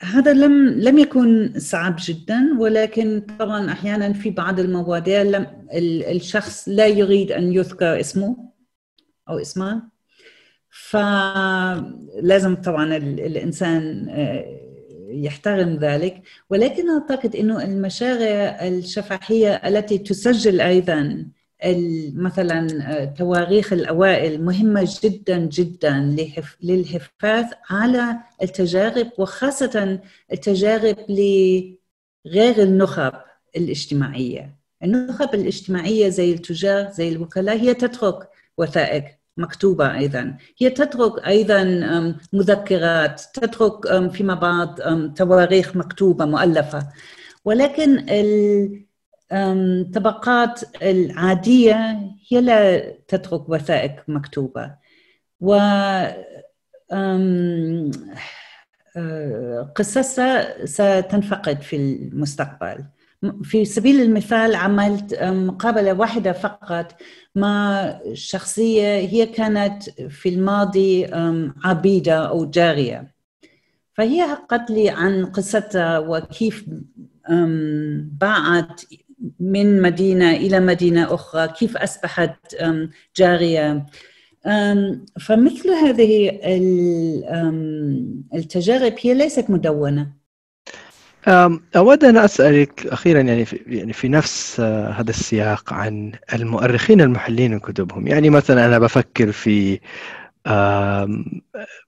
هذا 0.00 0.32
لم 0.32 0.68
لم 0.68 0.98
يكن 0.98 1.52
صعب 1.58 1.96
جدا 1.98 2.58
ولكن 2.58 3.26
طبعا 3.38 3.72
أحيانا 3.72 4.12
في 4.12 4.30
بعض 4.30 4.60
المواضيع 4.60 5.22
لم 5.22 5.46
الشخص 5.72 6.68
لا 6.68 6.86
يريد 6.86 7.32
أن 7.32 7.52
يذكر 7.52 8.00
اسمه 8.00 8.36
أو 9.28 9.38
اسمه. 9.38 9.82
فلازم 10.70 12.54
طبعا 12.54 12.96
الإنسان 12.96 14.08
آه، 14.08 14.44
يحترم 15.10 15.76
ذلك. 15.76 16.22
ولكن 16.50 16.90
أعتقد 16.90 17.36
إنه 17.36 17.64
المشاريع 17.64 18.66
الشفهيه 18.68 19.54
التي 19.54 19.98
تسجل 19.98 20.60
أيضا 20.60 21.26
مثلا 22.14 22.66
آه، 22.82 23.04
تواريخ 23.04 23.72
الأوائل 23.72 24.44
مهمة 24.44 24.88
جدا 25.02 25.38
جدا 25.38 26.16
للحفاظ 26.62 27.44
على 27.70 28.16
التجارب 28.42 29.10
وخاصة 29.18 30.00
التجارب 30.32 30.96
لغير 31.08 32.62
النخب 32.62 33.12
الاجتماعية. 33.56 34.56
النخب 34.82 35.34
الاجتماعية 35.34 36.08
زي 36.08 36.32
التجار 36.32 36.90
زي 36.90 37.08
الوكلاء 37.08 37.56
هي 37.56 37.74
تترك 37.74 38.28
وثائق 38.58 39.04
مكتوبة 39.36 39.94
أيضا. 39.98 40.36
هي 40.58 40.70
تترك 40.70 41.26
أيضا 41.26 41.62
مذكرات 42.32 43.22
تترك 43.34 44.08
فيما 44.12 44.34
بعد 44.34 44.74
تواريخ 45.16 45.76
مكتوبة 45.76 46.24
مؤلفة. 46.24 46.88
ولكن 47.44 48.06
الطبقات 49.32 50.82
العادية 50.82 51.98
هي 52.30 52.40
لا 52.40 52.90
تترك 53.08 53.48
وثائق 53.48 54.02
مكتوبة. 54.08 54.74
و 55.40 55.54
قصصها 59.76 60.66
ستنفقد 60.66 61.60
في 61.62 61.76
المستقبل. 61.76 62.84
في 63.42 63.64
سبيل 63.64 64.00
المثال 64.00 64.54
عملت 64.54 65.22
مقابلة 65.22 65.92
واحدة 65.92 66.32
فقط 66.32 66.96
مع 67.34 68.00
شخصية 68.12 68.98
هي 68.98 69.26
كانت 69.26 69.82
في 69.90 70.28
الماضي 70.28 71.06
عبيدة 71.64 72.28
أو 72.28 72.50
جارية. 72.50 73.14
فهي 73.94 74.22
حكت 74.22 74.70
لي 74.70 74.90
عن 74.90 75.26
قصتها 75.26 75.98
وكيف 75.98 76.64
باعت 78.20 78.82
من 79.40 79.82
مدينة 79.82 80.30
إلى 80.30 80.60
مدينة 80.60 81.14
أخرى 81.14 81.48
كيف 81.48 81.76
أصبحت 81.76 82.56
جارية؟ 83.16 83.86
فمثل 85.20 85.70
هذه 85.70 86.40
التجارب 88.34 88.94
هي 89.00 89.14
ليست 89.14 89.50
مدونة. 89.50 90.12
أود 91.76 92.04
أن 92.04 92.16
أسألك 92.16 92.86
أخيرا 92.86 93.20
يعني 93.20 93.44
في, 93.44 93.60
يعني 93.66 93.92
في 93.92 94.08
نفس 94.08 94.60
آه، 94.60 94.90
هذا 94.90 95.10
السياق 95.10 95.72
عن 95.72 96.12
المؤرخين 96.34 97.00
المحلين 97.00 97.50
من 97.52 97.58
كتبهم 97.58 98.06
يعني 98.06 98.30
مثلا 98.30 98.66
أنا 98.66 98.78
بفكر 98.78 99.32
في 99.32 99.80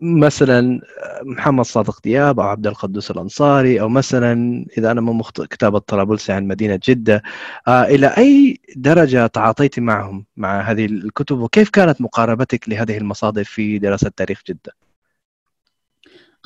مثلا 0.01 0.81
محمد 1.23 1.65
صادق 1.65 2.01
دياب 2.03 2.41
أو 2.41 2.47
عبد 2.47 2.67
القدوس 2.67 3.11
الأنصاري 3.11 3.81
أو 3.81 3.89
مثلا 3.89 4.67
إذا 4.79 4.91
أنا 4.91 5.01
ما 5.01 5.13
مخطئ 5.13 5.47
كتاب 5.47 5.77
الطرابلسي 5.77 6.33
عن 6.33 6.47
مدينة 6.47 6.81
جدة 6.85 7.23
آه، 7.69 7.85
إلى 7.85 8.07
أي 8.07 8.61
درجة 8.77 9.27
تعاطيت 9.27 9.79
معهم 9.79 10.25
مع 10.37 10.61
هذه 10.61 10.87
الكتب 10.87 11.39
وكيف 11.39 11.71
كانت 11.71 12.01
مقاربتك 12.01 12.69
لهذه 12.69 12.99
المصادر 12.99 13.45
في 13.45 13.79
دراسة 13.79 14.11
تاريخ 14.17 14.43
جدة؟ 14.49 14.73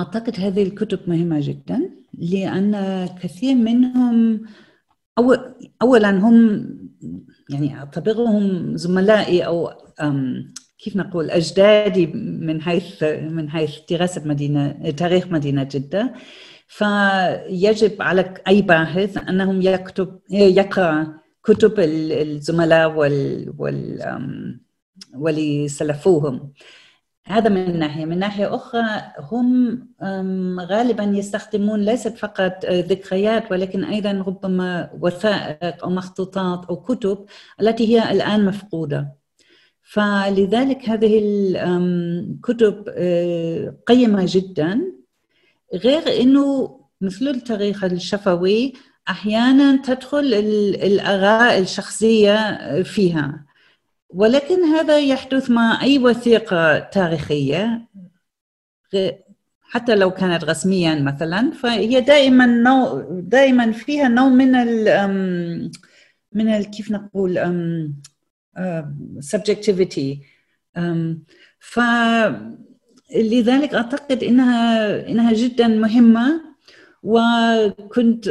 أعتقد 0.01 0.41
هذه 0.41 0.63
الكتب 0.63 0.99
مهمة 1.07 1.41
جدا 1.41 1.91
لأن 2.19 3.07
كثير 3.23 3.55
منهم 3.55 4.43
أول 5.19 5.55
اولا 5.83 6.11
هم 6.11 6.67
يعني 7.51 7.79
اعتبرهم 7.79 8.77
زملائي 8.77 9.47
أو 9.47 9.71
كيف 10.83 10.97
نقول 10.97 11.31
أجدادي 11.31 12.07
من 12.07 12.63
حيث 12.63 13.03
من 13.03 13.51
حيث 13.51 13.79
دراسة 13.91 14.23
مدينة 14.25 14.91
تاريخ 14.91 15.27
مدينة 15.27 15.63
جدة. 15.63 16.15
فيجب 16.67 18.03
على 18.03 18.35
أي 18.49 18.63
باحث 18.63 19.19
أنهم 19.29 19.63
يكتب 19.63 20.21
يقرأ 20.31 21.15
كتب 21.45 21.75
الزملاء 21.79 22.93
وال 22.93 23.55
وال 23.59 24.61
واللي 25.15 25.69
سلفوهم. 25.69 26.53
هذا 27.27 27.49
من 27.49 27.79
ناحية. 27.79 28.05
من 28.05 28.19
ناحية 28.19 28.55
أخرى 28.55 28.83
هم 29.19 29.79
غالبا 30.61 31.05
يستخدمون 31.05 31.81
ليست 31.81 32.17
فقط 32.19 32.67
ذكريات 32.67 33.53
ولكن 33.53 33.85
أيضا 33.85 34.13
ربما 34.13 34.91
وثائق 35.01 35.85
أو 35.85 35.91
مخطوطات 35.91 36.65
أو 36.65 36.77
كتب 36.77 37.25
التي 37.61 37.89
هي 37.89 38.13
الآن 38.13 38.45
مفقودة. 38.45 39.22
فلذلك 39.93 40.89
هذه 40.89 41.21
الكتب 41.23 42.85
آه، 42.89 43.75
قيمة 43.87 44.25
جدا. 44.29 44.93
غير 45.75 46.21
أنه 46.21 46.81
مثل 47.01 47.29
التاريخ 47.29 47.85
الشفوي 47.85 48.73
أحيانا 49.09 49.77
تدخل 49.77 50.35
الآراء 50.85 51.59
الشخصية 51.59 52.83
فيها. 52.83 53.47
ولكن 54.09 54.63
هذا 54.63 54.99
يحدث 54.99 55.51
مع 55.51 55.83
أي 55.83 55.99
وثيقة 55.99 56.79
تاريخية. 56.79 57.89
حتى 59.63 59.95
لو 59.95 60.11
كانت 60.11 60.45
رسميا 60.45 60.95
مثلا 60.95 61.51
فهي 61.51 62.01
دائما 62.01 62.47
نوع 62.47 63.07
دائما 63.11 63.73
فيها 63.73 64.09
نوع 64.09 64.29
من 64.29 64.53
من 66.33 66.63
كيف 66.63 66.91
نقول 66.91 67.39
subjectivity. 69.21 70.19
فلذلك 71.61 73.75
أعتقد 73.75 74.23
إنها 74.23 75.09
إنها 75.09 75.33
جدا 75.33 75.69
مهمة 75.69 76.41
وكنت 77.03 78.29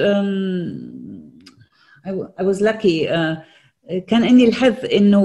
I 2.39 2.43
was 2.43 2.61
lucky. 2.61 3.07
uh, 3.07 3.37
كان 4.07 4.23
عندي 4.23 4.47
الحظ 4.47 4.75
إنه 4.93 5.23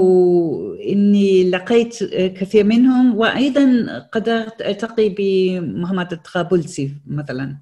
إني 0.89 1.49
لقيت 1.49 2.03
كثير 2.13 2.63
منهم 2.63 3.17
وأيضا 3.17 3.87
قدرت 4.11 4.61
ألتقي 4.61 5.15
بمحمد 5.17 6.13
الطرابلسي 6.13 6.95
مثلا. 7.07 7.57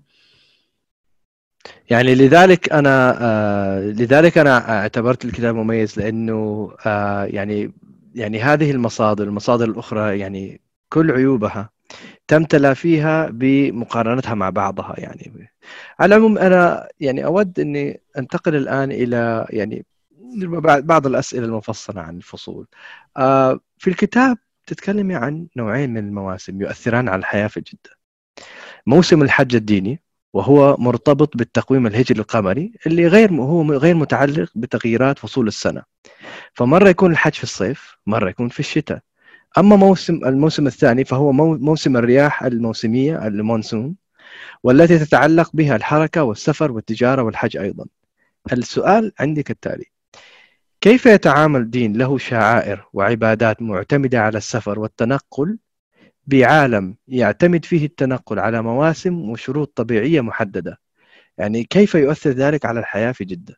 يعني 1.89 2.15
لذلك 2.15 2.73
أنا 2.73 3.17
آه 3.21 3.79
لذلك 3.79 4.37
أنا 4.37 4.79
اعتبرت 4.79 5.25
الكتاب 5.25 5.55
مميز 5.55 5.99
لأنه 5.99 6.71
آه 6.85 7.25
يعني 7.25 7.71
يعني 8.15 8.41
هذه 8.41 8.71
المصادر 8.71 9.23
المصادر 9.23 9.65
الأخرى 9.65 10.19
يعني 10.19 10.61
كل 10.89 11.11
عيوبها 11.11 11.69
تمتلى 12.27 12.75
فيها 12.75 13.29
بمقارنتها 13.29 14.33
مع 14.33 14.49
بعضها 14.49 14.95
يعني. 14.97 15.51
على 15.99 16.15
العموم 16.15 16.37
أنا 16.37 16.89
يعني 16.99 17.25
أود 17.25 17.59
أني 17.59 18.01
أنتقل 18.17 18.55
الآن 18.55 18.91
إلى 18.91 19.45
يعني 19.49 19.85
بعض 20.63 21.07
الأسئلة 21.07 21.45
المفصلة 21.45 22.01
عن 22.01 22.17
الفصول. 22.17 22.67
آه 23.17 23.59
في 23.77 23.89
الكتاب 23.89 24.37
تتكلمي 24.67 25.15
عن 25.15 25.47
نوعين 25.57 25.89
من 25.89 25.97
المواسم 25.97 26.61
يؤثران 26.61 27.09
على 27.09 27.19
الحياة 27.19 27.47
في 27.47 27.59
جدة. 27.61 27.95
موسم 28.87 29.21
الحج 29.21 29.55
الديني 29.55 30.01
وهو 30.35 30.75
مرتبط 30.79 31.37
بالتقويم 31.37 31.87
الهجري 31.87 32.19
القمري 32.19 32.71
اللي 32.87 33.07
غير 33.07 33.33
هو 33.33 33.73
غير 33.73 33.95
متعلق 33.95 34.51
بتغييرات 34.55 35.19
فصول 35.19 35.47
السنة. 35.47 35.83
فمرة 36.53 36.89
يكون 36.89 37.11
الحج 37.11 37.33
في 37.33 37.43
الصيف 37.43 37.97
مرة 38.07 38.29
يكون 38.29 38.49
في 38.49 38.59
الشتاء. 38.59 38.99
أما 39.57 39.75
موسم 39.75 40.19
الموسم 40.25 40.67
الثاني 40.67 41.05
فهو 41.05 41.31
موسم 41.57 41.97
الرياح 41.97 42.43
الموسمية 42.43 43.27
المونسون 43.27 43.95
والتي 44.63 44.99
تتعلق 44.99 45.49
بها 45.53 45.75
الحركة 45.75 46.23
والسفر 46.23 46.71
والتجارة 46.71 47.21
والحج 47.21 47.57
أيضا. 47.57 47.85
السؤال 48.51 49.11
عندي 49.19 49.43
كالتالي 49.43 49.85
كيف 50.81 51.05
يتعامل 51.05 51.69
دين 51.69 51.97
له 51.97 52.17
شعائر 52.17 52.85
وعبادات 52.93 53.61
معتمدة 53.61 54.21
على 54.21 54.37
السفر 54.37 54.79
والتنقل 54.79 55.57
بعالم 56.27 56.95
يعتمد 57.07 57.65
فيه 57.65 57.85
التنقل 57.85 58.39
على 58.39 58.61
مواسم 58.61 59.29
وشروط 59.29 59.77
طبيعية 59.77 60.21
محددة 60.21 60.79
يعني 61.37 61.63
كيف 61.63 61.95
يؤثر 61.95 62.29
ذلك 62.29 62.65
على 62.65 62.79
الحياة 62.79 63.11
في 63.11 63.25
جدة؟ 63.25 63.55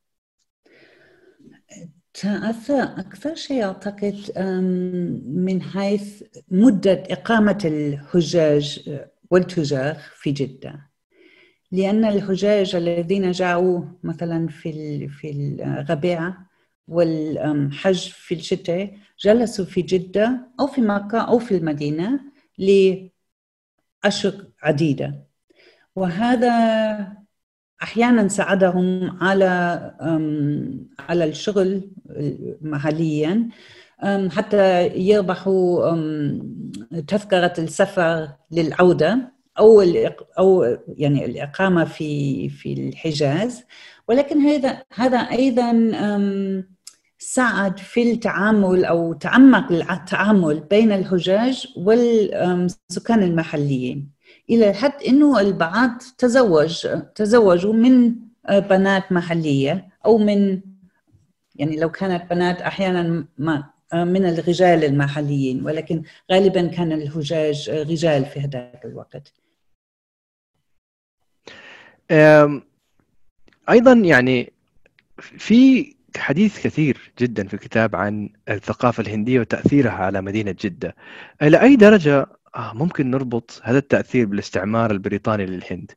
تأثر 2.13 2.83
أكثر 2.83 3.35
شيء 3.35 3.63
أعتقد 3.63 4.15
من 5.25 5.61
حيث 5.61 6.23
مدة 6.51 7.03
إقامة 7.09 7.59
الحجاج 7.65 8.89
والتجار 9.31 9.97
في 10.15 10.31
جدة 10.31 10.89
لأن 11.71 12.05
الحجاج 12.05 12.75
الذين 12.75 13.31
جاءوا 13.31 13.85
مثلا 14.03 14.47
في 14.47 15.07
في 15.07 15.31
الربيع 15.59 16.33
والحج 16.87 18.09
في 18.09 18.35
الشتاء 18.35 18.97
جلسوا 19.19 19.65
في 19.65 19.81
جدة 19.81 20.47
أو 20.59 20.67
في 20.67 20.81
مكة 20.81 21.17
أو 21.17 21.39
في 21.39 21.57
المدينة 21.57 22.19
لأشق 22.57 24.47
عديدة. 24.63 25.27
وهذا 25.95 27.17
أحيانا 27.83 28.27
ساعدهم 28.27 29.17
على 29.23 29.45
على 30.99 31.25
الشغل 31.25 31.91
محليا 32.61 33.49
حتى 34.29 34.87
يربحوا 34.87 35.95
تذكرة 37.07 37.53
السفر 37.57 38.29
للعودة 38.51 39.31
أو 39.59 39.81
أو 40.39 40.77
يعني 40.87 41.25
الإقامة 41.25 41.85
في 41.85 42.49
في 42.49 42.73
الحجاز. 42.73 43.63
ولكن 44.07 44.41
هذا 44.41 44.83
هذا 44.93 45.17
أيضا 45.17 45.71
ساعد 47.19 47.79
في 47.79 48.11
التعامل 48.11 48.85
أو 48.85 49.13
تعمق 49.13 49.71
التعامل 49.71 50.59
بين 50.59 50.91
الحجاج 50.91 51.67
والسكان 51.77 53.23
المحليين. 53.23 54.09
إلى 54.49 54.73
حد 54.73 55.03
إنه 55.07 55.39
البعض 55.39 56.01
تزوج 56.17 56.87
تزوجوا 57.15 57.73
من 57.73 58.15
بنات 58.49 59.11
محلية 59.11 59.89
أو 60.05 60.17
من 60.17 60.61
يعني 61.55 61.79
لو 61.79 61.91
كانت 61.91 62.29
بنات 62.29 62.61
أحيانا 62.61 63.27
ما 63.37 63.69
من 63.93 64.25
الرجال 64.25 64.83
المحليين 64.83 65.65
ولكن 65.65 66.03
غالبا 66.31 66.67
كان 66.67 66.91
الحجاج 66.91 67.69
رجال 67.69 68.25
في 68.25 68.39
هذاك 68.39 68.85
الوقت. 68.85 69.33
أيضا 73.69 73.93
يعني 73.93 74.53
في 75.17 75.93
حديث 76.17 76.59
كثير 76.63 77.13
جدا 77.19 77.47
في 77.47 77.53
الكتاب 77.53 77.95
عن 77.95 78.29
الثقافة 78.49 79.01
الهندية 79.01 79.39
وتأثيرها 79.39 79.91
على 79.91 80.21
مدينة 80.21 80.55
جدة. 80.61 80.95
إلى 81.41 81.61
أي 81.61 81.75
درجة 81.75 82.25
آه، 82.55 82.73
ممكن 82.73 83.11
نربط 83.11 83.61
هذا 83.63 83.77
التأثير 83.77 84.25
بالاستعمار 84.25 84.91
البريطاني 84.91 85.45
للهند؟ 85.45 85.91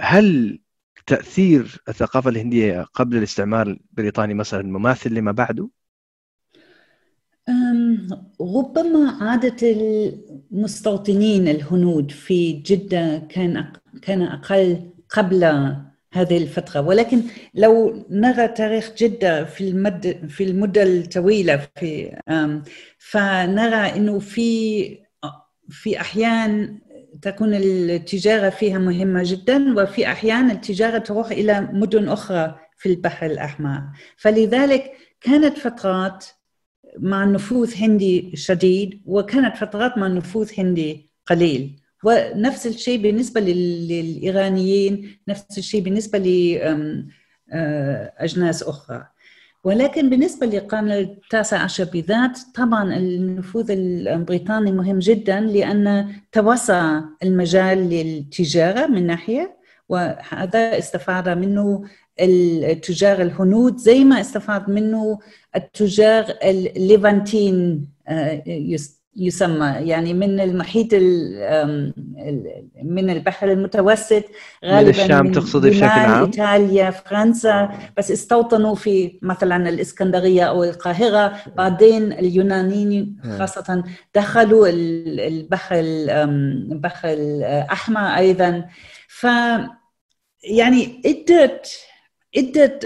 هل 0.00 0.58
تأثير 1.06 1.82
الثقافة 1.88 2.30
الهندية 2.30 2.82
قبل 2.82 3.16
الاستعمار 3.16 3.66
البريطاني 3.66 4.34
مثلا 4.34 4.62
مماثل 4.62 5.14
لما 5.14 5.32
بعده؟ 5.32 5.68
ربما 8.40 9.10
عادة 9.20 9.56
المستوطنين 10.52 11.48
الهنود 11.48 12.10
في 12.10 12.52
جدة 12.52 13.18
كان 13.18 13.72
كان 14.02 14.22
أقل 14.22 14.90
قبل 15.08 15.44
هذه 16.12 16.36
الفترة. 16.36 16.80
ولكن 16.80 17.22
لو 17.54 18.06
نرى 18.10 18.48
تاريخ 18.48 18.92
جدة 18.98 19.44
في 19.44 19.68
المد 19.68 20.26
في 20.28 20.44
المدة 20.44 20.82
الطويلة 20.82 21.68
في 21.76 22.20
فنرى 22.98 23.96
إنه 23.96 24.18
في 24.18 24.98
في 25.68 26.00
أحيان 26.00 26.78
تكون 27.22 27.54
التجارة 27.54 28.50
فيها 28.50 28.78
مهمة 28.78 29.22
جدا 29.24 29.82
وفي 29.82 30.06
أحيان 30.06 30.50
التجارة 30.50 30.98
تروح 30.98 31.30
إلى 31.30 31.60
مدن 31.60 32.08
أخرى 32.08 32.58
في 32.76 32.88
البحر 32.88 33.26
الأحمر. 33.26 33.82
فلذلك 34.16 34.92
كانت 35.20 35.58
فترات 35.58 36.26
مع 36.98 37.24
نفوذ 37.24 37.74
هندي 37.76 38.36
شديد 38.36 39.02
وكانت 39.06 39.56
فترات 39.56 39.98
مع 39.98 40.08
نفوذ 40.08 40.50
هندي 40.58 41.10
قليل. 41.26 41.81
ونفس 42.04 42.66
الشيء 42.66 43.02
بالنسبة 43.02 43.40
للإيرانيين 43.40 45.18
نفس 45.28 45.58
الشيء 45.58 45.80
بالنسبة 45.80 46.18
لأجناس 47.52 48.62
أخرى. 48.62 49.06
ولكن 49.64 50.10
بالنسبة 50.10 50.46
للقرن 50.46 50.92
التاسع 50.92 51.58
عشر 51.58 51.84
بالذات 51.84 52.38
طبعا 52.54 52.96
النفوذ 52.96 53.70
البريطاني 53.70 54.72
مهم 54.72 54.98
جدا 54.98 55.40
لأن 55.40 56.12
توسع 56.32 57.00
المجال 57.22 57.78
للتجارة 57.78 58.86
من 58.86 59.06
ناحية 59.06 59.56
وهذا 59.88 60.78
استفاد 60.78 61.28
منه 61.28 61.84
التجار 62.20 63.22
الهنود 63.22 63.76
زي 63.76 64.04
ما 64.04 64.20
استفاد 64.20 64.70
منه 64.70 65.18
التجار 65.56 66.24
الليفانتين 66.44 67.86
يسمى 69.16 69.66
يعني 69.66 70.14
من 70.14 70.40
المحيط 70.40 70.94
من 72.82 73.10
البحر 73.10 73.52
المتوسط 73.52 74.24
غالبا 74.64 74.82
من 74.82 74.88
الشام 74.88 75.32
تقصدي 75.32 75.70
بشكل 75.70 75.84
عام؟ 75.84 76.24
إيطاليا 76.24 76.90
فرنسا. 76.90 77.70
بس 77.98 78.10
استوطنوا 78.10 78.74
في 78.74 79.18
مثلا 79.22 79.68
الإسكندرية 79.68 80.42
أو 80.42 80.64
القاهرة. 80.64 81.32
بعدين 81.56 82.12
اليونانيين 82.12 83.16
خاصة 83.38 83.84
دخلوا 84.14 84.68
البحر 84.68 85.76
البحر 85.78 87.08
الأحمر 87.08 88.00
أيضا. 88.00 88.64
ف 89.08 89.26
يعني 90.44 91.02
ادت 91.06 91.66
عدة 92.36 92.78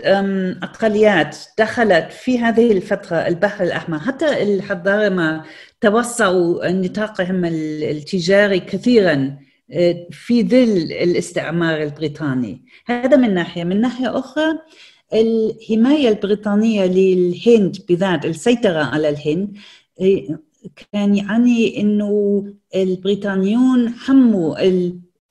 أقليات 0.62 1.36
دخلت 1.58 2.12
في 2.12 2.38
هذه 2.38 2.72
الفترة 2.72 3.16
البحر 3.16 3.64
الأحمر. 3.64 3.98
حتى 3.98 4.42
الحضارة 4.42 5.08
ما 5.08 5.44
توسعوا 5.80 6.68
نطاقهم 6.68 7.44
التجاري 7.44 8.60
كثيرا 8.60 9.38
في 10.10 10.42
ظل 10.42 10.92
الاستعمار 10.92 11.82
البريطاني. 11.82 12.64
هذا 12.86 13.16
من 13.16 13.34
ناحية. 13.34 13.64
من 13.64 13.80
ناحية 13.80 14.18
أخرى 14.18 14.58
الحماية 15.14 16.08
البريطانية 16.08 16.86
للهند 16.86 17.76
بذات 17.88 18.24
السيطرة 18.24 18.82
على 18.84 19.08
الهند 19.08 19.56
كان 20.92 21.14
يعني 21.14 21.80
أنه 21.80 22.44
البريطانيون 22.74 23.88
حموا 23.88 24.56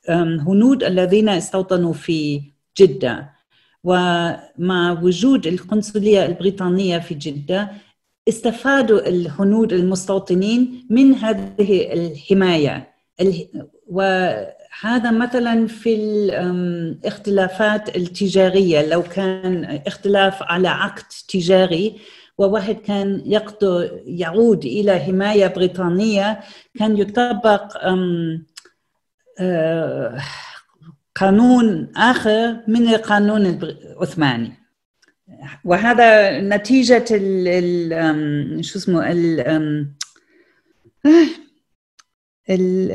الهنود 0.10 0.84
الذين 0.84 1.30
استوطنوا 1.30 1.94
في 1.94 2.42
جدة. 2.80 3.35
ومع 3.86 5.00
وجود 5.02 5.48
القنصلية 5.48 6.26
البريطانية 6.26 6.98
في 6.98 7.14
جدة 7.14 7.72
استفادوا 8.30 9.08
الهنود 9.08 9.74
المستوطنين 9.74 10.88
من 10.90 11.14
هذه 11.14 11.94
الحماية. 11.94 12.94
وهذا 13.88 15.12
مثلا 15.12 15.68
في 15.68 15.96
الاختلافات 15.96 17.98
التجارية. 17.98 18.90
لو 18.90 19.04
كان 19.04 19.82
اختلاف 19.88 20.44
على 20.44 20.68
عقد 20.68 21.04
تجاري 21.28 21.96
وواحد 22.38 22.76
كان 22.76 23.22
يعود 24.06 24.66
إلى 24.66 25.00
حماية 25.00 25.48
بريطانية 25.48 26.40
كان 26.80 26.98
يطبق 26.98 27.78
قانون 31.16 31.92
آخر 31.96 32.64
من 32.68 32.88
القانون 32.88 33.46
العثماني. 33.46 34.52
وهذا 35.64 36.42
نتيجة 36.42 37.06
ال 37.12 38.66
شو 38.66 38.80
اسمه 38.80 39.12
ال 39.12 39.40
ال 42.50 42.92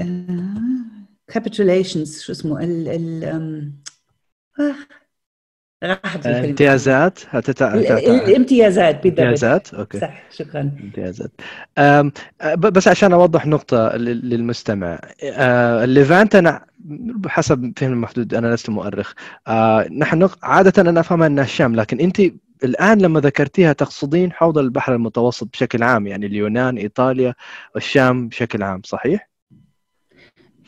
capitulations 1.33 2.21
شو 2.23 2.33
اسمه 2.33 2.65
ال 2.65 3.73
امتيازات 6.27 7.19
هتتع... 7.31 7.75
الامتيازات 7.75 8.95
بالضبط 9.03 9.19
امتيازات 9.21 9.75
أوكي. 9.75 9.99
صح 10.01 10.23
شكرا. 10.31 10.71
امتيازات. 10.83 11.31
بس 12.59 12.89
عشان 12.89 13.13
أوضح 13.13 13.47
نقطة 13.47 13.97
للمستمع. 13.97 14.99
الليفانت 15.23 16.35
أنا 16.35 16.65
حسب 17.27 17.73
فهم 17.77 17.93
المحدود 17.93 18.35
أنا 18.35 18.55
لست 18.55 18.71
مؤرخ. 18.71 19.13
نحن 19.99 20.29
عادة 20.43 20.83
أنا 20.83 21.01
افهمها 21.01 21.27
أنها 21.27 21.45
الشام 21.45 21.77
لكن 21.77 22.01
أنت 22.01 22.21
الآن 22.65 22.99
لما 22.99 23.21
ذكرتيها 23.21 23.73
تقصدين 23.73 24.33
حوض 24.33 24.59
البحر 24.59 24.95
المتوسط 24.95 25.49
بشكل 25.53 25.83
عام 25.83 26.07
يعني 26.07 26.27
اليونان 26.27 26.77
إيطاليا 26.77 27.35
والشام 27.75 28.29
بشكل 28.29 28.63
عام 28.63 28.81
صحيح؟ 28.85 29.30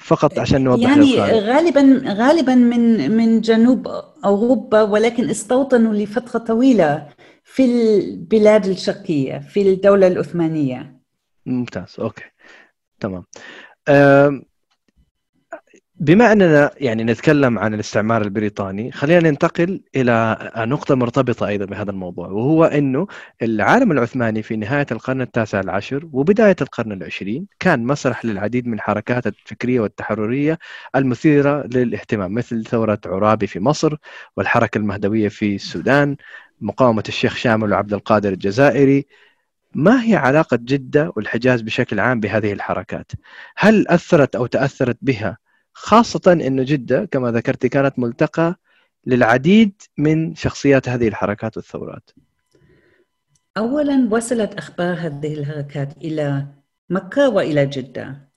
فقط 0.02 0.38
عشان 0.38 0.64
نوضح 0.64 0.90
يعني 0.90 1.40
غالبا 1.40 2.02
غالبا 2.06 2.54
من 2.54 3.10
من 3.10 3.40
جنوب 3.40 3.86
أوروبا 4.24 4.82
ولكن 4.82 5.30
استوطنوا 5.30 5.94
لفترة 5.94 6.38
طويلة 6.38 7.08
في 7.44 7.64
البلاد 7.64 8.66
الشرقية 8.66 9.38
في 9.38 9.62
الدولة 9.62 10.06
العثمانية. 10.06 11.00
ممتاز 11.46 11.96
أوكي 11.98 12.24
تمام. 13.00 13.24
بما 16.02 16.32
أننا 16.32 16.70
يعني 16.76 17.04
نتكلم 17.04 17.58
عن 17.58 17.74
الاستعمار 17.74 18.22
البريطاني 18.22 18.92
خلينا 18.92 19.30
ننتقل 19.30 19.80
إلى 19.96 20.38
نقطة 20.56 20.94
مرتبطة 20.94 21.48
أيضا 21.48 21.64
بهذا 21.64 21.90
الموضوع 21.90 22.28
وهو 22.28 22.64
إنه 22.64 23.06
العالم 23.42 23.92
العثماني 23.92 24.42
في 24.42 24.56
نهاية 24.56 24.86
القرن 24.92 25.20
التاسع 25.20 25.60
العشر 25.60 26.08
وبداية 26.12 26.56
القرن 26.60 26.92
العشرين 26.92 27.46
كان 27.58 27.84
مسرح 27.84 28.24
للعديد 28.24 28.66
من 28.66 28.74
الحركات 28.74 29.26
الفكرية 29.26 29.80
والتحررية 29.80 30.58
المثيرة 30.96 31.66
للاهتمام 31.66 32.34
مثل 32.34 32.64
ثورة 32.64 33.00
عرابي 33.06 33.46
في 33.46 33.60
مصر 33.60 33.96
والحركة 34.36 34.78
المهدوية 34.78 35.28
في 35.28 35.54
السودان 35.54 36.16
مقاومة 36.60 37.04
الشيخ 37.08 37.36
شامل 37.36 37.72
وعبد 37.72 37.94
القادر 37.94 38.32
الجزائري 38.32 39.06
ما 39.74 40.04
هي 40.04 40.16
علاقة 40.16 40.58
جدة 40.62 41.12
والحجاز 41.16 41.60
بشكل 41.60 42.00
عام 42.00 42.20
بهذه 42.20 42.52
الحركات؟ 42.52 43.12
هل 43.56 43.88
أثرت 43.88 44.36
أو 44.36 44.46
تأثرت 44.46 44.98
بها 45.02 45.41
خاصة 45.72 46.32
أنه 46.32 46.62
جدة 46.62 47.04
كما 47.04 47.30
ذكرت 47.30 47.66
كانت 47.66 47.98
ملتقى 47.98 48.56
للعديد 49.06 49.82
من 49.98 50.34
شخصيات 50.34 50.88
هذه 50.88 51.08
الحركات 51.08 51.56
والثورات. 51.56 52.10
أولا 53.56 54.08
وصلت 54.10 54.54
أخبار 54.54 54.94
هذه 54.94 55.34
الحركات 55.34 55.96
إلى 55.96 56.46
مكة 56.90 57.28
وإلى 57.28 57.66
جدة. 57.66 58.32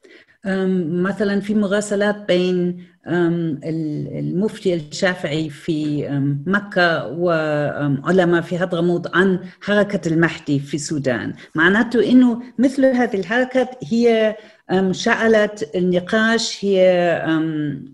مثلا 1.06 1.40
في 1.40 1.56
مراسلات 1.56 2.16
بين 2.16 2.88
المفتي 3.08 4.74
الشافعي 4.74 5.50
في 5.50 6.08
مكة 6.46 7.08
وعلماء 7.08 8.42
في 8.42 8.60
حضرموت 8.60 9.16
عن 9.16 9.40
حركة 9.62 10.08
المهدي 10.08 10.60
في 10.60 10.74
السودان. 10.74 11.34
معناته 11.56 12.12
أنه 12.12 12.42
مثل 12.60 12.86
هذه 12.86 13.16
الحركات 13.18 13.70
هي 13.92 14.36
شعلت 14.92 15.72
النقاش 15.76 16.66
هي 16.66 16.80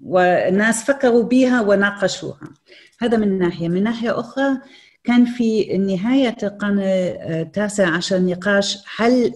والناس 0.03 0.83
فكروا 0.83 1.23
بها 1.23 1.61
وناقشوها. 1.61 2.53
هذا 2.99 3.17
من 3.17 3.39
ناحية. 3.39 3.69
من 3.69 3.83
ناحية 3.83 4.19
أخرى 4.19 4.57
كان 5.03 5.25
في 5.25 5.77
نهاية 5.77 6.37
القرن 6.43 6.79
التاسع 6.79 7.89
عشر 7.89 8.19
نقاش 8.19 8.77
هل 8.97 9.33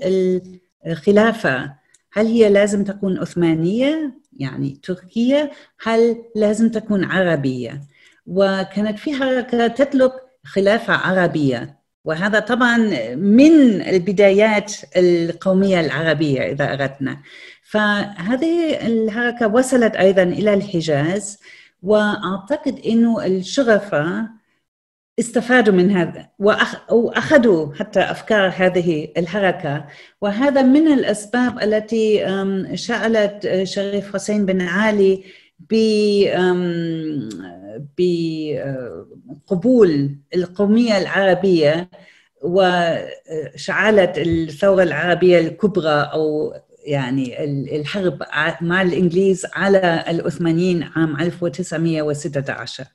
الخلافة 0.88 1.74
هل 2.14 2.26
هي 2.26 2.50
لازم 2.50 2.84
تكون 2.84 3.18
عثمانية؟ 3.18 4.25
يعني 4.36 4.80
تركية 4.84 5.52
هل 5.82 6.24
لازم 6.36 6.70
تكون 6.70 7.04
عربية؟ 7.04 7.82
وكانت 8.28 9.00
في 9.00 9.14
حركة 9.14 9.68
تطلق 9.68 10.14
خلافة 10.46 10.94
عربية. 10.94 11.80
وهذا 12.06 12.40
طبعا 12.40 12.78
من 13.16 13.82
البدايات 13.82 14.74
القومية 14.98 15.80
العربية 15.80 16.42
إذا 16.52 16.74
أردنا. 16.74 17.22
فهذه 17.70 18.88
الحركة 18.88 19.48
وصلت 19.48 19.96
أيضا 19.96 20.24
إلى 20.24 20.54
الحجاز. 20.54 21.40
وأعتقد 21.84 22.80
أنه 22.86 23.26
الشغفة 23.26 24.30
استفادوا 25.20 25.74
من 25.74 25.92
هذا 25.92 26.30
وأخذوا 26.40 27.74
حتى 27.74 28.00
أفكار 28.00 28.54
هذه 28.58 29.08
الحركة. 29.18 29.86
وهذا 30.22 30.62
من 30.62 30.88
الأسباب 30.88 31.60
التي 31.60 32.26
شعلت 32.74 33.62
شريف 33.64 34.14
حسين 34.14 34.46
بن 34.46 34.62
علي 34.62 35.24
بقبول 39.48 40.16
القومية 40.36 40.98
العربية 40.98 41.90
وشعلت 42.42 44.18
الثورة 44.18 44.84
العربية 44.84 45.40
الكبرى 45.40 46.10
أو 46.14 46.54
يعني 46.86 47.44
الحرب 47.80 48.20
مع 48.62 48.82
الإنجليز 48.82 49.46
على 49.54 50.06
العثمانيين 50.08 50.84
عام 50.84 51.20
1916 51.20 52.86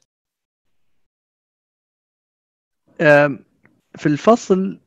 في 3.96 4.07
الفصل 4.07 4.80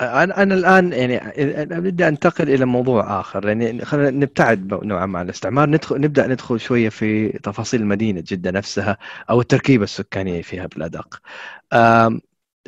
أنا 0.00 0.42
أنا 0.42 0.54
الآن 0.54 0.92
يعني 0.92 1.20
بدي 1.80 2.08
أنتقل 2.08 2.50
إلى 2.50 2.64
موضوع 2.64 3.20
آخر 3.20 3.48
يعني 3.48 3.84
خلينا 3.84 4.10
نبتعد 4.10 4.74
نوعا 4.84 5.06
ما 5.06 5.18
عن 5.18 5.24
الاستعمار 5.24 5.68
ندخل 5.70 6.00
نبدأ 6.00 6.26
ندخل 6.26 6.60
شوية 6.60 6.88
في 6.88 7.28
تفاصيل 7.28 7.86
مدينة 7.86 8.24
جدة 8.26 8.50
نفسها 8.50 8.98
أو 9.30 9.40
التركيبة 9.40 9.84
السكانية 9.84 10.42
فيها 10.42 10.66
بالأدق. 10.66 11.22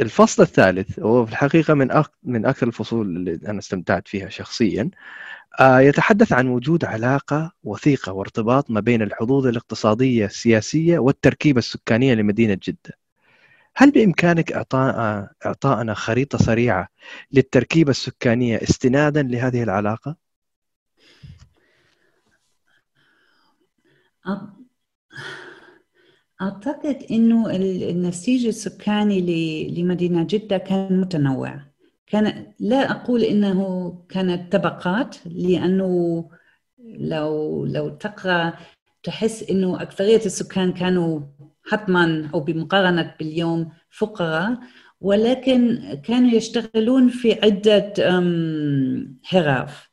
الفصل 0.00 0.42
الثالث 0.42 0.98
هو 0.98 1.26
في 1.26 1.32
الحقيقة 1.32 1.74
من 1.74 1.90
أك... 1.90 2.10
من 2.22 2.46
أكثر 2.46 2.66
الفصول 2.66 3.06
اللي 3.06 3.40
أنا 3.48 3.58
استمتعت 3.58 4.08
فيها 4.08 4.28
شخصيا 4.28 4.90
آه، 5.60 5.80
يتحدث 5.80 6.32
عن 6.32 6.48
وجود 6.48 6.84
علاقة 6.84 7.52
وثيقة 7.64 8.12
وارتباط 8.12 8.70
ما 8.70 8.80
بين 8.80 9.02
الحظوظ 9.02 9.46
الاقتصادية 9.46 10.26
السياسية 10.26 10.98
والتركيبة 10.98 11.58
السكانية 11.58 12.14
لمدينة 12.14 12.58
جدة. 12.62 12.98
هل 13.76 13.90
بإمكانك 13.90 14.52
إعطاء 14.52 15.28
إعطائنا 15.46 15.94
خريطة 15.94 16.38
سريعة 16.38 16.88
للتركيبة 17.32 17.90
السكانية 17.90 18.56
استنادا 18.62 19.22
لهذه 19.22 19.62
العلاقة؟ 19.62 20.16
أعتقد 26.42 27.02
أنه 27.10 27.50
النسيج 27.90 28.46
السكاني 28.46 29.20
لمدينة 29.70 30.26
جدة 30.30 30.58
كان 30.58 31.00
متنوع. 31.00 31.60
كان 32.06 32.52
لا 32.60 32.90
أقول 32.90 33.22
أنه 33.22 33.92
كانت 34.08 34.52
طبقات 34.52 35.16
لأنه 35.26 36.24
لو 36.84 37.64
لو 37.66 37.88
تقرأ 37.88 38.52
تحس 39.02 39.50
أنه 39.50 39.82
أكثرية 39.82 40.16
السكان 40.26 40.72
كانوا 40.72 41.20
حتما 41.70 42.30
أو 42.34 42.40
بمقارنة 42.40 43.14
باليوم 43.18 43.72
فقراء 43.90 44.58
ولكن 45.00 45.78
كانوا 46.04 46.30
يشتغلون 46.30 47.08
في 47.08 47.32
عدة 47.42 47.94
حرف 49.22 49.90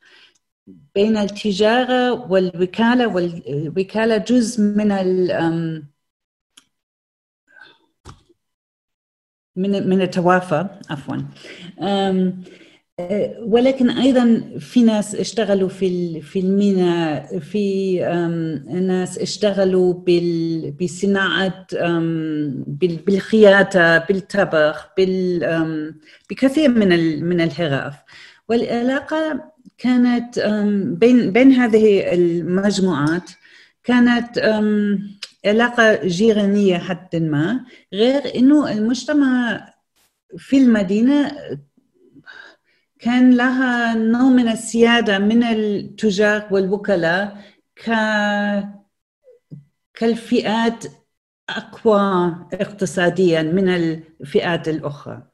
بين 0.94 1.16
التجارة 1.16 2.30
والوكالة 2.30 3.06
والوكالة 3.06 4.16
جزء 4.16 4.62
من 4.62 4.92
من 9.56 9.88
من 9.88 10.02
التوافى 10.02 10.66
عفوا. 10.90 11.16
ولكن 13.42 13.90
أيضا 13.90 14.42
في 14.58 14.82
ناس 14.82 15.14
اشتغلوا 15.14 15.68
في 15.68 16.20
في 16.20 16.40
الميناء 16.40 17.38
في 17.38 17.98
ناس 18.70 19.18
اشتغلوا 19.18 19.94
بصناعة 20.80 21.66
بالخياطة 23.06 23.98
بالطبخ 23.98 24.88
بكثير 26.30 26.68
من 26.68 27.24
من 27.24 27.40
الحرف 27.40 27.94
والعلاقة 28.48 29.50
كانت 29.78 30.38
بين 31.00 31.32
بين 31.32 31.52
هذه 31.52 32.14
المجموعات 32.14 33.30
كانت 33.84 34.38
علاقة 35.44 36.06
جيرانية 36.06 36.78
حد 36.78 37.16
ما 37.16 37.64
غير 37.92 38.34
إنه 38.34 38.72
المجتمع 38.72 39.66
في 40.36 40.58
المدينة 40.58 41.32
كان 42.98 43.36
لها 43.36 43.94
نوع 43.94 44.22
من 44.22 44.48
السيادة 44.48 45.18
من 45.18 45.42
التجار 45.42 46.48
والوكلاء 46.50 47.44
ك... 47.76 47.90
كالفئات 49.94 50.84
أقوى 51.48 52.36
اقتصاديا 52.52 53.42
من 53.42 53.68
الفئات 53.68 54.68
الأخرى. 54.68 55.29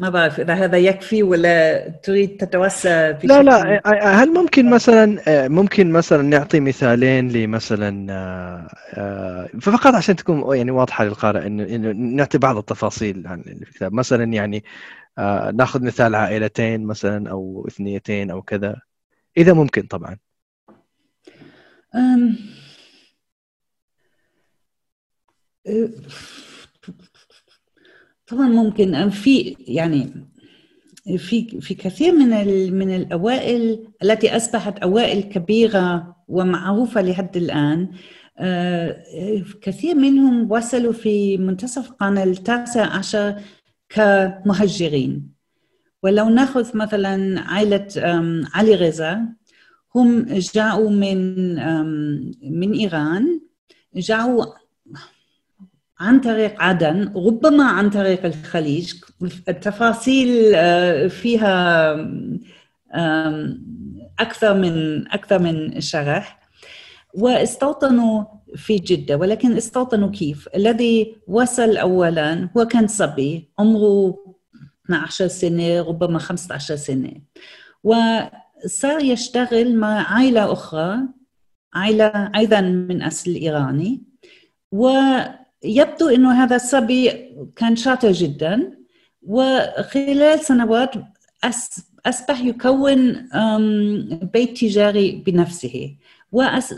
ما 0.00 0.08
بعرف 0.10 0.40
إذا 0.40 0.54
هذا 0.54 0.78
يكفي 0.78 1.22
ولا 1.22 1.88
تريد 1.88 2.36
تتوسع 2.36 3.12
في 3.12 3.26
لا 3.26 3.42
لا 3.42 4.22
هل 4.22 4.32
ممكن 4.32 4.70
مثلا 4.70 5.18
ممكن 5.48 5.92
مثلا 5.92 6.22
نعطي 6.22 6.60
مثالين 6.60 7.28
لمثلا 7.28 8.06
فقط 9.60 9.94
عشان 9.94 10.16
تكون 10.16 10.56
يعني 10.56 10.70
واضحة 10.70 11.04
للقارئ 11.04 11.46
إنه 11.46 11.92
نعطي 11.92 12.38
بعض 12.38 12.56
التفاصيل 12.56 13.26
عن 13.26 13.40
الكتاب. 13.40 13.92
مثلا 13.92 14.24
يعني 14.24 14.64
ناخذ 15.54 15.84
مثال 15.84 16.14
عائلتين 16.14 16.84
مثلا 16.86 17.30
أو 17.30 17.66
اثنيتين 17.68 18.30
أو 18.30 18.42
كذا 18.42 18.76
إذا 19.36 19.52
ممكن 19.52 19.82
طبعا. 19.82 20.16
أم... 21.94 22.36
طبعا 28.30 28.48
ممكن 28.48 29.10
في 29.10 29.56
يعني 29.60 30.10
في 31.16 31.60
في 31.60 31.74
كثير 31.74 32.12
من 32.12 32.28
من 32.72 32.96
الأوائل 32.96 33.88
التي 34.02 34.36
أصبحت 34.36 34.78
أوائل 34.78 35.22
كبيرة 35.22 36.16
ومعروفة 36.28 37.02
لحد 37.02 37.36
الآن 37.36 37.88
آه، 38.38 39.02
كثير 39.62 39.94
منهم 39.94 40.52
وصلوا 40.52 40.92
في 40.92 41.38
منتصف 41.38 41.90
القرن 41.90 42.18
التاسع 42.18 42.86
عشر 42.86 43.40
كمهجرين 43.88 45.30
ولو 46.02 46.28
ناخذ 46.28 46.76
مثلا 46.76 47.40
عائلة 47.40 47.86
علي 48.54 48.74
رضا 48.74 49.28
هم 49.94 50.26
جاءوا 50.54 50.90
من 50.90 51.54
من 52.60 52.72
إيران 52.72 53.40
جاءوا 53.96 54.44
عن 56.00 56.20
طريق 56.20 56.62
عدن 56.62 57.12
ربما 57.16 57.64
عن 57.64 57.90
طريق 57.90 58.24
الخليج. 58.24 58.94
التفاصيل 59.48 60.52
آه، 60.54 61.06
فيها 61.06 61.94
أكثر 64.18 64.54
من 64.54 65.04
أكثر 65.12 65.38
من 65.38 65.80
شرح. 65.80 66.40
واستوطنوا 67.14 68.24
في 68.56 68.76
جدة 68.76 69.16
ولكن 69.16 69.56
استوطنوا 69.56 70.10
كيف؟ 70.10 70.48
الذي 70.56 71.16
وصل 71.28 71.76
أولا 71.76 72.48
هو 72.56 72.64
كان 72.64 72.86
صبي 72.86 73.50
عمره 73.58 74.16
12 74.86 75.26
سنة 75.28 75.80
ربما 75.80 76.18
15 76.18 76.76
سنة. 76.76 77.12
وصار 77.84 79.00
يشتغل 79.02 79.76
مع 79.76 80.12
عائلة 80.14 80.52
أخرى 80.52 80.98
عائلة 81.74 82.30
أيضا 82.36 82.60
من 82.60 83.02
أصل 83.02 83.30
إيراني 83.30 84.02
ويبدو 85.64 86.08
أنه 86.08 86.44
هذا 86.44 86.56
الصبي 86.56 87.10
كان 87.56 87.76
شاطر 87.76 88.12
جدا 88.12 88.78
وخلال 89.22 90.40
سنوات 90.40 90.92
أصبح 92.06 92.40
يكون 92.40 93.28
بيت 94.32 94.58
تجاري 94.58 95.22
بنفسه. 95.26 95.96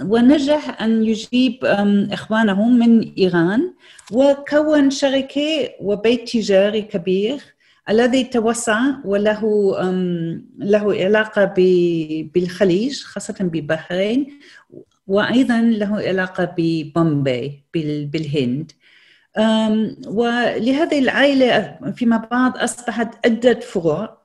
ونجح 0.05 0.83
أن 0.83 1.05
يجيب 1.05 1.65
إخوانه 2.13 2.69
من 2.69 3.13
إيران 3.19 3.73
وكون 4.13 4.91
شركة 4.91 5.69
وبيت 5.81 6.29
تجاري 6.29 6.83
كبير 6.83 7.41
الذي 7.89 8.25
توسع 8.25 8.81
وله 9.05 9.41
له 10.59 10.95
علاقة 10.95 11.45
بالخليج 12.35 13.03
خاصة 13.03 13.35
ببحرين. 13.41 14.39
وأيضا 15.07 15.61
له 15.61 15.97
علاقة 15.97 16.55
ببومبي 16.59 17.65
بالهند. 18.13 18.73
ولهذه 20.07 20.99
العائلة 20.99 21.79
فيما 21.97 22.17
بعد 22.17 22.57
أصبحت 22.57 23.27
عدة 23.27 23.61
فروع. 23.61 24.23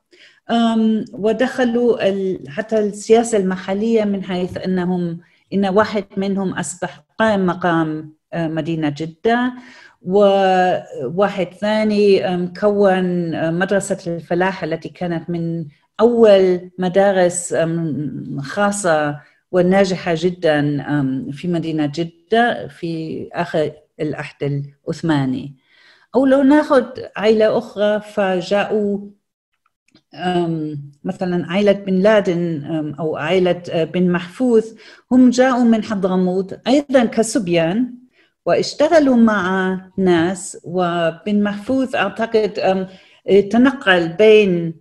ودخلوا 1.12 1.96
حتى 2.48 2.78
السياسة 2.78 3.38
المحلية 3.38 4.04
من 4.04 4.24
حيث 4.24 4.56
أنهم 4.56 5.20
إن 5.52 5.66
واحد 5.66 6.04
منهم 6.16 6.54
أصبح 6.54 7.04
قائم 7.18 7.46
مقام 7.46 8.12
آه، 8.32 8.48
مدينة 8.48 8.94
جدة 8.96 9.52
وواحد 10.02 11.46
ثاني 11.60 12.20
كون 12.60 13.34
آه، 13.34 13.50
مدرسة 13.50 13.98
الفلاحة 14.06 14.64
التي 14.64 14.88
كانت 14.88 15.30
من 15.30 15.66
أول 16.00 16.70
مدارس 16.78 17.54
خاصة 18.40 19.20
وناجحة 19.52 20.14
جدا 20.16 20.60
في 21.32 21.48
مدينة 21.48 21.92
جدة 21.94 22.68
في 22.68 23.28
آخر 23.32 23.72
العهد 24.00 24.64
العثماني 24.86 25.56
أو 26.14 26.26
لو 26.26 26.42
ناخذ 26.42 26.84
عائلة 27.16 27.58
أخرى 27.58 28.00
فجاءوا 28.00 28.98
مثلا 31.04 31.46
عائلة 31.46 31.72
بن 31.72 31.94
لادن 31.94 32.64
أو 32.98 33.16
عائلة 33.16 33.62
آه، 33.70 33.84
بن 33.84 34.12
محفوظ. 34.12 34.64
هم 35.12 35.30
جاءوا 35.30 35.64
من 35.64 35.84
حضرموت 35.84 36.60
أيضا 36.66 37.04
كسبيان 37.04 37.94
واشتغلوا 38.46 39.16
مع 39.16 39.80
ناس. 39.98 40.58
وبن 40.64 41.42
محفوظ 41.42 41.96
أعتقد 41.96 42.52
تنقل 43.50 44.08
بين 44.08 44.74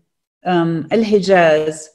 الحجاز 0.94 1.90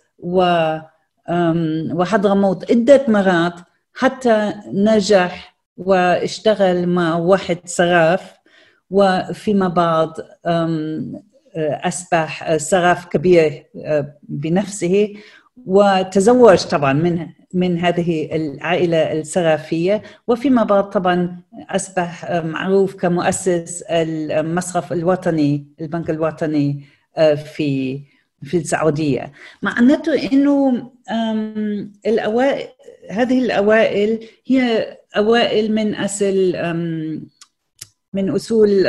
وحضرموت 1.92 2.70
عدة 2.70 3.04
مرات 3.08 3.54
حتى 3.94 4.52
نجح 4.72 5.54
واشتغل 5.76 6.86
مع 6.88 7.16
واحد 7.16 7.58
صراف 7.64 8.32
وفيما 8.90 9.68
بعد 9.68 10.10
أصبح 11.84 12.56
صراف 12.56 13.06
كبير 13.06 13.66
بنفسه 14.22 15.14
وتزوج 15.66 16.62
طبعا 16.64 16.92
من 16.92 17.26
من 17.54 17.78
هذه 17.78 18.36
العائلة 18.36 19.12
الصرافية 19.20 20.02
وفيما 20.26 20.64
بعد 20.64 20.90
طبعا 20.90 21.40
أصبح 21.70 22.30
معروف 22.44 22.94
كمؤسس 22.94 23.82
المصرف 23.90 24.92
الوطني 24.92 25.66
البنك 25.80 26.10
الوطني 26.10 26.84
في 27.54 28.00
في 28.42 28.56
السعودية. 28.56 29.32
معناته 29.62 30.32
أنه 30.32 30.90
الأوائل 32.06 32.68
هذه 33.10 33.44
الأوائل 33.44 34.20
هي 34.46 34.86
أوائل 35.16 35.74
من 35.74 35.94
أصل 35.94 36.52
من 38.12 38.30
أصول 38.30 38.86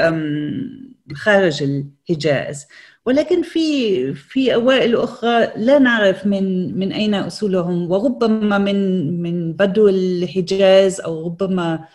خارج 1.13 1.63
الحجاز. 1.63 2.65
ولكن 3.05 3.41
في 3.41 4.13
في 4.13 4.53
أوائل 4.53 4.95
أخرى 4.95 5.51
لا 5.57 5.80
نعرف 5.80 6.25
من 6.27 6.77
من 6.80 6.91
أين 6.91 7.13
أصولهم. 7.15 7.91
وربما 7.91 8.57
من 8.57 8.77
من 9.21 9.53
بدو 9.53 9.88
الحجاز 9.88 11.01
أو 11.01 11.25
ربما 11.25 11.88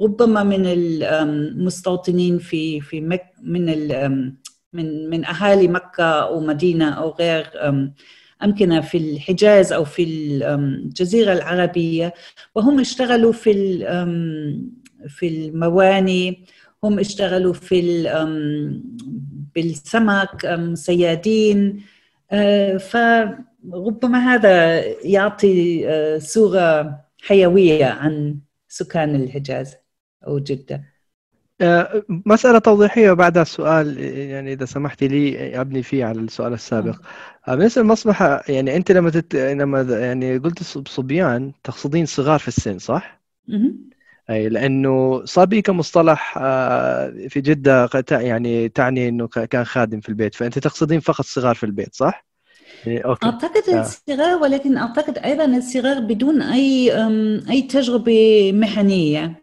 ربما 0.00 0.42
من 0.42 0.62
المستوطنين 0.66 2.38
في 2.38 2.80
في 2.80 3.00
مك 3.00 3.22
من 3.42 3.68
من 4.72 5.10
من 5.10 5.24
أهالي 5.24 5.68
مكة 5.68 6.04
أو 6.04 6.40
مدينة 6.40 6.90
أو 6.90 7.10
غير 7.10 7.46
أمكنة 8.42 8.80
في 8.80 8.98
الحجاز 8.98 9.72
أو 9.72 9.84
في 9.84 10.04
الجزيرة 10.04 11.32
العربية. 11.32 12.14
وهم 12.54 12.80
اشتغلوا 12.80 13.32
في 13.32 13.52
في 15.08 15.28
المواني. 15.28 16.44
هم 16.84 16.98
اشتغلوا 16.98 17.52
في 17.52 17.80
بالسمك 19.54 20.60
صيادين 20.74 21.82
آه، 22.32 22.76
فربما 22.76 24.18
هذا 24.18 24.80
يعطي 25.06 25.88
آه، 25.88 26.18
صورة 26.18 27.00
حيوية 27.22 27.86
عن 27.86 28.38
سكان 28.68 29.14
الحجاز 29.16 29.76
أو 30.26 30.38
جدة. 30.38 30.74
آه، 30.74 30.87
مسألة 32.08 32.58
توضيحية 32.58 33.10
وبعدها 33.10 33.42
السؤال 33.42 33.98
يعني 34.00 34.52
إذا 34.52 34.64
سمحتي 34.64 35.08
لي 35.08 35.60
أبني 35.60 35.82
فيه 35.82 36.04
على 36.04 36.20
السؤال 36.20 36.52
السابق 36.52 37.00
بالنسبة 37.48 37.82
للمصلحة 37.82 38.42
يعني 38.48 38.76
أنت 38.76 38.92
لما 38.92 39.10
تت... 39.10 39.34
لما 39.36 39.80
يعني 39.82 40.38
قلت 40.38 40.62
صبيان 40.88 41.52
تقصدين 41.64 42.06
صغار 42.06 42.38
في 42.38 42.48
السن 42.48 42.78
صح؟ 42.78 43.20
أي 44.30 44.48
لأنه 44.48 45.24
صبي 45.24 45.62
كمصطلح 45.62 46.38
آه، 46.38 47.10
في 47.28 47.40
جدة 47.40 47.88
يعني 48.10 48.68
تعني 48.68 49.08
إنه 49.08 49.28
كان 49.28 49.64
خادم 49.64 50.00
في 50.00 50.08
البيت 50.08 50.34
فأنت 50.34 50.58
تقصدين 50.58 51.00
فقط 51.00 51.24
صغار 51.24 51.54
في 51.54 51.64
البيت 51.66 51.94
صح؟ 51.94 52.27
يعني 52.86 53.04
أوكي. 53.04 53.26
أعتقد 53.26 53.68
آه. 53.68 53.80
الصغار 53.80 54.42
ولكن 54.42 54.76
أعتقد 54.76 55.18
أيضا 55.18 55.44
الصغار 55.44 56.00
بدون 56.00 56.42
أي 56.42 56.92
أي 57.50 57.62
تجربة 57.62 58.52
مهنية. 58.52 59.42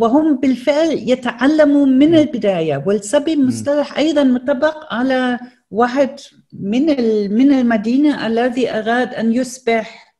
وهم 0.00 0.36
بالفعل 0.36 0.90
يتعلموا 0.90 1.86
من 1.86 2.14
البداية. 2.14 2.82
والصبي 2.86 3.36
مصطلح 3.36 3.98
أيضا 3.98 4.24
مطبق 4.24 4.94
على 4.94 5.38
واحد 5.70 6.20
من 6.52 6.86
من 7.32 7.52
المدينة 7.52 8.26
الذي 8.26 8.70
أراد 8.70 9.14
أن 9.14 9.32
يصبح 9.32 10.14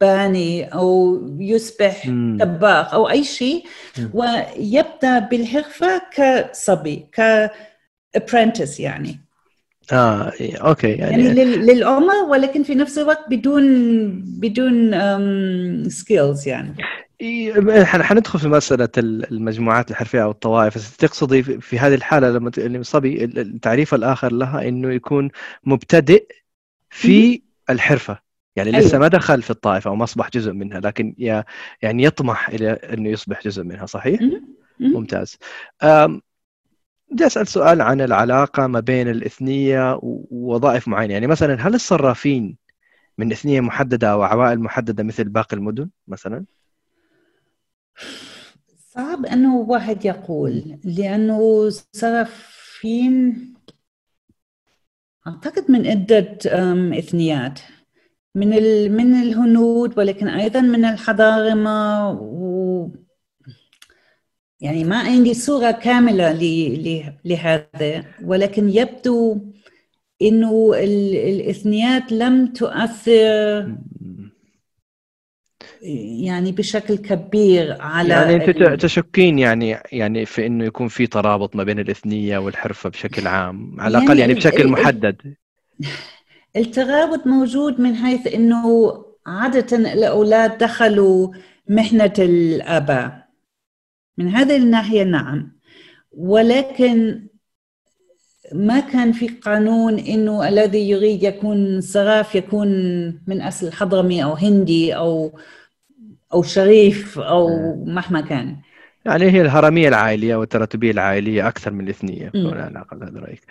باني 0.00 0.64
أو 0.64 1.20
يصبح 1.40 2.04
طباخ 2.40 2.94
أو 2.94 3.10
أي 3.10 3.24
شيء 3.24 3.64
ويبدأ 4.14 5.18
بالحرفة 5.18 6.02
كصبي 6.12 7.08
ك 7.16 7.50
apprentice 8.18 8.80
يعني. 8.80 9.20
آه 9.92 10.32
أوكي 10.40 10.88
يعني, 10.88 11.24
يعني 11.24 11.44
للعمر 11.44 12.14
ولكن 12.28 12.62
في 12.62 12.74
نفس 12.74 12.98
الوقت 12.98 13.24
بدون 13.30 13.64
بدون 14.22 14.90
سكيلز 15.88 16.48
يعني 16.48 16.74
حندخل 17.82 18.38
في 18.38 18.48
مسألة 18.48 18.88
المجموعات 18.98 19.90
الحرفية 19.90 20.22
أو 20.22 20.30
الطوائف 20.30 20.74
بس 20.74 20.96
تقصدي 20.96 21.42
في 21.42 21.78
هذه 21.78 21.94
الحالة 21.94 22.30
لما 22.30 22.50
الصبي 22.58 23.24
التعريف 23.24 23.94
الآخر 23.94 24.32
لها 24.32 24.68
إنه 24.68 24.92
يكون 24.92 25.30
مبتدئ 25.64 26.26
في 26.90 27.42
الحرفة 27.70 28.18
يعني 28.56 28.70
لسه 28.70 28.88
أيوة. 28.88 28.98
ما 28.98 29.08
دخل 29.08 29.42
في 29.42 29.50
الطائفة 29.50 29.90
أو 29.90 29.96
ما 29.96 30.04
أصبح 30.04 30.30
جزء 30.30 30.52
منها 30.52 30.80
لكن 30.80 31.14
يعني 31.82 32.04
يطمح 32.04 32.48
إلى 32.48 32.70
إنه 32.70 33.08
يصبح 33.08 33.44
جزء 33.44 33.62
منها 33.62 33.86
صحيح؟ 33.86 34.20
ممتاز. 34.80 35.38
بدي 37.10 37.26
أسأل 37.26 37.46
سؤال 37.46 37.82
عن 37.82 38.00
العلاقة 38.00 38.66
ما 38.66 38.80
بين 38.80 39.08
الاثنية 39.08 39.98
ووظائف 40.02 40.88
معينة، 40.88 41.12
يعني 41.12 41.26
مثلا 41.26 41.68
هل 41.68 41.74
الصرافين 41.74 42.56
من 43.18 43.32
اثنية 43.32 43.60
محددة 43.60 44.12
أو 44.12 44.22
عوائل 44.22 44.60
محددة 44.60 45.02
مثل 45.02 45.24
باقي 45.24 45.56
المدن 45.56 45.90
مثلا؟ 46.08 46.44
صعب 48.78 49.26
إنه 49.26 49.56
واحد 49.56 50.04
يقول 50.04 50.78
لأنه 50.84 51.68
صرافين 51.92 53.54
أعتقد 55.26 55.70
من 55.70 55.86
عدة 55.86 56.38
اثنيات 56.98 57.60
من 58.34 58.48
من 58.92 59.14
الهنود 59.14 59.98
ولكن 59.98 60.28
أيضا 60.28 60.60
من 60.60 60.84
الحضارمة 60.84 62.10
و 62.10 62.59
يعني 64.60 64.84
ما 64.84 64.98
عندي 64.98 65.34
صورة 65.34 65.70
كاملة 65.70 66.32
لهذا 67.24 68.04
ولكن 68.24 68.68
يبدو 68.68 69.38
إنه 70.22 70.72
الإثنيات 70.74 72.12
لم 72.12 72.46
تؤثر 72.46 73.74
يعني 76.22 76.52
بشكل 76.52 76.96
كبير 76.96 77.76
على 77.80 78.14
يعني 78.14 78.34
أنت 78.34 78.82
تشكين 78.82 79.38
يعني 79.38 79.78
يعني 79.92 80.26
في 80.26 80.46
إنه 80.46 80.64
يكون 80.64 80.88
في 80.88 81.06
ترابط 81.06 81.56
ما 81.56 81.64
بين 81.64 81.78
الإثنية 81.78 82.38
والحرفة 82.38 82.90
بشكل 82.90 83.26
عام 83.26 83.80
على 83.80 83.98
الأقل 83.98 84.08
يعني, 84.08 84.20
يعني 84.20 84.34
بشكل 84.34 84.68
محدد. 84.68 85.16
الترابط 86.56 87.26
موجود 87.26 87.80
من 87.80 87.94
حيث 87.94 88.34
إنه 88.34 88.92
عادة 89.26 89.92
الأولاد 89.92 90.58
دخلوا 90.58 91.32
محنة 91.68 92.12
الأباء. 92.18 93.19
من 94.20 94.28
هذه 94.28 94.56
الناحية 94.56 95.02
نعم 95.02 95.52
ولكن 96.12 97.26
ما 98.52 98.80
كان 98.80 99.12
في 99.12 99.28
قانون 99.28 99.98
إنه 99.98 100.48
الذي 100.48 100.90
يريد 100.90 101.22
يكون 101.22 101.80
صراف 101.80 102.34
يكون 102.34 102.68
من 103.26 103.42
أصل 103.42 103.72
حضرمي 103.72 104.24
أو 104.24 104.32
هندي 104.32 104.96
أو 104.96 105.38
أو 106.32 106.42
شريف 106.42 107.18
أو 107.18 107.74
مهما 107.84 108.20
كان. 108.20 108.56
يعني 109.04 109.30
هي 109.30 109.40
الهرمية 109.40 109.88
العائلية 109.88 110.36
والتراتبية 110.36 110.90
العائلية 110.90 111.48
أكثر 111.48 111.72
من 111.72 111.84
الاثنيه 111.84 112.32
على 112.34 112.68
الاقل 112.68 113.04
هذا 113.04 113.20
رأيك. 113.20 113.42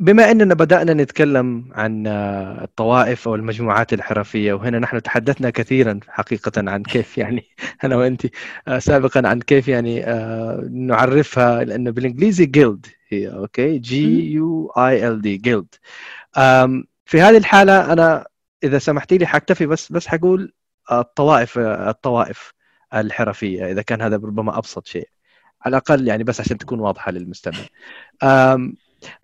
بما 0.00 0.30
اننا 0.30 0.54
بدأنا 0.54 0.94
نتكلم 0.94 1.68
عن 1.72 2.06
آه، 2.06 2.64
الطوائف 2.64 3.28
أو 3.28 3.34
المجموعات 3.34 3.92
الحرفية 3.92 4.52
وهنا 4.52 4.78
نحن 4.78 5.02
تحدثنا 5.02 5.50
كثيرا 5.50 6.00
حقيقة 6.08 6.52
عن 6.70 6.82
كيف 6.82 7.18
يعني 7.18 7.44
أنا 7.84 7.96
وأنت 7.96 8.26
آه، 8.68 8.78
سابقا 8.78 9.28
عن 9.28 9.40
كيف 9.40 9.68
يعني 9.68 10.04
آه، 10.06 10.68
نعرفها 10.70 11.64
لأنه 11.64 11.90
بالإنجليزي 11.90 12.46
guild 12.46 12.86
هي 13.08 13.28
okay؟ 13.28 13.78
G 13.78 14.32
U 14.32 14.72
I 14.76 15.08
L 15.08 15.20
D 15.20 15.36
guild 15.36 15.74
في 17.04 17.20
هذه 17.20 17.36
الحالة 17.36 17.92
أنا 17.92 18.26
إذا 18.64 18.78
سمحتي 18.78 19.18
لي 19.18 19.26
حكتفي 19.26 19.66
بس 19.66 19.92
بس 19.92 20.06
حأقول 20.06 20.52
الطوائف 20.92 21.58
الطوائف 21.58 22.52
الحرفية 22.94 23.72
إذا 23.72 23.82
كان 23.82 24.02
هذا 24.02 24.16
ربما 24.16 24.58
أبسط 24.58 24.86
شيء. 24.86 25.08
على 25.62 25.70
الأقل 25.76 26.08
يعني 26.08 26.24
بس 26.24 26.40
عشان 26.40 26.58
تكون 26.58 26.80
واضحة 26.80 27.12
للمستمع. 27.12 27.58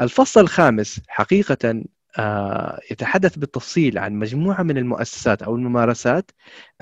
الفصل 0.00 0.40
الخامس 0.40 1.00
حقيقة 1.08 1.82
آه، 2.18 2.80
يتحدث 2.90 3.36
بالتفصيل 3.36 3.98
عن 3.98 4.14
مجموعة 4.14 4.62
من 4.62 4.78
المؤسسات 4.78 5.42
أو 5.42 5.56
الممارسات 5.56 6.30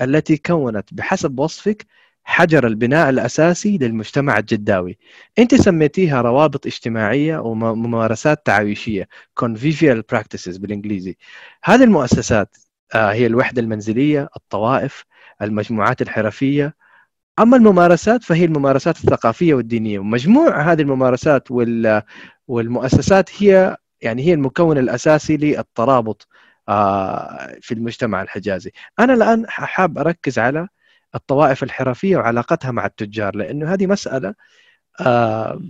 التي 0.01 0.37
كونت 0.37 0.93
بحسب 0.93 1.39
وصفك 1.39 1.85
حجر 2.25 2.67
البناء 2.67 3.09
الأساسي 3.09 3.77
للمجتمع 3.77 4.37
الجداوي. 4.37 4.97
أنت 5.39 5.55
سميتيها 5.55 6.21
روابط 6.21 6.65
اجتماعية 6.65 7.37
وممارسات 7.37 8.45
تعايشية 8.45 9.07
convivial 9.41 10.01
practices 10.13 10.59
بالإنجليزي. 10.59 11.17
هذه 11.63 11.83
المؤسسات 11.83 12.55
آه، 12.95 13.11
هي 13.13 13.25
الوحدة 13.25 13.61
المنزلية 13.61 14.29
الطوائف 14.37 15.05
المجموعات 15.41 16.01
الحرفية. 16.01 16.75
أما 17.39 17.57
الممارسات 17.57 18.23
فهي 18.23 18.45
الممارسات 18.45 18.97
الثقافية 18.97 19.53
والدينية. 19.53 19.99
ومجموع 19.99 20.61
هذه 20.71 20.81
الممارسات 20.81 21.51
وال 21.51 22.01
والمؤسسات 22.47 23.43
هي 23.43 23.77
يعني 24.01 24.23
هي 24.23 24.33
المكون 24.33 24.77
الأساسي 24.77 25.37
للترابط 25.37 26.27
آه، 26.69 27.57
في 27.61 27.73
المجتمع 27.73 28.21
الحجازي. 28.21 28.71
أنا 28.99 29.13
الآن 29.13 29.45
حاب 29.49 29.97
أركز 29.97 30.39
على 30.39 30.67
الطوائف 31.15 31.63
الحرفية 31.63 32.17
وعلاقتها 32.17 32.71
مع 32.71 32.85
التجار 32.85 33.35
لأنه 33.35 33.73
هذه 33.73 33.87
مسألة 33.87 34.35
آه، 35.01 35.61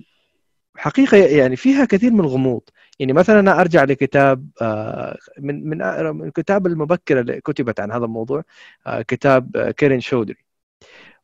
حقيقة 0.77 1.17
يعني 1.17 1.55
فيها 1.55 1.85
كثير 1.85 2.11
من 2.11 2.19
الغموض. 2.19 2.61
يعني 2.99 3.13
مثلا 3.13 3.39
أنا 3.39 3.61
أرجع 3.61 3.83
لكتاب 3.83 4.49
آه، 4.61 5.17
من 5.39 5.69
من 5.69 5.81
الكتاب 6.27 6.67
المبكرة 6.67 7.21
اللي 7.21 7.41
كتبت 7.41 7.79
عن 7.79 7.91
هذا 7.91 8.05
الموضوع 8.05 8.43
كتاب 8.87 9.73
كيرين 9.77 10.01
شودري. 10.01 10.45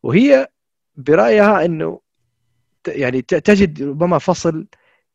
وهي 0.02 0.48
برأيها 0.96 1.64
إنه 1.64 2.00
يعني 2.88 3.22
تجد 3.22 3.82
ربما 3.82 4.18
فصل 4.18 4.66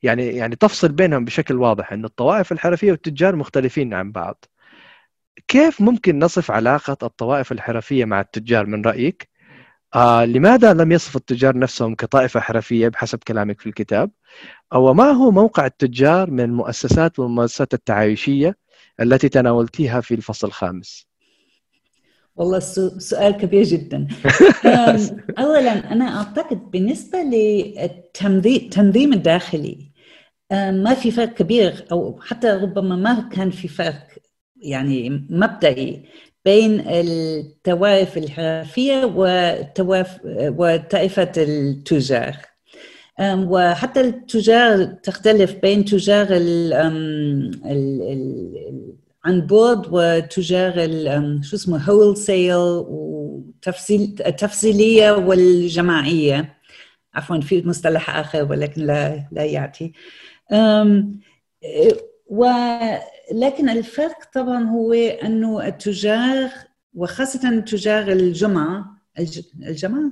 يعني 0.03 0.27
يعني 0.27 0.55
تفصل 0.55 0.91
بينهم 0.91 1.25
بشكل 1.25 1.55
واضح 1.55 1.93
ان 1.93 2.05
الطوائف 2.05 2.51
الحرفية 2.51 2.91
والتجار 2.91 3.35
مختلفين 3.35 3.93
عن 3.93 4.11
بعض. 4.11 4.45
كيف 5.47 5.81
ممكن 5.81 6.19
نصف 6.19 6.51
علاقة 6.51 6.97
الطوائف 7.03 7.51
الحرفية 7.51 8.05
مع 8.05 8.21
التجار 8.21 8.65
من 8.65 8.81
رأيك؟ 8.85 9.29
آه 9.95 10.25
لماذا 10.25 10.73
لم 10.73 10.91
يصف 10.91 11.15
التجار 11.15 11.57
نفسهم 11.57 11.95
كطائفة 11.95 12.39
حرفية 12.39 12.87
بحسب 12.87 13.19
كلامك 13.27 13.59
في 13.59 13.67
الكتاب؟ 13.67 14.11
أو 14.73 14.93
ما 14.93 15.11
هو 15.11 15.31
موقع 15.31 15.65
التجار 15.65 16.31
من 16.31 16.39
المؤسسات 16.39 17.19
والمؤسسات 17.19 17.73
التعايشية 17.73 18.57
التي 19.01 19.29
تناولتيها 19.29 20.01
في 20.01 20.13
الفصل 20.13 20.47
الخامس؟ 20.47 21.07
والله 22.35 22.59
سؤال 22.99 23.31
كبير 23.31 23.63
جدا. 23.63 24.07
اولا 25.39 25.91
أنا 25.91 26.17
أعتقد 26.17 26.71
بالنسبة 26.71 27.19
للتنظيم 27.19 29.13
الداخلي 29.13 29.86
ما 30.51 30.93
في 30.93 31.11
فرق 31.11 31.33
كبير 31.33 31.85
أو 31.91 32.19
حتى 32.21 32.47
ربما 32.47 32.95
ما 32.95 33.29
كان 33.31 33.49
في 33.49 33.67
فرق 33.67 34.07
يعني 34.61 35.27
مبدئي 35.29 36.05
بين 36.45 36.83
التوائف 36.87 38.17
الحرفية 38.17 39.13
وتوائف 39.15 40.17
وطائفة 40.25 41.31
التجار. 41.37 42.35
وحتى 43.21 44.01
التجار 44.01 44.85
تختلف 44.85 45.55
بين 45.61 45.85
تجار 45.85 46.27
ال 46.31 46.73
عن 49.25 49.47
بعد 49.47 49.87
وتجار 49.91 50.73
شو 51.41 51.55
اسمه 51.55 51.77
هول 51.77 52.17
سيل 52.17 52.55
وتفصيل 52.87 54.15
التفصيلية 54.25 55.11
والجماعية. 55.11 56.57
عفوا 57.13 57.39
في 57.41 57.67
مصطلح 57.67 58.15
آخر 58.17 58.43
ولكن 58.51 58.81
لا 58.81 59.27
لا 59.31 59.43
يأتي. 59.43 59.93
ولكن 62.27 63.69
الفرق 63.69 64.31
طبعا 64.33 64.63
هو 64.63 64.93
أنه 64.93 65.67
التجار 65.67 66.49
وخاصة 66.93 67.59
تجار 67.59 68.11
الجمعة 68.11 68.97
الجمعة؟ 69.67 70.11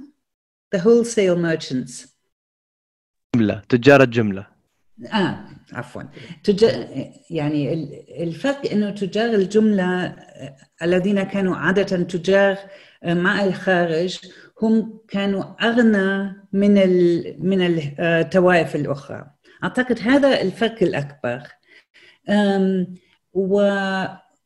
The 0.76 0.80
wholesale 0.80 1.38
merchants. 1.38 2.08
جملة 3.36 3.62
تجار 3.70 4.04
الجملة. 4.04 4.48
آه 5.14 5.46
عفوا. 5.74 6.04
يعني 7.30 7.74
الفرق 8.24 8.72
أنه 8.72 8.90
تجار 8.90 9.34
الجملة 9.34 10.16
الذين 10.82 11.24
كانوا 11.24 11.56
عادة 11.56 12.04
تجار 12.04 12.58
مع 13.04 13.44
الخارج 13.44 14.20
هم 14.62 15.00
كانوا 15.08 15.44
أغنى 15.44 16.36
من 16.54 16.78
ال 16.78 17.36
من 17.40 17.62
الطوائف 18.00 18.76
الأخرى. 18.76 19.35
أعتقد 19.64 20.00
هذا 20.02 20.42
الفرق 20.42 20.84
الأكبر. 20.84 21.42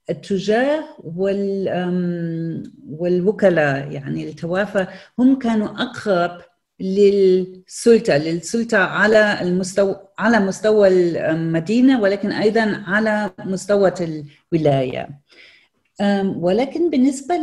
والتجار 0.08 0.84
وال 1.00 1.70
والوكلاء 2.90 3.92
يعني 3.92 4.30
التوافى 4.30 4.88
هم 5.20 5.40
كانوا 5.40 5.68
أقرب 5.68 6.42
للسلطة 6.80 8.18
للسلطة 8.18 8.78
على 8.78 9.42
المستوى 9.42 9.96
على 10.18 10.40
مستوى 10.40 10.88
المدينة 10.88 12.02
ولكن 12.02 12.32
أيضا 12.32 12.84
على 12.88 13.32
مستوى 13.40 13.94
الولاية. 14.54 15.10
ولكن 16.26 16.90
بالنسبة 16.90 17.36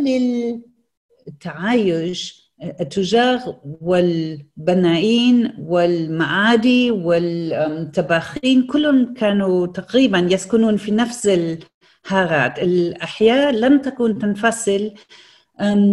للتعايش 1.26 2.45
التجار 2.62 3.60
والبنائين 3.80 5.52
والمعادي 5.58 6.90
والطباخين 6.90 8.66
كلهم 8.66 9.14
كانوا 9.14 9.66
تقريبا 9.66 10.18
يسكنون 10.18 10.76
في 10.76 10.90
نفس 10.90 11.26
الهارات 11.26 12.58
الأحياء 12.58 13.52
لم 13.52 13.78
تكن 13.78 14.18
تنفصل 14.18 14.94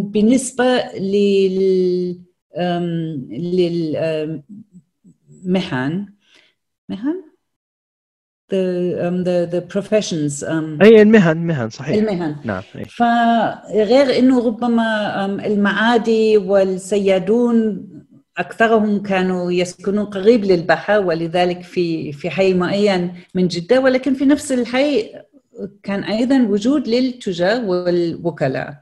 بالنسبة 0.04 0.84
لل 1.00 2.20
للمهن. 5.44 6.14
مهن؟ 6.90 7.33
The 8.54 8.66
um, 9.06 9.18
the 9.28 9.38
the 9.56 9.62
professions 9.74 10.44
um, 10.44 10.82
أي 10.84 11.02
المهن 11.02 11.38
مهن 11.38 11.70
صحيح. 11.70 11.98
المهن. 11.98 12.36
نعم 12.44 12.64
أي. 12.76 12.86
فغير 12.86 14.20
إنه 14.20 14.46
ربما 14.48 15.26
المعادي 15.46 16.38
والسيادون 16.38 17.88
أكثرهم 18.38 19.04
كانوا 19.04 19.52
يسكنون 19.52 20.06
قريب 20.06 20.46
للبحر 20.46 21.00
ولذلك 21.00 21.62
في 21.64 22.12
في 22.12 22.30
حي 22.30 22.54
معين 22.54 23.14
من 23.36 23.48
جدة 23.48 23.80
ولكن 23.82 24.14
في 24.14 24.26
نفس 24.26 24.52
الحي 24.52 25.10
كان 25.84 26.04
أيضا 26.04 26.42
وجود 26.50 26.88
للتجار 26.88 27.66
والوكلاء. 27.66 28.74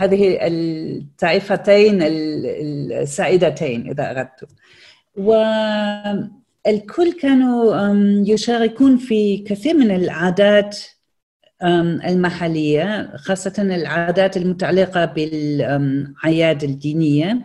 هذه 0.00 0.38
الطائفتين 0.40 1.98
السائدتين 2.02 3.90
إذا 3.90 4.10
أردت. 4.10 4.48
والكل 6.66 7.12
كانوا 7.12 7.94
يشاركون 8.26 8.96
في 8.96 9.38
كثير 9.38 9.74
من 9.74 9.90
العادات 9.90 10.78
المحلية 12.06 13.16
خاصة 13.16 13.54
العادات 13.58 14.36
المتعلقة 14.36 15.04
بالأعياد 15.04 16.64
الدينية. 16.64 17.40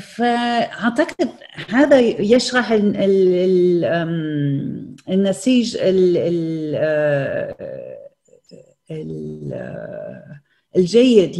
فأعتقد 0.00 1.28
هذا 1.68 2.00
يشرح 2.00 2.72
النسيج 5.08 5.76
الجيد 10.76 11.36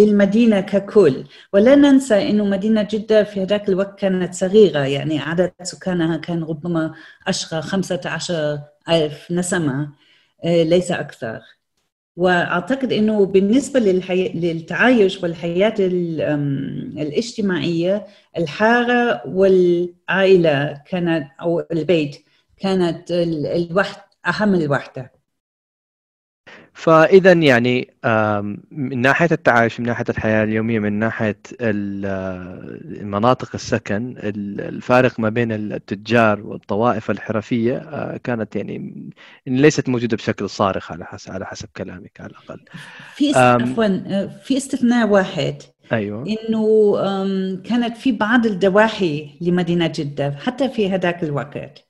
للمدينة 0.00 0.60
ككل. 0.60 1.24
ولا 1.52 1.74
ننسى 1.74 2.30
أنه 2.30 2.44
مدينة 2.44 2.82
جدة 2.90 3.24
في 3.24 3.42
هذاك 3.42 3.68
الوقت 3.68 3.98
كانت 3.98 4.34
صغيرة 4.34 4.78
يعني 4.80 5.18
عدد 5.18 5.52
سكانها 5.62 6.16
كان 6.16 6.42
ربما 6.44 6.94
أشغى 7.26 7.62
15 7.62 8.58
ألف 8.88 9.30
نسمة 9.30 9.92
آه، 10.44 10.62
ليس 10.62 10.90
أكثر. 10.92 11.40
وأعتقد 12.16 12.92
إنه 12.92 13.26
بالنسبة 13.26 13.80
للحي... 13.80 14.28
للتعايش 14.28 15.22
والحياة 15.22 15.74
الاجتماعية 16.98 18.06
الحارة 18.38 19.22
والعائلة 19.28 20.82
كانت 20.86 21.28
أو 21.40 21.60
البيت 21.72 22.24
كانت 22.56 23.10
الوحد 23.10 24.02
أهم 24.26 24.54
الوحدة. 24.54 25.17
فإذا 26.78 27.32
يعني 27.32 27.90
من 28.70 29.00
ناحية 29.00 29.28
التعايش 29.32 29.80
من 29.80 29.86
ناحية 29.86 30.04
الحياة 30.08 30.44
اليومية 30.44 30.78
من 30.78 30.92
ناحية 30.92 31.38
مناطق 33.02 33.50
السكن 33.54 34.14
الفارق 34.58 35.20
ما 35.20 35.28
بين 35.28 35.52
التجار 35.52 36.40
والطوائف 36.40 37.10
الحرفية 37.10 37.76
آه، 37.76 38.16
كانت 38.16 38.56
يعني 38.56 39.10
ليست 39.46 39.88
موجودة 39.88 40.16
بشكل 40.16 40.48
صارخ 40.48 40.92
على 40.92 41.04
حسب 41.04 41.32
على 41.32 41.46
حسب 41.46 41.68
كلامك 41.76 42.20
على 42.20 42.30
الأقل. 42.30 42.60
في 43.14 43.32
عفوا 43.34 43.84
آه، 43.84 44.26
في 44.44 44.56
استثناء 44.56 45.08
واحد. 45.08 45.62
أيوه. 45.92 46.24
إنه 46.26 46.96
كانت 47.64 47.96
في 47.96 48.12
بعض 48.12 48.46
الدواحي 48.46 49.30
لمدينة 49.40 49.92
جدة 49.94 50.30
حتى 50.30 50.68
في 50.68 50.90
هذاك 50.90 51.24
الوقت. 51.24 51.87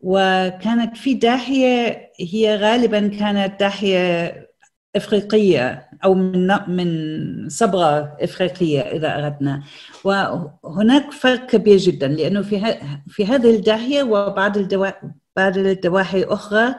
وكانت 0.00 0.96
في 0.96 1.14
داهية 1.14 2.10
هي 2.20 2.56
غالبا 2.56 3.08
كانت 3.08 3.60
داهية 3.60 4.50
إفريقية 4.96 5.90
أو 6.04 6.14
من 6.14 6.48
من 6.68 7.48
صبغة 7.48 8.16
إفريقية 8.20 8.80
إذا 8.80 9.18
أردنا. 9.18 9.62
وهناك 10.04 11.12
فرق 11.12 11.46
كبير 11.46 11.76
جدا 11.76 12.08
لأنه 12.08 12.42
في 12.42 12.76
في 13.08 13.26
هذه 13.26 13.56
الداهيه 13.56 14.02
وبعض 14.02 14.56
الدواحي 14.56 14.96
بعض 15.36 15.58
الدواحي 15.58 16.22
أخرى 16.24 16.74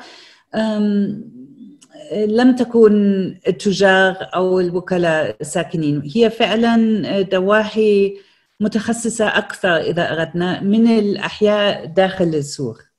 لم 2.27 2.55
تكن 2.55 3.25
التجار 3.47 4.29
أو 4.35 4.59
الوكلاء 4.59 5.43
ساكنين. 5.43 6.11
هي 6.15 6.29
فعلا 6.29 7.21
دواحي 7.21 8.17
متخصصة 8.59 9.27
أكثر 9.27 9.77
إذا 9.77 10.11
أردنا 10.11 10.61
من 10.61 10.87
الأحياء 10.87 11.85
داخل 11.85 12.25
السور 12.25 12.90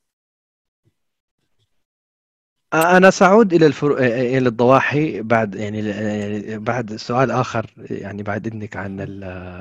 أنا 2.72 3.10
سأعود 3.10 3.52
إلى 3.54 3.66
الفرو... 3.66 3.96
إلى 3.98 4.48
الضواحي 4.48 5.22
بعد 5.22 5.54
يعني 5.54 6.58
بعد 6.58 6.96
سؤال 6.96 7.30
آخر 7.30 7.66
يعني 7.90 8.22
بعد 8.22 8.46
إذنك 8.46 8.76
عن 8.76 8.96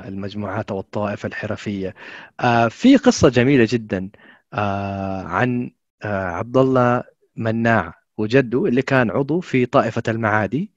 المجموعات 0.08 0.70
أو 0.70 0.80
الطوائف 0.80 1.26
الحرفية. 1.26 1.94
آه، 2.40 2.68
في 2.68 2.96
قصة 2.96 3.28
جميلة 3.28 3.66
جدا 3.70 4.10
آه، 4.52 5.22
عن 5.22 5.70
آه، 6.02 6.24
عبد 6.24 6.56
الله 6.56 7.04
مناع 7.36 7.94
وجده 8.18 8.66
اللي 8.66 8.82
كان 8.82 9.10
عضو 9.10 9.40
في 9.40 9.66
طائفة 9.66 10.02
المعادي 10.08 10.72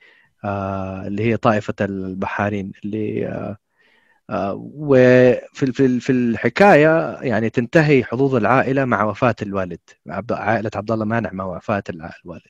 اللي 1.08 1.24
هي 1.24 1.38
طائفة 1.38 1.74
البحارين 1.82 2.72
اللي 2.86 3.58
وفي 4.32 5.66
في 5.74 6.00
في 6.00 6.12
الحكاية 6.12 7.18
يعني 7.22 7.50
تنتهي 7.50 8.04
حظوظ 8.04 8.36
العائلة 8.36 8.86
مع 8.86 9.04
وفاة 9.04 9.36
الوالد. 9.42 9.80
عائلة 10.32 10.72
عبد 10.76 10.92
الله 10.92 11.06
مانع 11.06 11.30
مع 11.34 11.46
وفاة 11.46 11.84
الوالد. 11.90 12.42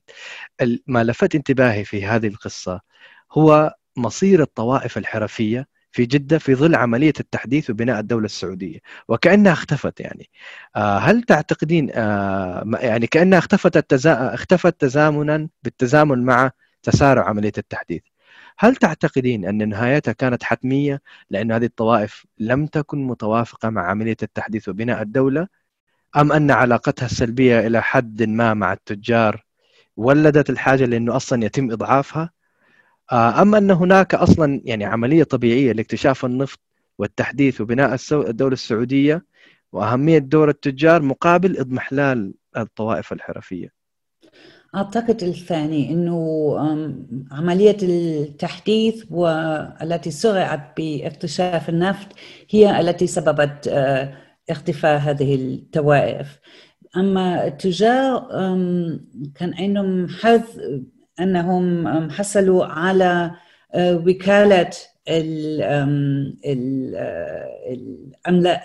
ما 0.88 1.04
لفت 1.04 1.36
انتباهي 1.36 1.86
في 1.86 2.06
هذه 2.06 2.28
القصة 2.28 2.82
هو 3.34 3.76
مصير 3.98 4.42
الطوائف 4.42 4.98
الحرفية 4.98 5.68
في 5.92 6.06
جدة 6.06 6.38
في 6.38 6.56
ظل 6.56 6.76
عملية 6.76 7.14
التحديث 7.20 7.70
وبناء 7.70 8.00
الدولة 8.00 8.26
السعودية 8.26 8.80
وكأنها 9.08 9.54
اختفت 9.54 10.00
يعني. 10.00 10.30
آه، 10.76 10.98
هل 10.98 11.24
تعتقدين 11.24 11.90
آه، 11.94 12.64
يعني 12.80 13.08
كأنها 13.08 13.40
اختفت 13.40 13.78
التزا... 13.78 14.34
اختفت 14.34 14.82
تزامنا 14.82 15.50
بالتزامن 15.64 16.26
مع 16.26 16.52
تسارع 16.84 17.30
عملية 17.30 17.52
التحديث؟ 17.58 18.02
هل 18.58 18.76
تعتقدين 18.76 19.46
أن 19.46 19.70
نهايتها 19.70 20.12
كانت 20.12 20.44
حتمية 20.44 21.02
لأن 21.30 21.52
هذه 21.52 21.66
الطوائف 21.66 22.26
لم 22.40 22.66
تكن 22.68 23.04
متوافقة 23.08 23.70
مع 23.70 23.90
عملية 23.90 24.18
التحديث 24.24 24.70
وبناء 24.70 25.02
الدولة؟ 25.02 25.48
أم 26.18 26.32
أن 26.32 26.52
علاقتها 26.52 27.06
السلبية 27.06 27.60
إلى 27.68 27.82
حد 27.84 28.24
ما 28.24 28.54
مع 28.54 28.74
التجار 28.74 29.46
ولدت 29.98 30.50
الحاجة 30.50 30.86
لأنه 30.86 31.16
أصلا 31.16 31.46
يتم 31.46 31.72
إضعافها؟ 31.72 32.30
آه، 33.12 33.42
أم 33.42 33.56
أن 33.56 33.72
هناك 33.72 34.16
أصلا 34.16 34.62
يعني 34.66 34.86
عملية 34.86 35.24
طبيعية 35.24 35.72
لاكتشاف 35.72 36.26
النفط 36.26 36.60
والتحديث 36.98 37.62
وبناء 37.62 37.98
الدولة 38.12 38.54
السعودية 38.54 39.26
وأهمية 39.72 40.18
دور 40.18 40.50
التجار 40.50 41.02
مقابل 41.02 41.58
إضمحلال 41.58 42.34
الطوائف 42.58 43.14
الحرفية؟ 43.14 43.85
أعتقد 44.76 45.24
الثاني 45.24 45.90
أنه 45.90 46.56
عملية 47.32 47.78
التحديث 47.84 49.06
والتي 49.12 50.12
سرعت 50.12 50.78
باكتشاف 50.78 51.70
النفط 51.70 52.08
هي 52.50 52.80
التي 52.80 53.08
سببت 53.08 53.68
آه، 53.68 54.14
اختفاء 54.50 55.00
هذه 55.00 55.36
التوائف. 55.36 56.40
أما 56.98 57.48
التجار 57.48 58.20
كان 59.36 59.54
عندهم 59.54 60.08
حظ 60.08 60.44
أنهم 61.20 62.10
حصلوا 62.10 62.66
على 62.66 63.32
آه، 63.74 63.96
وكالة 63.96 64.70
الأملاك 68.28 68.62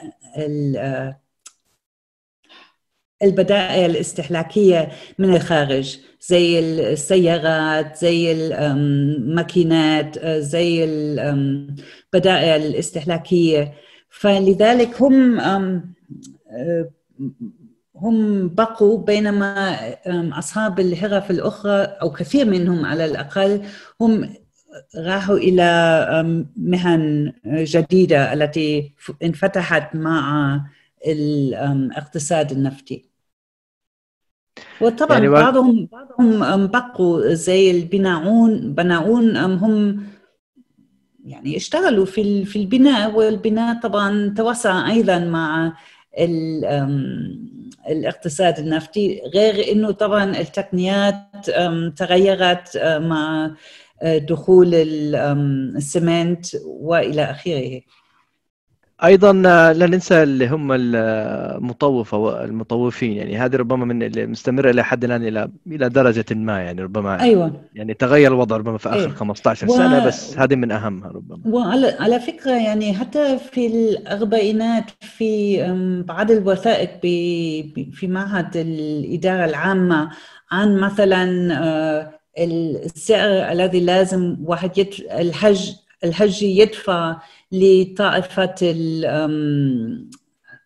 البدائل 3.23 3.91
الاستهلاكية 3.91 4.89
من 5.19 5.35
الخارج 5.35 5.99
زي 6.21 6.59
السيارات 6.59 7.97
زي 7.97 8.33
الماكينات 8.33 10.27
زي 10.27 10.85
البدائل 10.85 12.63
الاستهلاكية 12.67 13.73
فلذلك 14.11 15.03
هم 15.03 15.41
هم 17.97 18.49
بقوا 18.49 19.05
بينما 19.05 19.77
أصحاب 20.39 20.81
الهرف 20.81 21.31
الأخرى 21.31 21.83
أو 21.83 22.11
كثير 22.13 22.45
منهم 22.47 22.85
على 22.85 23.05
الأقل 23.05 23.63
هم 24.01 24.35
راحوا 24.97 25.37
إلى 25.37 26.51
مهن 26.57 27.33
جديدة 27.47 28.33
التي 28.33 28.93
انفتحت 29.23 29.97
مع 29.97 30.61
الاقتصاد 31.07 32.53
النفطي 32.53 33.10
وطبعا 34.81 35.19
يعني 35.19 35.29
بعضهم 35.29 35.89
بعضهم 35.93 36.67
بقوا 36.67 37.35
زي 37.35 37.71
البناؤون. 37.71 38.75
بناؤون 38.75 39.37
هم 39.37 40.03
يعني 41.25 41.57
اشتغلوا 41.57 42.05
في 42.05 42.45
في 42.45 42.59
البناء 42.59 43.15
والبناء 43.15 43.81
طبعا 43.81 44.35
توسع 44.37 44.91
أيضا 44.91 45.19
مع 45.19 45.73
الاقتصاد 47.89 48.59
النفطي. 48.59 49.21
غير 49.35 49.73
إنه 49.73 49.91
طبعا 49.91 50.25
التقنيات 50.41 51.17
تغيرت 51.97 52.77
مع 52.85 53.51
دخول 54.05 54.71
السمنت 54.75 56.47
وإلى 56.65 57.23
آخره. 57.23 57.81
أيضا 59.05 59.33
لا 59.73 59.87
ننسى 59.87 60.23
اللي 60.23 60.49
هم 60.49 60.73
المطوفه 60.73 62.19
والمطوفين 62.19 63.13
يعني 63.13 63.39
هذه 63.39 63.57
ربما 63.57 63.85
من 63.85 64.03
اللي 64.03 64.27
مستمرة 64.27 64.71
إلى 64.71 64.85
حد 64.85 65.05
الآن 65.05 65.23
إلى 65.23 65.51
إلى 65.67 65.89
درجة 65.89 66.25
ما 66.31 66.61
يعني 66.61 66.83
ربما 66.83 67.21
أيوه. 67.21 67.53
يعني 67.75 67.95
تغير 67.95 68.33
الوضع 68.33 68.57
ربما 68.57 68.79
في 68.79 68.89
آخر 68.89 68.99
أيوة. 68.99 69.15
15 69.15 69.69
سنة 69.69 70.03
و... 70.03 70.07
بس 70.07 70.39
هذه 70.39 70.55
من 70.55 70.73
أهمها 70.73 71.09
ربما. 71.09 71.41
وعلى 71.47 71.97
على 72.01 72.21
فكرة 72.21 72.53
يعني 72.53 72.95
حتى 72.95 73.39
في 73.39 73.67
الاربعينات 73.67 74.91
في 75.01 75.63
بعض 76.09 76.31
الوثائق 76.31 77.01
في 77.93 78.07
معهد 78.07 78.57
الإدارة 78.57 79.45
العامة 79.45 80.11
عن 80.51 80.81
مثلا 80.81 81.55
آه، 81.65 82.21
السعر 82.39 83.53
الذي 83.53 83.81
لازم 83.81 84.37
واحد 84.45 84.79
يت... 84.79 85.01
الحج 85.01 85.73
الحج 86.05 86.43
يدفع 86.43 87.17
لطائفة 87.53 88.55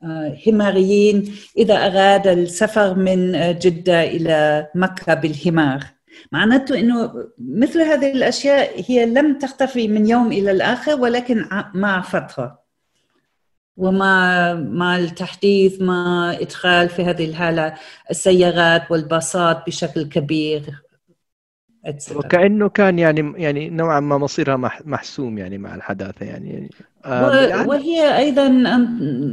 الهماريين 0.03 1.35
إذا 1.59 1.75
أراد 1.75 2.27
السفر 2.27 2.95
من 2.95 3.33
جدة 3.59 4.03
إلى 4.03 4.69
مكة 4.75 5.15
بالهمار 5.15 5.95
معناته 6.33 6.79
أنه 6.79 7.29
مثل 7.39 7.81
هذه 7.81 8.13
الأشياء 8.13 8.85
هي 8.87 9.07
لم 9.07 9.39
تختفي 9.39 9.89
من 9.89 10.07
يوم 10.07 10.33
إلى 10.33 10.51
الآخر 10.51 11.01
ولكن 11.01 11.47
مع 11.75 12.01
فترة. 12.01 12.65
ومع 13.77 14.55
مع 14.55 14.99
التحديث 14.99 15.81
مع 15.83 16.33
إدخال 16.33 16.89
في 16.89 17.05
هذه 17.05 17.25
الحالة 17.25 17.75
السيارات 18.11 18.91
والباصات 18.91 19.67
بشكل 19.67 20.03
كبير. 20.03 20.84
وكأنه 22.17 22.69
كان 22.69 22.99
يعني 22.99 23.33
يعني 23.37 23.71
نوعا 23.71 24.01
ما 24.01 24.19
مصيرها 24.19 24.57
محسوم 24.85 25.39
يعني 25.39 25.59
مع 25.59 25.75
الحداثة 25.75 26.27
يعني. 26.27 26.71
وهي 27.67 28.19
أيضا 28.19 28.49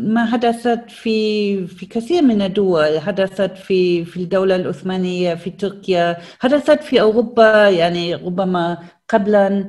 ما 0.06 0.26
حدثت 0.26 0.92
في 0.92 1.68
في 1.68 1.86
كثير 1.86 2.22
من 2.22 2.42
الدول. 2.42 3.00
حدثت 3.00 3.58
في 3.58 4.06
في 4.06 4.18
الدولة 4.18 4.56
العثمانية 4.56 5.36
في 5.36 5.50
تركيا. 5.50 6.18
حدثت 6.40 6.84
في 6.84 7.02
أوروبا 7.02 7.70
يعني 7.70 8.16
ربما 8.16 8.78
قبلا. 9.10 9.68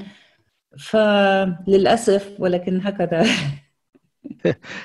فللأسف 0.79 2.37
ولكن 2.39 2.81
هكذا. 2.81 3.27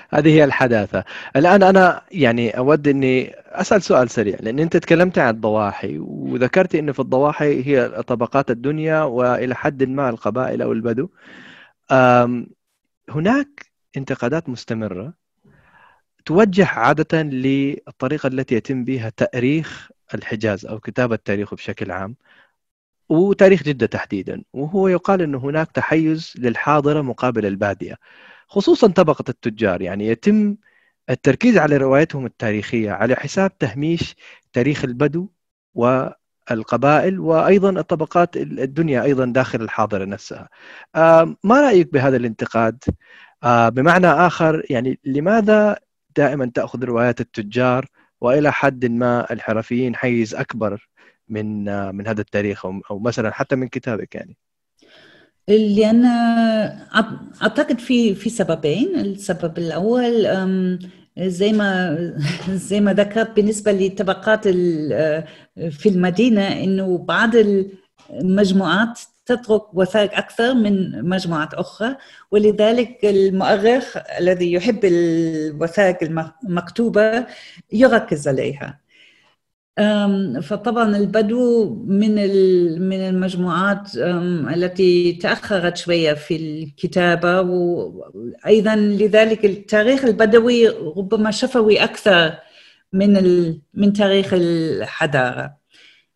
هذه 0.10 0.30
هي 0.30 0.44
الحداثة. 0.44 1.04
الآن 1.36 1.64
أنا 1.64 2.02
يعني 2.12 2.58
أود 2.58 2.88
أني 2.88 3.34
أسأل 3.36 3.82
سؤال 3.82 4.10
سريع 4.10 4.38
لأن 4.40 4.60
أنت 4.60 4.78
تكلمت 4.78 5.18
عن 5.20 5.36
الضواحي 5.36 5.98
وذكرت 6.00 6.76
أنه 6.76 6.92
في 6.92 7.00
الضواحي 7.00 7.64
هي 7.68 7.90
طبقات 7.90 8.52
الدنيا 8.52 9.04
وإلى 9.04 9.56
حد 9.56 9.84
ما 9.84 10.10
القبائل 10.10 10.62
أو 10.62 10.72
البدو. 10.72 11.10
هناك 13.10 13.66
انتقادات 13.98 14.50
مستمرة 14.50 15.14
توجه 16.26 16.66
عادة 16.66 17.22
للطريقة 17.22 18.28
التي 18.28 18.56
يتم 18.56 18.84
بها 18.84 19.10
تأريخ 19.18 19.90
الحجاز 20.14 20.66
أو 20.66 20.80
كتابة 20.80 21.16
تاريخه 21.16 21.56
بشكل 21.56 21.92
عام 21.92 22.16
وتاريخ 23.10 23.64
جدة 23.64 23.86
تحديدا 23.86 24.44
وهو 24.54 24.88
يقال 24.88 25.22
أنه 25.22 25.38
هناك 25.38 25.72
تحيز 25.72 26.34
للحاضرة 26.38 27.02
مقابل 27.02 27.46
البادية. 27.46 27.96
خصوصا 28.48 28.88
طبقة 28.88 29.24
التجار. 29.30 29.82
يعني 29.82 30.08
يتم 30.08 30.56
التركيز 31.10 31.58
على 31.58 31.78
روايتهم 31.78 32.26
التاريخية 32.26 32.92
على 32.92 33.16
حساب 33.16 33.58
تهميش 33.58 34.16
تاريخ 34.54 34.84
البدو 34.84 35.30
والقبائل 35.76 37.20
وأيضا 37.20 37.70
الطبقات 37.70 38.38
الدنيا 38.38 39.04
أيضا 39.04 39.26
داخل 39.26 39.62
الحاضرة 39.62 40.06
نفسها. 40.06 40.50
ما 41.44 41.62
رأيك 41.62 41.94
بهذا 41.94 42.18
الانتقاد؟ 42.18 42.84
بمعنى 43.46 44.08
آخر 44.08 44.64
يعني 44.70 45.00
لماذا 45.04 45.80
دائما 46.18 46.52
تأخذ 46.54 46.84
روايات 46.84 47.22
التجار 47.22 47.86
وإلى 48.22 48.52
حد 48.52 48.86
ما 48.86 49.34
الحرفيين 49.34 49.96
حيز 49.96 50.36
أكبر 50.36 50.90
من 51.30 51.66
من 51.96 52.08
هذا 52.08 52.22
التاريخ 52.22 52.66
أو 52.66 53.00
مثلا 53.00 53.32
حتى 53.32 53.56
من 53.56 53.68
كتابك 53.68 54.16
يعني؟ 54.16 54.38
لأن 55.48 56.06
أعتقد 57.42 57.80
في 57.80 58.16
في 58.16 58.30
سببين. 58.30 59.00
السبب 59.00 59.58
الأول 59.58 60.28
زي 61.20 61.54
ما 61.54 61.98
زي 62.70 62.82
ما 62.82 62.94
ذكرت 62.94 63.36
بالنسبة 63.36 63.72
للطبقات 63.72 64.48
في 65.70 65.86
المدينة 65.90 66.48
إنه 66.64 66.98
بعض 66.98 67.32
المجموعات 68.12 69.00
تترك 69.26 69.74
وثائق 69.74 70.18
أكثر 70.18 70.54
من 70.54 71.06
مجموعات 71.10 71.54
أخرى. 71.54 71.96
ولذلك 72.32 73.06
المؤرخ 73.06 73.98
الذي 74.20 74.54
يحب 74.54 74.80
الوثائق 74.86 75.98
المكتوبة 76.44 77.26
يركز 77.74 78.28
عليها. 78.28 78.80
فطبعا 80.42 80.98
البدو 80.98 81.76
من 81.88 82.16
من 82.90 83.00
المجموعات 83.10 83.96
التي 84.56 85.14
تأخرت 85.14 85.78
شوية 85.78 86.14
في 86.14 86.36
الكتابة 86.36 87.42
وأيضا 87.42 88.76
لذلك 88.76 89.46
التاريخ 89.46 90.06
البدوي 90.06 90.68
ربما 90.68 91.32
شفوي 91.32 91.84
أكثر 91.84 92.34
من 92.94 93.14
من 93.74 93.94
تاريخ 93.94 94.34
الحضارة. 94.34 95.58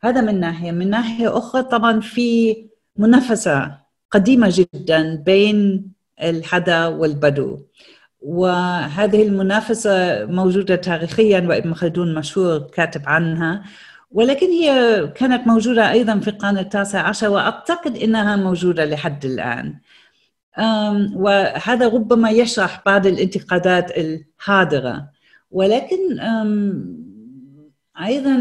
هذا 0.01 0.21
من 0.21 0.39
ناحية. 0.39 0.71
من 0.71 0.89
ناحية 0.89 1.38
أخرى 1.38 1.63
طبعا 1.63 1.99
في 1.99 2.55
منافسة 2.97 3.77
قديمة 4.11 4.51
جدا 4.51 5.15
بين 5.15 5.91
الحدا 6.23 6.88
والبدو. 6.88 7.59
وهذه 8.22 9.23
المنافسة 9.23 10.26
موجودة 10.26 10.76
تاريخيا 10.76 11.39
وابن 11.49 11.73
خلدون 11.73 12.15
مشهور 12.15 12.60
كاتب 12.60 13.02
عنها. 13.06 13.64
ولكن 14.11 14.48
هي 14.48 15.07
كانت 15.15 15.48
موجودة 15.48 15.91
أيضا 15.91 16.19
في 16.19 16.27
القرن 16.27 16.57
التاسع 16.57 17.07
عشر 17.07 17.30
وأعتقد 17.30 17.98
أنها 17.98 18.35
موجودة 18.35 18.85
لحد 18.85 19.26
الآن. 19.26 19.76
وهذا 21.15 21.88
ربما 21.88 22.30
يشرح 22.30 22.81
بعض 22.85 23.07
الانتقادات 23.07 23.98
الحاضرة. 23.98 25.10
ولكن 25.52 26.19
أيضا 28.03 28.35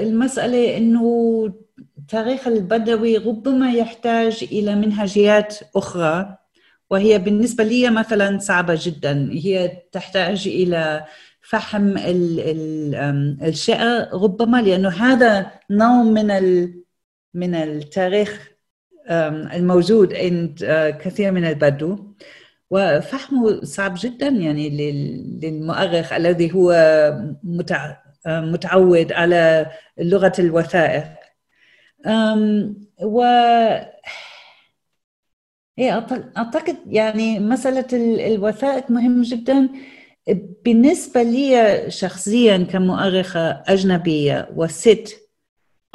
المسألة 0.00 0.76
أنه 0.76 1.52
تاريخ 2.08 2.48
البدوي 2.48 3.16
ربما 3.16 3.72
يحتاج 3.72 4.48
إلى 4.52 4.74
منهجيات 4.74 5.58
أخرى. 5.76 6.36
وهي 6.90 7.18
بالنسبة 7.18 7.64
لي 7.64 7.90
مثلا 7.90 8.38
صعبة 8.38 8.78
جدا. 8.82 9.30
هي 9.32 9.82
تحتاج 9.92 10.48
إلى 10.48 11.04
فهم 11.42 11.94
الشعر 13.42 14.08
ربما 14.12 14.62
لأنه 14.62 14.88
هذا 14.88 15.50
نوع 15.70 16.02
من 16.02 16.26
من 17.34 17.54
التاريخ 17.54 18.50
الموجود 19.54 20.14
عند 20.14 20.64
كثير 21.02 21.32
من 21.32 21.44
البدو. 21.44 21.98
وفهمه 22.70 23.64
صعب 23.64 23.94
جدا 23.98 24.28
يعني 24.28 24.70
للمؤرخ 25.42 26.12
الذي 26.12 26.54
هو 26.54 26.72
متعود 28.24 29.12
على 29.12 29.66
لغة 29.98 30.32
الوثائق. 30.38 31.04
و 33.02 33.22
إيه 35.80 36.06
أعتقد 36.36 36.76
يعني 36.86 37.40
مسألة 37.40 37.86
الوثائق 38.26 38.90
مهم 38.90 39.22
جدا. 39.22 39.68
بالنسبة 40.64 41.22
لي 41.22 41.84
شخصيا 41.88 42.56
كمؤرخة 42.58 43.62
أجنبية 43.66 44.48
وست 44.56 45.16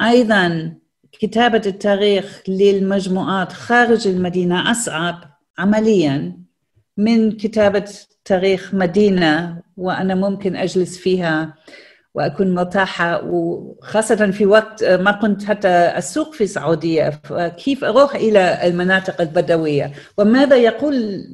أيضا 0.02 0.74
كتابة 1.12 1.62
التاريخ 1.66 2.42
للمجموعات 2.48 3.52
خارج 3.52 4.08
المدينة 4.08 4.70
أصعب 4.70 5.20
عمليا 5.58 6.38
من 6.96 7.32
كتابة 7.32 7.90
تاريخ 8.24 8.74
مدينة 8.74 9.62
وأنا 9.76 10.14
ممكن 10.14 10.56
أجلس 10.56 10.98
فيها 10.98 11.54
وأكون 12.16 12.54
مرتاحه 12.54 13.24
وخاصة 13.24 14.30
في 14.30 14.46
وقت 14.46 14.84
ما 14.84 15.12
كنت 15.12 15.44
حتى 15.44 15.68
اسوق 15.68 16.34
في 16.34 16.44
السعودية 16.44 17.10
فكيف 17.24 17.84
أروح 17.84 18.14
إلى 18.14 18.66
المناطق 18.66 19.20
البدوية؟ 19.20 19.92
وماذا 20.18 20.56
يقول 20.56 21.24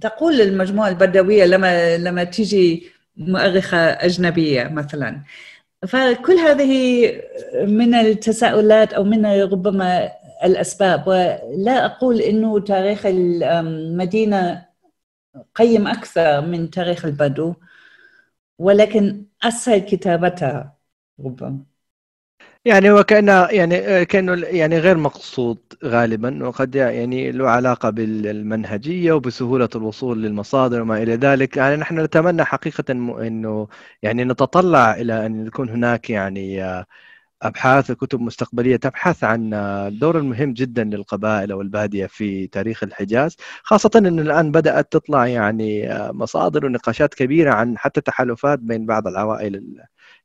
تقول 0.00 0.40
المجموعة 0.40 0.88
البدوية 0.88 1.44
لما 1.44 1.96
لما 1.96 2.24
تيجي 2.24 2.86
مؤرخة 3.16 3.78
أجنبية 3.78 4.64
مثلا. 4.64 5.22
فكل 5.88 6.32
هذه 6.34 7.12
من 7.66 7.94
التساؤلات 7.94 8.92
أو 8.92 9.04
من 9.04 9.26
ربما 9.26 10.10
الأسباب. 10.44 11.06
ولا 11.08 11.84
أقول 11.84 12.20
إنه 12.20 12.60
تاريخ 12.60 13.06
المدينة 13.06 14.66
قيم 15.54 15.86
أكثر 15.86 16.40
من 16.40 16.70
تاريخ 16.70 17.04
البدو 17.04 17.54
ولكن 18.58 19.24
أسهل 19.44 19.78
كتابتها 19.78 20.78
ربما. 21.20 21.64
يعني 22.64 22.90
وكأنه 22.90 23.46
يعني 23.50 24.04
كأنه 24.04 24.46
يعني 24.46 24.78
غير 24.78 24.96
مقصود 24.98 25.58
غالبا 25.84 26.46
وقد 26.48 26.74
يعني 26.74 27.32
له 27.32 27.48
علاقة 27.50 27.90
بالمنهجية 27.90 29.12
وبسهولة 29.12 29.68
الوصول 29.76 30.22
للمصادر 30.22 30.82
وما 30.82 31.02
إلى 31.02 31.14
ذلك. 31.16 31.56
يعني 31.56 31.76
نحن 31.76 32.00
نتمنى 32.00 32.44
حقيقة 32.44 32.84
أنه 32.92 33.68
يعني 34.02 34.24
نتطلع 34.24 34.94
إلى 34.94 35.26
أن 35.26 35.46
يكون 35.46 35.68
هناك 35.70 36.10
يعني 36.10 36.62
أبحاث 37.42 37.90
وكتب 37.90 38.20
مستقبليه 38.20 38.76
تبحث 38.76 39.24
عن 39.24 39.54
الدور 39.54 40.18
المهم 40.18 40.52
جدا 40.52 40.84
للقبائل 40.84 41.52
أو 41.52 41.60
الباديه 41.60 42.06
في 42.06 42.46
تاريخ 42.46 42.82
الحجاز، 42.82 43.36
خاصة 43.62 43.90
إن 43.96 44.18
الآن 44.18 44.52
بدأت 44.52 44.92
تطلع 44.92 45.26
يعني 45.26 45.88
مصادر 46.12 46.66
ونقاشات 46.66 47.14
كبيرة 47.14 47.54
عن 47.54 47.78
حتى 47.78 48.00
تحالفات 48.00 48.58
بين 48.58 48.86
بعض 48.86 49.06
العوائل 49.06 49.76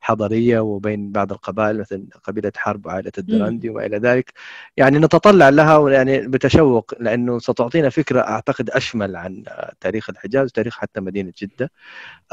الحضرية 0.02 0.60
وبين 0.60 1.11
بعض 1.11 1.31
القبائل 1.31 1.80
مثل 1.80 2.07
قبيلة 2.23 2.52
حرب 2.56 2.86
وعائلة 2.86 3.11
الدرندي 3.18 3.69
وما 3.69 3.86
إلى 3.86 3.98
ذلك. 3.98 4.34
يعني 4.77 4.99
نتطلع 4.99 5.49
لها 5.49 5.90
يعني 5.90 6.27
بتشوق 6.27 6.94
لأنه 6.99 7.40
ستعطينا 7.40 7.90
فكرة 7.90 8.22
أعتقد 8.22 8.69
أشمل 8.69 9.15
عن 9.15 9.44
تاريخ 9.81 10.10
الحجاز 10.10 10.48
وتاريخ 10.48 10.77
حتى 10.77 11.02
مدينة 11.02 11.34
جدة. 11.38 11.72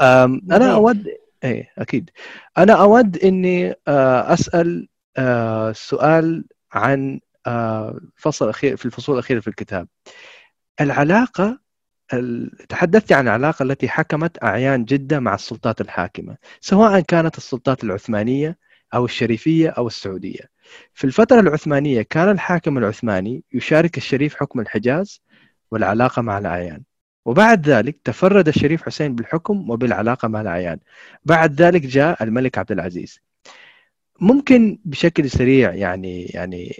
أنا 0.01 0.73
أود 0.73 1.07
إيه 1.43 1.71
أكيد. 1.77 2.09
أنا 2.57 2.73
أود 2.73 3.17
إني 3.17 3.75
آه، 3.87 4.33
أسأل 4.33 4.87
آه، 5.17 5.71
سؤال 5.71 6.45
عن 6.73 7.19
آه، 7.47 7.99
الاخير 8.41 8.77
في 8.77 8.85
الفصول 8.85 9.15
الأخيرة 9.15 9.39
في 9.39 9.47
الكتاب. 9.47 9.87
العلاقة 10.81 11.59
تحدثت 12.69 13.11
عن 13.11 13.27
العلاقة 13.27 13.63
التي 13.63 13.89
حكمت 13.89 14.43
أعيان 14.43 14.85
جدة 14.85 15.19
مع 15.19 15.35
السلطات 15.35 15.81
الحاكمة 15.81 16.37
سواء 16.61 16.99
كانت 16.99 17.37
السلطات 17.37 17.83
العثمانية 17.83 18.57
أو 18.93 19.05
الشريفية 19.05 19.69
أو 19.69 19.87
السعودية. 19.87 20.49
في 20.93 21.03
الفترة 21.03 21.39
العثمانية 21.39 22.01
كان 22.01 22.29
الحاكم 22.29 22.77
العثماني 22.77 23.43
يشارك 23.53 23.97
الشريف 23.97 24.35
حكم 24.35 24.59
الحجاز 24.59 25.21
والعلاقة 25.71 26.21
مع 26.21 26.37
الأعيان. 26.37 26.83
وبعد 27.27 27.69
ذلك 27.69 27.97
تفرد 28.03 28.47
الشريف 28.47 28.83
حسين 28.83 29.15
بالحكم 29.15 29.69
وبالعلاقة 29.69 30.27
مع 30.27 30.41
الأعيان. 30.41 30.79
بعد 31.25 31.61
ذلك 31.61 31.81
جاء 31.81 32.23
الملك 32.23 32.57
عبد 32.57 32.71
العزيز. 32.71 33.19
ممكن 34.21 34.79
بشكل 34.85 35.29
سريع 35.29 35.73
يعني 35.73 36.25
يعني 36.25 36.75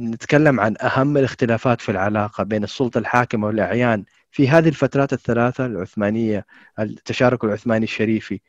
نتكلم 0.00 0.60
عن 0.60 0.74
أهم 0.82 1.16
الاختلافات 1.16 1.80
في 1.80 1.88
العلاقة 1.92 2.44
بين 2.44 2.64
السلطة 2.64 2.98
الحاكمة 2.98 3.46
والأعيان 3.46 4.04
في 4.30 4.48
هذه 4.48 4.68
الفترات 4.68 5.12
الثلاثة 5.12 5.66
العثمانية 5.66 6.46
التشارك 6.78 7.44
العثماني 7.44 7.84
الشريفي 7.84 8.40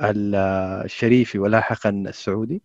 الشريفي 0.00 1.38
ولاحقا 1.38 1.90
السعودي. 1.90 2.62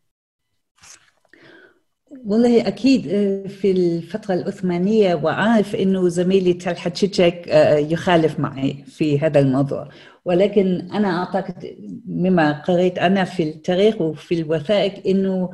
والله 2.11 2.67
أكيد 2.67 3.07
آه، 3.07 3.47
في 3.47 3.71
الفترة 3.71 4.33
العثمانية 4.33 5.15
وعارف 5.15 5.75
إنه 5.75 6.09
زميلي 6.09 6.53
تلحة 6.53 6.89
تشيتشك 6.89 7.45
آه، 7.49 7.77
يخالف 7.77 8.39
معي 8.39 8.83
في 8.87 9.19
هذا 9.19 9.39
الموضوع. 9.39 9.89
ولكن 10.25 10.87
أنا 10.93 11.19
أعتقد 11.19 11.75
مما 12.07 12.61
قريت 12.61 12.99
أنا 12.99 13.23
في 13.23 13.43
التاريخ 13.43 14.01
وفي 14.01 14.41
الوثائق 14.41 15.07
إنه 15.07 15.49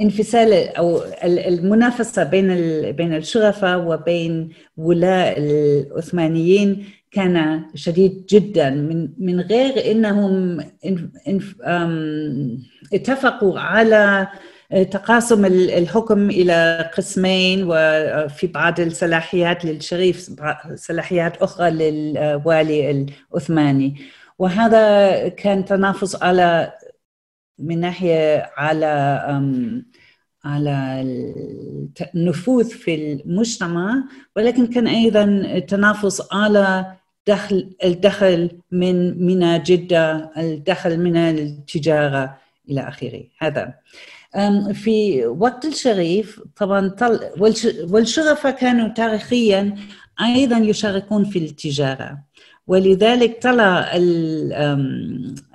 انفصال 0.00 0.52
أو 0.76 1.02
المنافسة 1.24 2.24
بين 2.24 2.46
بين 2.92 3.14
الشرفاء 3.14 3.78
وبين 3.78 4.48
ولاء 4.76 5.38
العثمانيين 5.38 6.86
كان 7.10 7.64
شديد 7.74 8.26
جدا. 8.28 8.70
من 8.70 9.08
من 9.18 9.40
غير 9.40 9.90
إنهم 9.90 10.60
اتفقوا 12.92 13.58
على 13.60 14.28
تقاسم 14.90 15.44
الحكم 15.44 16.30
إلى 16.30 16.90
قسمين 16.96 17.64
وفي 17.66 18.46
بعض 18.46 18.80
الصلاحيات 18.80 19.64
للشريف 19.64 20.30
صلاحيات 20.74 21.36
أخرى 21.36 21.70
للوالي 21.70 23.06
العثماني. 23.34 23.96
وهذا 24.38 25.28
كان 25.28 25.64
تنافس 25.64 26.22
على 26.22 26.72
من 27.58 27.80
ناحية 27.80 28.50
على 28.56 29.22
على 30.46 31.02
النفوذ 32.14 32.64
في 32.70 32.94
المجتمع 32.94 34.04
ولكن 34.36 34.66
كان 34.66 34.86
أيضا 34.86 35.58
تنافس 35.58 36.22
على 36.32 36.92
دخل 37.26 37.70
الدخل 37.84 38.50
من 38.70 39.26
من 39.26 39.62
جدة 39.62 40.30
الدخل 40.36 41.00
من 41.00 41.16
التجاره 41.16 42.36
إلى 42.70 42.88
آخره. 42.88 43.22
هذا. 43.38 43.74
في 44.72 45.26
وقت 45.26 45.64
الشريف 45.64 46.40
طبعا 46.56 46.96
والشرفاء 47.90 48.52
كانوا 48.52 48.88
تاريخيا 48.88 49.74
أيضا 50.20 50.58
يشاركون 50.58 51.24
في 51.24 51.38
التجارة. 51.38 52.18
ولذلك 52.66 53.42
طلع 53.42 53.90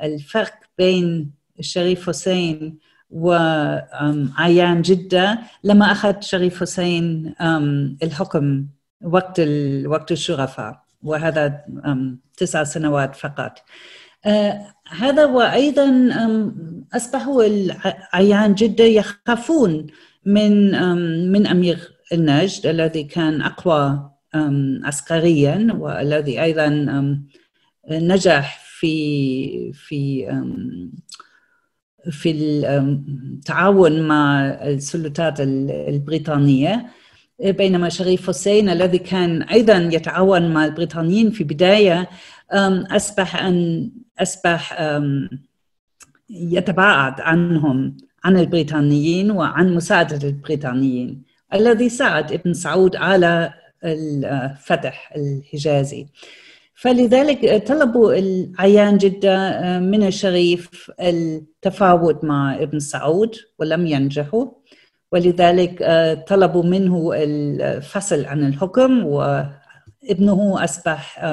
الفرق 0.04 0.54
بين 0.78 1.32
الشريف 1.60 2.08
حسين 2.10 2.78
وعيان 3.12 4.82
جدة. 4.82 5.40
لما 5.64 5.92
أخذ 5.92 6.22
شريف 6.22 6.60
حسين 6.60 7.34
الحكم 8.04 8.66
وقت 9.04 9.42
وقت 9.86 10.12
الشرفاء 10.12 10.82
وهذا 11.04 11.66
تسع 12.38 12.64
سنوات 12.64 13.16
فقط. 13.16 13.64
آه، 14.26 14.66
هذا 14.90 15.26
وأيضا 15.26 16.10
أصبحوا 16.94 17.44
العيان 17.44 18.54
جدة 18.54 18.84
يخافون 18.84 19.88
من 20.26 20.72
من 21.32 21.48
أمير 21.48 21.80
النجد 22.14 22.66
الذي 22.66 23.04
كان 23.04 23.42
أقوى 23.42 24.12
عسكريا 24.84 25.68
والذي 25.80 26.42
أيضا 26.42 26.68
نجح 27.90 28.60
في 28.64 29.74
في 29.74 30.28
في 32.10 32.32
التعاون 32.32 34.02
مع 34.02 34.42
السلطات 34.46 35.40
البريطانية. 35.40 36.86
بينما 37.40 37.90
شريف 37.90 38.28
حسين 38.28 38.70
الذي 38.70 38.98
كان 38.98 39.42
أيضا 39.42 39.90
يتعاون 39.94 40.54
مع 40.54 40.66
البريطانيين 40.66 41.32
في 41.32 41.44
بداية 41.44 42.10
أصبح 42.92 43.44
أن 43.44 43.90
أصبح 44.20 44.82
يتباعد 46.30 47.22
عنهم 47.22 47.98
عن 48.24 48.38
البريطانيين 48.38 49.32
وعن 49.32 49.76
مساعدة 49.76 50.28
البريطانيين 50.28 51.22
الذي 51.54 51.90
ساعد 51.90 52.32
ابن 52.32 52.54
سعود 52.54 52.96
على 52.96 53.54
الفتح 53.84 55.14
الحجازي. 55.16 56.08
فلذلك 56.82 57.68
طلبوا 57.68 58.14
العيان 58.14 58.98
جدة 58.98 59.50
آه، 59.50 59.80
من 59.80 60.08
الشريف 60.08 60.92
التفاوض 61.02 62.26
مع 62.26 62.56
ابن 62.56 62.80
سعود 62.80 63.36
ولم 63.60 63.88
ينجحوا. 63.88 64.48
ولذلك 65.12 65.82
آه، 65.82 66.14
طلبوا 66.14 66.64
منه 66.64 67.12
الفصل 67.14 68.26
عن 68.26 68.48
الحكم 68.48 69.06
وابنه 69.06 70.64
أصبح 70.64 71.26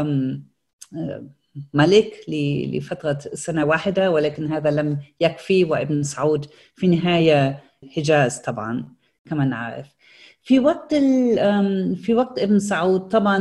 ملك 1.74 2.12
لفترة 2.28 3.18
سنة 3.34 3.64
واحدة 3.64 4.10
ولكن 4.10 4.52
هذا 4.52 4.70
لم 4.70 4.98
يكفي. 5.20 5.64
وابن 5.64 6.02
سعود 6.02 6.46
في 6.74 6.86
النهاية 6.86 7.62
حجاز 7.96 8.38
طبعا 8.38 8.84
كما 9.30 9.44
نعرف. 9.44 9.86
في 10.42 10.58
وقت 10.60 10.94
في 11.94 12.14
وقت 12.14 12.38
ابن 12.38 12.58
سعود 12.58 13.00
طبعا 13.00 13.38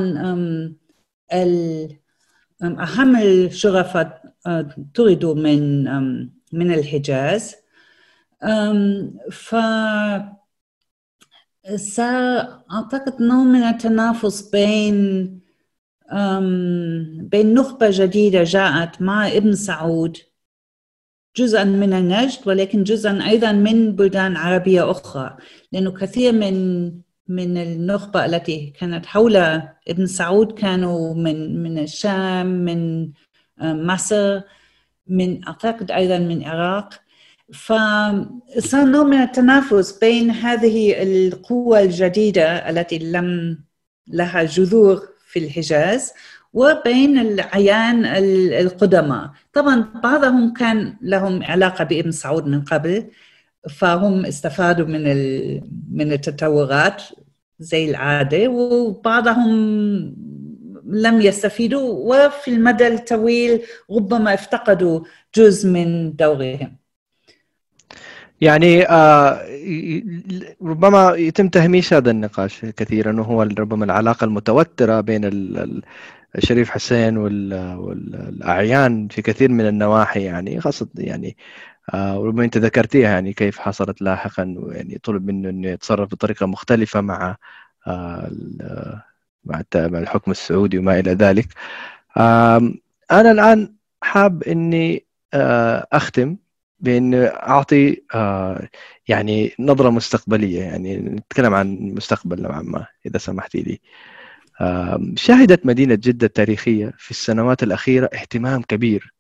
أهم 2.61 3.15
الشرفاء 3.15 4.33
آه، 4.47 4.75
طردوا 4.95 5.35
من 5.35 5.83
من 6.53 6.73
الحجاز. 6.73 7.55
ف 9.31 9.55
أعتقد 12.71 13.21
نوع 13.21 13.43
من 13.43 13.63
التنافس 13.63 14.49
بين 14.49 15.39
بين 17.21 17.53
نخبة 17.53 17.87
جديدة 17.91 18.43
جاءت 18.43 19.01
مع 19.01 19.27
ابن 19.27 19.55
سعود 19.55 20.17
جزءا 21.37 21.63
من 21.63 21.93
النجد 21.93 22.39
ولكن 22.45 22.83
جزءا 22.83 23.27
أيضا 23.27 23.51
من 23.51 23.95
بلدان 23.95 24.35
عربية 24.37 24.91
أخرى. 24.91 25.37
لأنه 25.71 25.91
كثير 25.91 26.33
من 26.33 26.91
من 27.27 27.57
النخبة 27.57 28.25
التي 28.25 28.73
كانت 28.79 29.05
حول 29.05 29.35
ابن 29.87 30.05
سعود 30.05 30.51
كانوا 30.51 31.13
من 31.13 31.63
من 31.63 31.79
الشام 31.79 32.47
من 32.47 33.09
آه، 33.61 33.73
مصر 33.73 34.41
من 35.07 35.47
أعتقد 35.47 35.91
أيضا 35.91 36.17
من 36.19 36.37
العراق. 36.37 36.89
فصار 37.53 38.85
نوع 38.85 39.03
من 39.03 39.17
التنافس 39.17 39.99
بين 39.99 40.31
هذه 40.31 41.03
القوة 41.03 41.79
الجديدة 41.81 42.69
التي 42.69 42.99
لم 42.99 43.59
لها 44.07 44.43
جذور 44.43 45.07
في 45.27 45.39
الحجاز 45.39 46.13
وبين 46.53 47.19
العيان 47.19 48.05
القدماء. 48.61 49.31
طبعا 49.53 49.81
بعضهم 50.03 50.53
كان 50.53 50.97
لهم 51.01 51.43
علاقة 51.43 51.83
بابن 51.83 52.11
سعود 52.11 52.47
من 52.47 52.61
قبل 52.61 53.09
فهم 53.69 54.25
استفادوا 54.25 54.85
من 54.85 55.03
من 55.91 56.11
التطورات 56.11 57.03
زي 57.59 57.89
العادة 57.89 58.47
وبعضهم 58.47 59.49
لم 60.85 61.21
يستفيدوا 61.21 61.89
وفي 61.89 62.51
المدى 62.51 62.87
الطويل 62.87 63.61
ربما 63.91 64.33
افتقدوا 64.33 64.99
جزء 65.35 65.69
من 65.69 66.15
دورهم. 66.15 66.77
يعني 68.41 68.89
آه 68.89 69.41
ربما 70.61 71.15
يتم 71.15 71.47
تهميش 71.49 71.93
هذا 71.93 72.11
النقاش 72.11 72.65
كثيرا 72.65 73.19
وهو 73.19 73.41
ربما 73.41 73.85
العلاقة 73.85 74.25
المتوترة 74.25 75.01
بين 75.01 75.21
الشريف 76.35 76.69
حسين 76.69 77.17
والأعيان 77.17 79.07
في 79.07 79.21
كثير 79.21 79.51
من 79.51 79.67
النواحي 79.67 80.23
يعني 80.23 80.61
خاصة 80.61 80.87
يعني 80.95 81.37
وربما 81.93 82.43
أنت 82.43 82.57
ذكرتيها 82.57 83.09
يعني 83.09 83.33
كيف 83.33 83.59
حصلت 83.59 84.01
لاحقا 84.01 84.55
يعني 84.71 84.99
طلب 85.03 85.25
منه 85.27 85.49
انه 85.49 85.67
يتصرف 85.67 86.09
بطريقة 86.11 86.45
مختلفة 86.45 87.01
مع 87.01 87.37
آه، 87.87 88.31
مع 89.45 89.63
الحكم 89.75 90.31
السعودي 90.31 90.77
وما 90.77 90.99
إلى 90.99 91.11
ذلك. 91.11 91.47
أنا 93.11 93.31
الآن 93.31 93.75
حاب 94.01 94.43
إني 94.43 95.05
آه، 95.33 95.87
أختم 95.93 96.37
بأن 96.79 97.13
أعطي 97.23 98.01
يعني 99.07 99.55
نظرة 99.59 99.89
مستقبلية 99.89 100.61
يعني 100.61 100.97
نتكلم 100.97 101.53
عن 101.53 101.73
المستقبل 101.73 102.41
نوعا 102.41 102.61
ما 102.61 102.85
إذا 103.05 103.17
سمحتي 103.17 103.61
لي. 103.61 103.79
شهدت 105.15 105.65
مدينة 105.65 105.95
جدة 105.95 106.27
التاريخية 106.27 106.93
في 106.97 107.11
السنوات 107.11 107.63
الأخيرة 107.63 108.09
اهتمام 108.13 108.61
كبير 108.61 109.13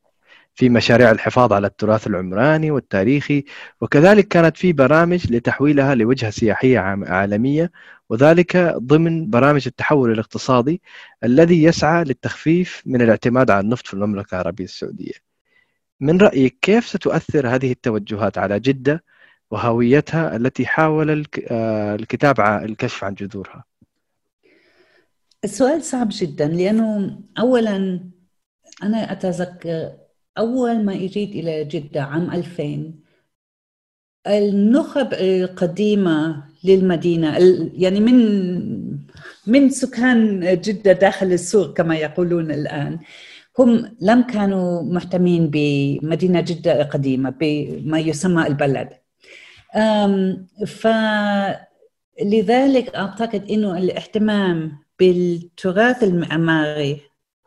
في 0.57 0.69
مشاريع 0.69 1.11
الحفاظ 1.11 1.53
على 1.53 1.67
التراث 1.67 2.07
العمراني 2.07 2.71
والتاريخي 2.71 3.43
وكذلك 3.81 4.27
كانت 4.27 4.57
في 4.57 4.73
برامج 4.73 5.31
لتحويلها 5.31 5.95
لوجهة 5.95 6.29
سياحية 6.29 6.79
عالمية 6.79 7.71
وذلك 8.09 8.57
ضمن 8.77 9.29
برامج 9.29 9.63
التحول 9.67 10.11
الاقتصادي 10.11 10.81
الذي 11.23 11.63
يسعى 11.63 12.03
للتخفيف 12.03 12.83
من 12.85 13.01
الاعتماد 13.01 13.51
على 13.51 13.59
النفط 13.59 13.87
في 13.87 13.93
المملكة 13.93 14.35
العربية 14.35 14.63
السعودية. 14.63 15.13
من 15.99 16.17
رأيك 16.21 16.57
كيف 16.61 16.87
ستؤثر 16.87 17.47
هذه 17.47 17.71
التوجهات 17.71 18.37
على 18.37 18.59
جدة 18.59 19.03
وهويتها 19.51 20.35
التي 20.35 20.65
حاول 20.65 21.25
آه، 21.51 21.95
الكتاب 21.95 22.39
الكشف 22.39 23.03
عن 23.03 23.13
جذورها؟ 23.13 23.63
السؤال 25.43 25.83
صعب 25.83 26.07
جدا 26.11 26.47
لأنه 26.47 27.19
أولا 27.39 27.99
أنا 28.83 29.11
أتذكر 29.11 30.06
أول 30.37 30.85
ما 30.85 30.93
إجيت 30.93 31.29
إلى 31.29 31.63
جدة 31.63 32.01
عام 32.01 32.31
2000 32.31 32.93
النخب 34.27 35.13
القديمة 35.13 36.43
للمدينة 36.63 37.37
يعني 37.73 37.99
من 37.99 38.17
من 39.47 39.69
سكان 39.69 40.39
جدة 40.61 40.91
داخل 40.91 41.25
السوق 41.25 41.73
كما 41.77 41.95
يقولون 41.95 42.51
الآن 42.51 42.99
هم 43.59 43.97
لم 44.01 44.21
كانوا 44.21 44.81
مهتمين 44.81 45.49
بمدينة 45.49 46.41
جدة 46.41 46.81
القديمة 46.81 47.29
بما 47.29 47.99
يسمى 47.99 48.47
البلد. 48.47 48.89
فلذلك 52.21 52.95
أعتقد 52.95 53.51
أنه 53.51 53.77
الاهتمام 53.77 54.77
بالتراث 54.99 56.03
المعماري 56.03 57.01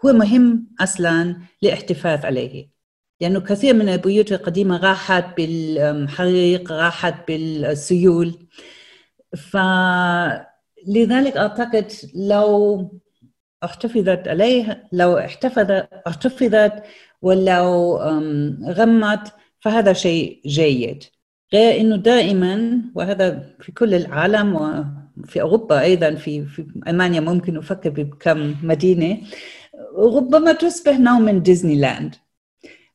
هو 0.04 0.12
مهم 0.12 0.66
أصلا 0.80 1.36
للاحتفاظ 1.62 2.24
عليه. 2.24 2.79
لأنه 3.20 3.40
كثير 3.40 3.74
من 3.74 3.88
البيوت 3.88 4.32
القديمة 4.32 4.76
راحت 4.76 5.36
بالحريق 5.36 6.72
راحت 6.72 7.28
بالسيول. 7.28 8.46
فلذلك 9.36 11.36
أعتقد 11.36 11.92
لو 12.14 12.90
احتفظت 13.64 14.28
عليه 14.28 14.88
لو 14.92 15.18
احتفظت 15.18 15.88
احتفظت 16.06 16.72
ولو 17.22 17.96
غمت 18.64 19.32
فهذا 19.60 19.92
شيء 19.92 20.40
جيد. 20.46 21.04
غير 21.52 21.80
إنه 21.80 21.96
دائما 21.96 22.82
وهذا 22.94 23.54
في 23.60 23.72
كل 23.72 23.94
العالم 23.94 24.54
وفي 24.54 25.40
أوروبا 25.40 25.80
أيضا 25.80 26.14
في 26.14 26.46
في 26.46 26.66
ألمانيا 26.88 27.20
ممكن 27.20 27.56
أفكر 27.56 27.90
بكم 27.90 28.54
مدينة 28.62 29.18
ربما 29.96 30.52
تصبح 30.52 30.98
نوع 30.98 31.18
من 31.18 31.42
ديزني 31.42 31.76
لاند 31.80 32.14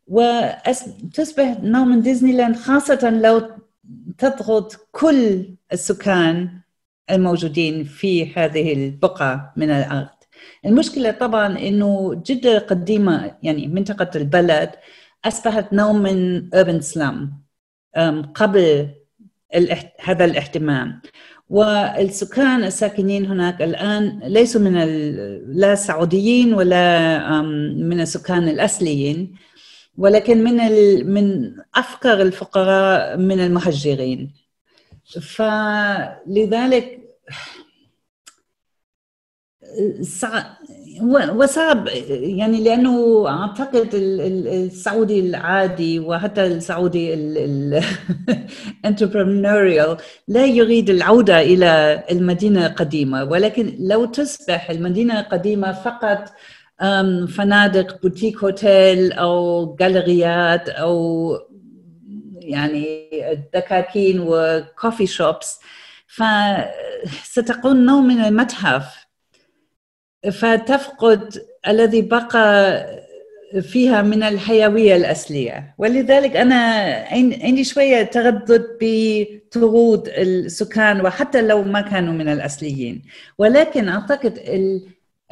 وتصبح 0.07 1.57
نوع 1.61 1.83
من 1.83 2.01
ديزني 2.01 2.33
لاند 2.33 2.55
خاصة 2.55 3.09
لو 3.09 3.41
تطرد 4.17 4.87
كل 4.91 5.45
السكان 5.73 6.49
الموجودين 7.11 7.83
في 7.83 8.33
هذه 8.33 8.73
البقعة 8.73 9.53
من 9.57 9.69
الأرض. 9.69 10.07
المشكلة 10.65 11.11
طبعا 11.11 11.59
إنه 11.59 12.21
جده 12.25 12.59
قديمة 12.59 13.35
يعني 13.43 13.67
منطقة 13.67 14.09
البلد 14.15 14.69
أصبحت 15.25 15.73
نوع 15.73 15.91
من 15.91 16.49
urban 16.49 16.83
slum 16.93 17.15
قبل 18.33 18.89
هذا 20.01 20.25
الاهتمام 20.25 21.01
والسكان 21.49 22.63
الساكنين 22.63 23.25
هناك 23.25 23.61
الآن 23.61 24.19
ليسوا 24.23 24.61
من 24.61 24.73
لا 25.59 25.75
سعوديين 25.75 26.53
ولا 26.53 27.41
من 27.71 28.01
السكان 28.01 28.47
الأصليين. 28.47 29.35
ولكن 29.97 30.43
من 30.43 30.55
من 31.13 31.55
أفقر 31.75 32.21
الفقراء 32.21 33.17
من 33.17 33.39
المهجرين 33.39 34.33
فلذلك 35.21 37.05
وصعب 41.35 41.87
يعني 42.09 42.63
لأنه 42.63 43.27
أعتقد 43.27 43.89
السعودي 43.93 45.19
العادي 45.19 45.99
وحتى 45.99 46.45
السعودي 46.45 47.13
الانتربرنوريال 47.13 49.97
لا 50.27 50.45
يريد 50.45 50.89
العودة 50.89 51.41
إلى 51.41 52.03
المدينة 52.11 52.65
القديمة. 52.65 53.23
ولكن 53.23 53.75
لو 53.79 54.05
تصبح 54.05 54.69
المدينة 54.69 55.19
القديمة 55.19 55.71
فقط 55.71 56.33
فنادق 57.27 58.01
boutique 58.01 58.37
hotel 58.43 59.13
أو 59.13 59.75
جاليريات 59.75 60.69
أو 60.69 61.37
يعني 62.39 63.09
دكاكين 63.53 64.19
و 64.27 64.39
coffee 64.39 65.07
shops 65.07 65.59
فستكون 66.07 67.85
نوع 67.85 68.01
من 68.01 68.19
المتحف. 68.19 69.05
فتفقد 70.31 71.33
الذي 71.67 72.01
بقى 72.01 72.85
فيها 73.61 74.01
من 74.01 74.23
الحيوية 74.23 74.95
الأصلية. 74.95 75.75
ولذلك 75.77 76.35
أنا 76.35 76.55
عندي 77.11 77.63
شوية 77.63 78.03
تردد 78.03 78.65
بطرد 78.81 80.07
السكان 80.07 81.01
وحتى 81.01 81.41
لو 81.41 81.63
ما 81.63 81.81
كانوا 81.81 82.13
من 82.13 82.29
الأصليين. 82.29 83.01
ولكن 83.37 83.89
أعتقد 83.89 84.39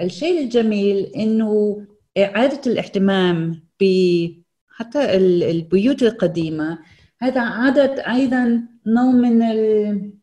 الشيء 0.01 0.43
الجميل 0.43 0.97
أنه 0.97 1.81
إعادة 2.17 2.71
الاهتمام 2.71 3.63
ب 3.79 3.83
حتى 4.67 5.15
البيوت 5.51 6.03
القديمة. 6.03 6.79
هذا 7.21 7.41
عادت 7.41 7.99
أيضا 7.99 8.61
نوع 8.87 9.11
من 9.11 9.39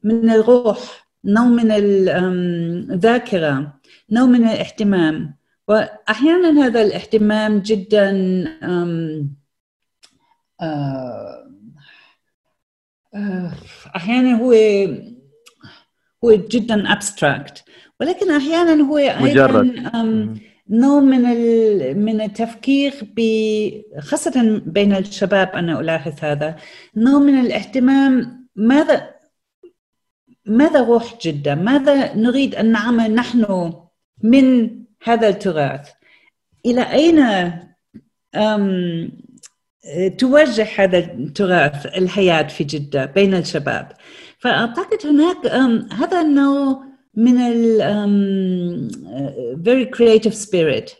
من 0.03 0.31
الروح 0.31 1.07
نوع 1.25 1.45
من 1.45 1.71
الذاكرة 1.71 3.81
نوع 4.11 4.27
من 4.27 4.45
الاهتمام. 4.45 5.35
واحيانا 5.69 6.67
هذا 6.67 6.83
الاهتمام 6.83 7.59
جدا 7.59 8.11
آه، 10.61 11.51
آه، 13.15 13.53
أحيانا 13.97 14.39
هو 14.39 14.53
هو 16.25 16.33
جدا 16.33 16.93
ابستراكت 16.93 17.65
ولكن 18.01 18.31
أحيانا 18.31 18.83
هو 18.83 18.99
أيضا 18.99 19.63
نوع 20.71 21.01
من 21.01 21.23
من 22.05 22.21
التفكير 22.21 22.95
ب 23.17 23.21
خاصة 24.01 24.63
بين 24.67 24.97
الشباب 24.97 25.49
أنا 25.49 25.81
ألاحظ 25.81 26.13
هذا 26.23 26.57
نوع 26.97 27.19
من 27.19 27.41
الاهتمام 27.41 28.41
ماذا 28.57 29.11
ماذا 30.47 30.81
روح 30.81 31.19
جدة؟ 31.23 31.55
ماذا 31.55 32.15
نريد 32.17 32.55
أن 32.55 32.73
نعمل 32.73 33.15
نحن 33.15 33.73
من 34.23 34.77
هذا 35.03 35.29
التراث؟ 35.29 35.89
إلى 36.67 36.83
أين 36.93 37.21
توجه 40.19 40.69
هذا 40.77 40.99
التراث 40.99 41.87
الحياة 41.87 42.43
في 42.43 42.65
جدة 42.65 43.05
بين 43.05 43.35
الشباب؟ 43.35 43.93
فأعتقد 44.39 45.07
هناك 45.07 45.47
هذا 45.93 46.21
النوع 46.21 46.90
من 47.15 47.37
ال 47.39 48.91
very 49.65 49.87
creative 49.97 50.35
spirit. 50.35 50.91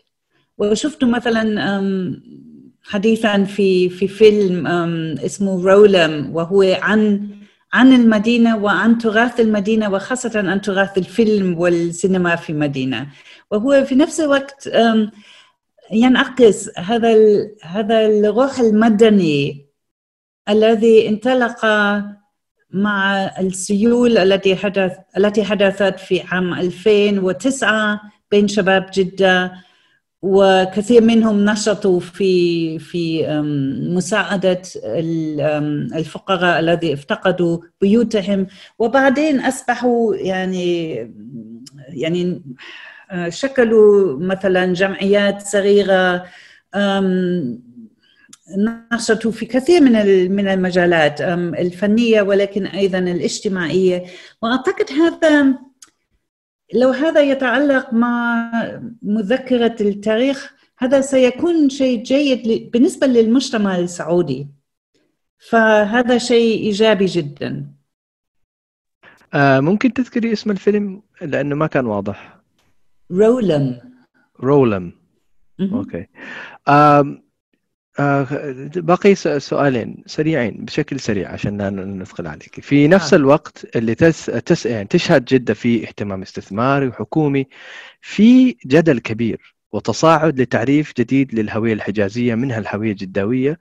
وشفت 0.57 1.03
مثلا 1.03 2.21
حديثا 2.83 3.43
في 3.43 3.89
في 3.89 4.07
فيلم 4.07 4.67
اسمه 5.17 5.65
رولم 5.65 6.35
وهو 6.35 6.61
عن 6.81 7.29
عن 7.73 7.93
المدينة 7.93 8.57
وعن 8.57 8.97
تراث 8.97 9.39
المدينة 9.39 9.89
وخاصة 9.93 10.31
عن 10.35 10.61
تراث 10.61 10.97
الفيلم 10.97 11.59
والسينما 11.59 12.35
في 12.35 12.53
مدينة. 12.53 13.07
وهو 13.51 13.85
في 13.85 13.95
نفس 13.95 14.19
الوقت 14.19 14.69
ينعكس 15.91 16.79
هذا 16.79 17.13
هذا 17.63 18.05
الروح 18.05 18.59
المدني 18.59 19.65
الذي 20.49 21.09
انطلق 21.09 21.65
مع 22.73 23.25
السيول 23.39 24.17
التي 24.17 24.55
حدث 24.55 24.91
التي 25.17 25.43
حدثت 25.43 25.99
في 25.99 26.21
عام 26.21 26.53
2009 26.53 28.01
بين 28.31 28.47
شباب 28.47 28.89
جدة 28.93 29.51
وكثير 30.21 31.01
منهم 31.01 31.45
نشطوا 31.45 31.99
في 31.99 32.79
في 32.79 33.27
مساعدة 33.95 34.61
الفقراء 35.95 36.59
الذي 36.59 36.93
افتقدوا 36.93 37.59
بيوتهم. 37.81 38.47
وبعدين 38.79 39.39
أصبحوا 39.39 40.15
يعني 40.15 40.95
يعني 41.89 42.41
آه، 43.11 43.29
شكلوا 43.29 44.19
مثلا 44.19 44.73
جمعيات 44.73 45.41
صغيرة 45.41 46.25
نشطوا 48.93 49.31
في 49.31 49.45
كثير 49.45 49.81
من 49.81 49.91
من 50.31 50.47
المجالات 50.47 51.21
الفنية 51.21 52.21
ولكن 52.21 52.65
أيضا 52.65 52.99
الاجتماعية. 52.99 54.05
وأعتقد 54.41 54.91
هذا 54.91 55.59
لو 56.73 56.89
هذا 56.89 57.21
يتعلق 57.21 57.93
مع 57.93 58.51
مذكرة 59.01 59.75
التاريخ 59.81 60.53
هذا 60.77 61.01
سيكون 61.01 61.69
شيء 61.69 62.03
جيد 62.03 62.71
بالنسبة 62.71 63.07
للمجتمع 63.07 63.77
السعودي. 63.77 64.47
فهذا 65.49 66.17
شيء 66.17 66.63
إيجابي 66.63 67.05
جدا. 67.05 67.71
آه 69.33 69.59
ممكن 69.59 69.93
تذكري 69.93 70.33
اسم 70.33 70.51
الفيلم؟ 70.51 71.01
لأنه 71.21 71.55
ما 71.55 71.67
كان 71.67 71.85
واضح. 71.85 72.41
رولم. 73.11 73.79
رولم. 74.39 74.91
okay. 75.61 76.07
آه 78.01 78.27
باقي 78.75 79.15
سؤالين 79.39 80.03
سريعين 80.05 80.65
بشكل 80.65 80.99
سريع 80.99 81.31
عشان 81.31 81.57
لا 81.57 81.69
ندخل 81.69 82.27
عليك 82.27 82.59
في 82.61 82.87
نفس 82.87 83.13
آه. 83.13 83.17
الوقت 83.17 83.75
اللي 83.75 83.95
تس... 83.95 84.25
تس... 84.25 84.65
يعني 84.65 84.87
تشهد 84.87 85.25
جدة 85.25 85.53
في 85.53 85.83
اهتمام 85.83 86.21
استثماري 86.21 86.87
وحكومي 86.87 87.47
في 88.01 88.55
جدل 88.65 88.99
كبير 88.99 89.55
وتصاعد 89.71 90.41
لتعريف 90.41 90.93
جديد 90.97 91.35
للهوية 91.35 91.73
الحجازية 91.73 92.35
منها 92.35 92.59
الهوية 92.59 92.91
الجداوية 92.91 93.59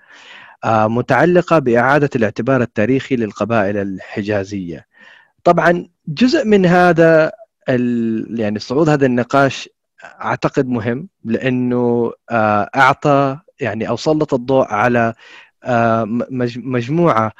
آه 0.64 0.88
متعلقة 0.88 1.58
بإعادة 1.58 2.10
الاعتبار 2.16 2.62
التاريخي 2.62 3.16
للقبائل 3.16 3.76
الحجازية 3.76 4.86
طبعا 5.44 5.88
جزء 6.08 6.44
من 6.44 6.66
هذا 6.66 7.32
ال... 7.68 8.40
يعني 8.40 8.58
صعود 8.58 8.88
هذا 8.88 9.06
النقاش 9.06 9.68
أعتقد 10.04 10.68
مهم 10.68 11.08
لأنه 11.24 12.12
آه، 12.30 12.70
أعطى 12.76 13.38
يعني 13.60 13.88
أو 13.88 13.96
سلط 13.96 14.34
الضوء 14.34 14.64
على 14.66 15.14
آه، 15.64 16.04
مجموعة 16.56 17.32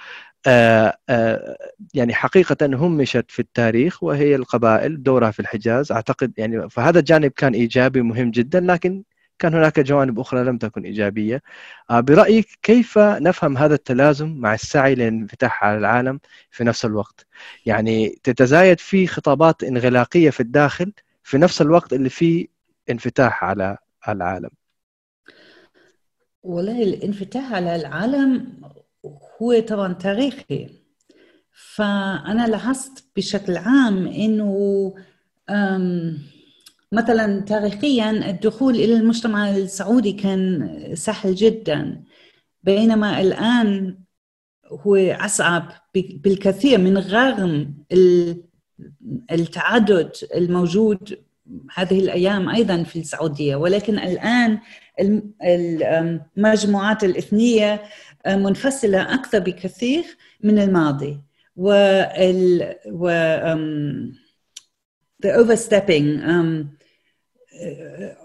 آه، 0.47 0.99
يعني 1.95 2.15
حقيقة 2.15 2.67
همشت 2.67 3.25
في 3.29 3.39
التاريخ 3.41 4.03
وهي 4.03 4.35
القبائل 4.35 5.03
دورها 5.03 5.31
في 5.31 5.41
الحجاز. 5.41 5.93
أعتقد 5.93 6.33
يعني 6.39 6.71
فهذا 6.71 6.99
الجانب 6.99 7.31
كان 7.31 7.55
إيجابي 7.55 8.03
مهم 8.03 8.31
جدا 8.31 8.61
لكن 8.61 9.05
كان 9.39 9.55
هناك 9.55 9.81
جوانب 9.81 10.21
أخرى 10.21 10.45
لم 10.45 10.59
تكن 10.59 10.85
إيجابية. 10.85 11.43
برأيك 11.91 12.47
كيف 12.63 12.99
نفهم 12.99 13.57
هذا 13.59 13.75
التلازم 13.75 14.37
مع 14.41 14.55
السعي 14.55 14.95
للانفتاح 14.95 15.65
على 15.65 15.79
العالم 15.79 16.21
في 16.51 16.65
نفس 16.65 16.85
الوقت؟ 16.85 17.27
يعني 17.67 18.19
تتزايد 18.23 18.81
في 18.81 19.07
خطابات 19.07 19.65
انغلاقية 19.65 20.31
في 20.31 20.41
الداخل 20.41 20.93
في 21.23 21.39
نفس 21.39 21.63
الوقت 21.63 21.93
اللي 21.93 22.09
فيه 22.09 22.47
انفتاح 22.91 23.45
على 23.45 23.79
العالم. 24.09 24.51
والله 26.43 26.83
الانفتاح 26.83 27.53
على 27.53 27.77
العالم 27.77 28.53
هو 29.43 29.61
طبعا 29.61 29.93
تاريخي. 29.93 30.69
فأنا 31.75 32.47
لاحظت 32.47 33.05
بشكل 33.17 33.57
عام 33.57 34.07
إنه 34.07 34.95
مثلا 36.93 37.41
تاريخيا 37.41 38.11
الدخول 38.11 38.75
إلى 38.75 38.95
المجتمع 38.97 39.51
السعودي 39.51 40.13
كان 40.13 40.71
سهل 40.95 41.35
جدا 41.35 42.03
بينما 42.63 43.21
الآن 43.21 43.99
هو 44.67 44.97
أصعب 44.97 45.73
بالكثير 45.95 46.79
من 46.79 46.99
رغم 46.99 47.75
التعدد 49.33 50.13
الموجود 50.35 51.19
هذه 51.75 52.01
الأيام 52.01 52.49
أيضا 52.49 52.83
في 52.83 52.99
السعودية. 52.99 53.57
ولكن 53.57 53.99
الآن 53.99 54.59
المجموعات 55.43 57.05
الإثنية 57.05 57.83
منفصلة 58.27 59.15
أكثر 59.15 59.39
بكثير 59.39 60.05
من 60.43 60.59
الماضي. 60.59 61.21
وال 61.57 62.75
و 62.87 63.11
the 65.23 65.31
overstepping 65.41 66.07
um, 66.33 66.71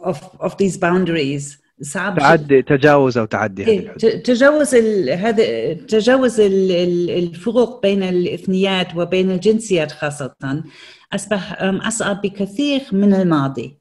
of, 0.04 0.18
of 0.40 0.58
these 0.58 0.78
boundaries. 0.78 1.58
صعب 1.82 2.20
تعدي 2.20 2.62
تجاوز 2.62 3.18
أو 3.18 3.26
تعدي 3.26 3.80
الحدود. 3.80 4.22
تجاوز 4.22 4.76
هذا 5.10 5.74
تجاوز 5.74 6.40
الفروق 6.40 7.82
بين 7.82 8.04
الإثنيات 8.04 8.96
وبين 8.96 9.32
الجنسيات 9.32 9.92
خاصة. 9.92 10.64
أصبح 11.14 11.58
أصعب 11.62 12.22
بكثير 12.22 12.82
من 12.92 13.14
الماضي. 13.14 13.78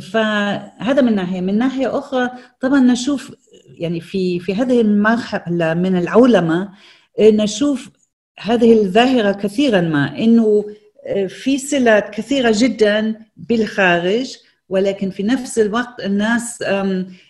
فهذا 0.00 1.02
من 1.02 1.14
ناحية. 1.14 1.40
من 1.40 1.58
ناحية 1.58 1.98
أخرى 1.98 2.30
طبعا 2.60 2.80
نشوف 2.80 3.34
يعني 3.78 4.00
في 4.00 4.40
في 4.40 4.54
هذه 4.54 4.80
المرحلة 4.80 5.74
من 5.74 5.96
العولمة 5.96 6.68
نشوف 7.20 7.90
هذه 8.40 8.72
الظاهرة 8.72 9.32
كثيرا 9.32 9.80
ما 9.80 10.18
إنه 10.18 10.64
في 11.28 11.58
صلات 11.58 12.10
كثيرة 12.10 12.52
جدا 12.54 13.20
بالخارج 13.36 14.36
ولكن 14.68 15.10
في 15.10 15.22
نفس 15.22 15.58
الوقت 15.58 16.04
الناس 16.04 16.64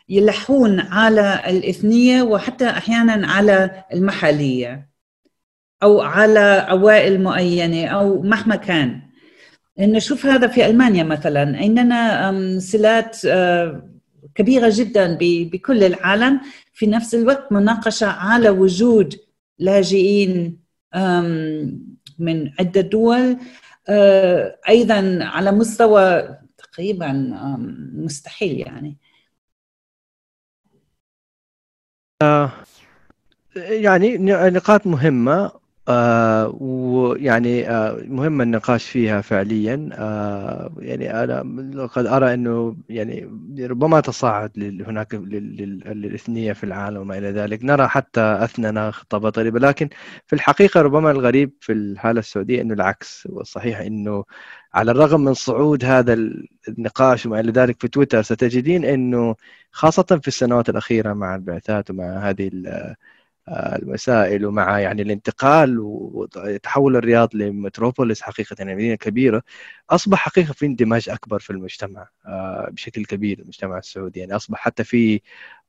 يلحون 0.09 0.81
على 0.81 1.43
الإثنية 1.47 2.23
وحتى 2.23 2.71
أحيانا 2.71 3.27
على 3.27 3.85
المحلية 3.93 4.89
أو 5.83 6.01
على 6.01 6.67
عوائل 6.69 7.23
معينة 7.23 7.87
أو 7.87 8.23
مهما 8.23 8.57
كان. 8.57 9.01
نشوف 9.79 10.27
هذا 10.27 10.47
في 10.47 10.67
ألمانيا 10.67 11.05
مثلا 11.05 11.59
عندنا 11.59 12.59
صلات 12.61 13.21
كبيرة 14.35 14.71
جدا 14.73 15.19
بكل 15.21 15.85
العالم. 15.85 16.41
في 16.73 16.87
نفس 16.87 17.15
الوقت 17.15 17.53
مناقشة 17.53 18.07
على 18.07 18.49
وجود 18.51 19.15
لاجئين 19.59 20.59
من 22.19 22.51
عدة 22.59 22.81
دول. 22.81 23.39
أيضا 24.69 25.19
على 25.23 25.53
مستوى 25.53 26.29
تقريبا 26.59 27.13
مستحيل 27.93 28.61
يعني. 28.61 28.97
آه، 32.23 32.53
يعني 33.57 34.17
نقاط 34.51 34.87
مهمة. 34.87 35.66
آه 35.89 36.49
ويعني 36.61 37.71
آه 37.71 37.97
مهم 38.05 38.41
النقاش 38.41 38.91
فيها 38.91 39.21
فعليا. 39.21 39.89
آه 39.93 40.73
يعني 40.79 41.23
أنا 41.25 41.87
قد 41.87 42.07
أرى 42.07 42.35
إنه 42.35 42.77
يعني 42.89 43.31
ربما 43.61 44.01
تصاعد 44.01 44.51
هناك 44.87 45.15
للاثنية 45.15 46.53
في 46.53 46.65
العالم 46.65 47.01
وما 47.01 47.19
إلى 47.19 47.31
ذلك. 47.31 47.65
نرى 47.65 47.89
حتى 47.89 48.21
اثننا 48.21 48.91
خطابات 48.91 49.39
غريبه 49.39 49.59
لكن 49.61 49.89
في 50.27 50.33
الحقيقة 50.33 50.83
ربما 50.83 51.11
الغريب 51.11 51.53
في 51.61 51.73
الحالة 51.73 52.21
السعودية 52.21 52.63
إنه 52.63 52.75
العكس. 52.75 53.27
والصحيح 53.31 53.79
إنه 53.81 54.25
على 54.75 54.91
الرغم 54.91 55.21
من 55.21 55.35
صعود 55.35 55.85
هذا 55.85 56.15
النقاش 56.69 57.27
وما 57.27 57.41
إلى 57.41 57.53
ذلك 57.53 57.81
في 57.81 57.89
تويتر 57.89 58.23
ستجدين 58.23 58.85
إنه 58.85 59.35
خاصة 59.71 60.19
في 60.23 60.29
السنوات 60.29 60.69
الأخيرة 60.69 61.13
مع 61.13 61.35
البعثات 61.35 61.91
ومع 61.91 62.05
هذه 62.29 62.51
المسائل 63.49 64.47
ومع 64.47 64.81
يعني 64.81 65.03
الانتقال 65.03 65.79
وتحول 65.81 66.97
الرياض 66.97 67.37
لمتروبوليس 67.37 68.23
حقيقة 68.23 68.57
يعني 68.59 68.75
مدينة 68.75 68.95
كبيرة 68.95 69.43
أصبح 69.91 70.19
حقيقة 70.19 70.53
في 70.53 70.67
اندماج 70.67 71.09
أكبر 71.09 71.39
في 71.39 71.51
المجتمع 71.51 72.09
آه، 72.27 72.69
بشكل 72.73 73.05
كبير 73.05 73.39
المجتمع 73.39 73.79
السعودي. 73.79 74.21
يعني 74.21 74.37
أصبح 74.37 74.59
حتى 74.59 74.85
في 74.85 75.21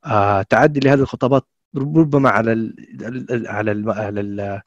آه، 0.06 0.42
تعدي 0.42 0.80
لهذه 0.80 1.00
الخطابات 1.00 1.48
ربما 1.78 2.30
على 2.30 2.74
على 3.48 3.92
على 3.92 4.62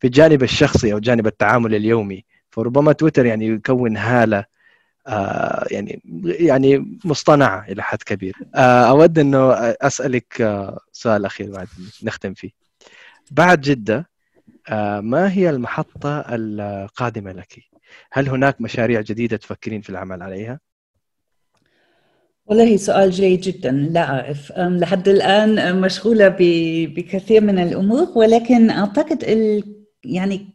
في 0.00 0.06
الجانب 0.06 0.42
الشخصي 0.42 0.92
أو 0.92 0.98
جانب 0.98 1.26
التعامل 1.26 1.74
اليومي. 1.74 2.24
فربما 2.50 2.92
تويتر 2.92 3.26
يعني 3.26 3.46
يكون 3.46 3.96
هالة 3.96 4.44
آه 5.06 5.66
يعني 5.70 6.02
يعني 6.24 6.98
مصطنعة 7.04 7.64
إلى 7.68 7.82
حد 7.82 8.02
كبير 8.02 8.34
آه 8.54 8.88
أود 8.90 9.18
انه 9.18 9.52
أسألك 9.80 10.40
آه 10.40 10.78
سؤال 10.92 11.24
أخير 11.24 11.50
بعد 11.50 11.68
نختم 12.02 12.34
فيه 12.34 12.50
بعد 13.30 13.60
جدة 13.60 14.10
ما 15.00 15.32
هي 15.32 15.50
المحطة 15.50 16.24
القادمة 16.28 17.32
لك؟ 17.32 17.58
هل 18.12 18.28
هناك 18.28 18.60
مشاريع 18.60 19.00
جديدة 19.00 19.36
تفكرين 19.36 19.80
في 19.80 19.90
العمل 19.90 20.22
عليها؟ 20.22 20.60
والله 22.46 22.76
سؤال 22.76 23.10
جيد 23.10 23.40
جدا 23.40 23.70
لا 23.70 24.10
أعرف 24.10 24.52
لحد 24.58 25.08
الآن 25.08 25.80
مشغولة 25.80 26.28
بكثير 26.96 27.40
من 27.40 27.58
الأمور 27.58 28.12
ولكن 28.14 28.70
أعتقد 28.70 29.24
ال 29.24 29.64
يعني 30.04 30.48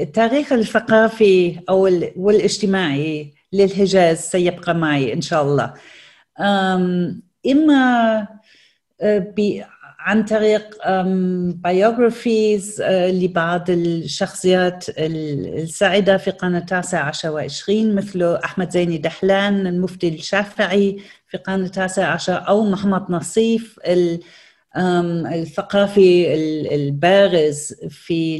التاريخ 0.00 0.52
الثقافي 0.52 1.60
أو 1.68 1.82
والاجتماعي 2.16 3.34
للحجاز 3.52 4.18
سيبقى 4.18 4.74
معي 4.74 5.12
إن 5.12 5.20
شاء 5.20 5.42
الله. 5.42 5.74
إما 7.46 8.26
آه، 9.00 9.34
عن 9.98 10.24
طريق 10.24 10.76
biographies 11.62 12.80
آه، 12.80 13.10
لبعض 13.10 13.70
الشخصيات 13.70 14.84
السائدة 14.98 16.16
في 16.16 16.28
القرن 16.28 16.56
التاسع 16.56 17.00
عشر 17.04 17.30
وعشرين 17.30 17.94
مثل 17.94 18.38
أحمد 18.44 18.70
زيني 18.70 18.98
دحلان 18.98 19.66
المفتي 19.66 20.08
الشافعي 20.08 20.98
في 21.28 21.36
القرن 21.36 21.64
التاسع 21.64 22.06
عشر 22.06 22.48
أو 22.48 22.64
محمد 22.64 23.10
نصيف 23.10 23.78
الثقافي 24.78 26.34
البارز 26.74 27.74
في 27.90 28.38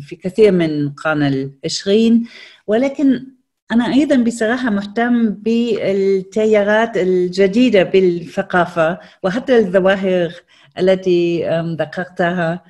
في 0.00 0.16
كثير 0.16 0.52
من 0.52 0.70
القرن 0.70 1.22
العشرين. 1.22 2.24
ولكن 2.66 3.26
أنا 3.72 3.92
أيضا 3.92 4.16
بصراحة 4.16 4.70
مهتم 4.70 5.30
بالتيارات 5.30 6.96
الجديدة 6.96 7.82
بالثقافة 7.82 8.98
وحتى 9.22 9.58
الظواهر 9.58 10.32
التي 10.78 11.44
ذكرتها. 11.80 12.64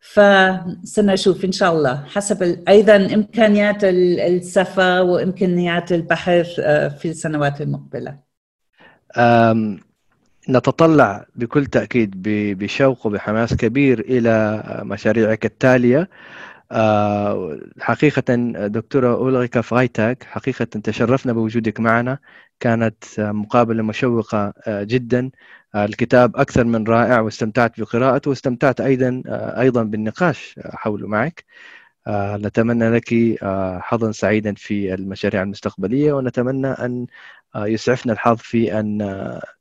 فسنشوف 0.00 1.44
إن 1.44 1.52
شاء 1.52 1.72
الله. 1.72 2.04
حسب 2.06 2.64
أيضا 2.68 2.96
إمكانيات 2.96 3.84
السفر 3.84 5.02
وإمكانيات 5.02 5.92
البحث 5.92 6.60
آه، 6.60 6.88
في 6.88 7.08
السنوات 7.08 7.60
المقبلة. 7.60 8.18
نتطلع 10.48 11.26
بكل 11.36 11.66
تأكيد 11.66 12.22
بشوق 12.58 13.06
وبحماس 13.06 13.54
كبير 13.54 14.00
إلى 14.00 14.62
مشاريعك 14.84 15.44
التالية. 15.44 16.08
آه، 16.72 17.58
حقيقة 17.80 18.34
دكتورة 18.66 19.14
أولغيكا 19.14 19.60
فرايتاك 19.60 20.22
حقيقة 20.24 20.64
تشرفنا 20.64 21.32
بوجودك 21.32 21.80
معنا. 21.80 22.18
كانت 22.60 23.04
مقابلة 23.18 23.82
مشوقة 23.82 24.52
آه، 24.66 24.82
جدا. 24.82 25.30
آه، 25.74 25.84
الكتاب 25.84 26.36
أكثر 26.36 26.64
من 26.64 26.84
رائع 26.86 27.20
واستمتعت 27.20 27.80
بقراءته 27.80 28.28
واستمتعت 28.30 28.80
أيضا 28.80 29.22
أيضا 29.58 29.82
بالنقاش 29.82 30.60
حوله 30.64 31.08
معك. 31.08 31.44
نتمنى 32.08 32.90
لك 32.90 33.14
حظا 33.80 34.12
سعيدا 34.12 34.54
في 34.54 34.94
المشاريع 34.94 35.42
المستقبلية 35.42 36.12
ونتمنى 36.12 36.66
أن 36.68 37.06
يسعفنا 37.56 38.12
الحظ 38.12 38.36
في 38.38 38.80
أن 38.80 39.02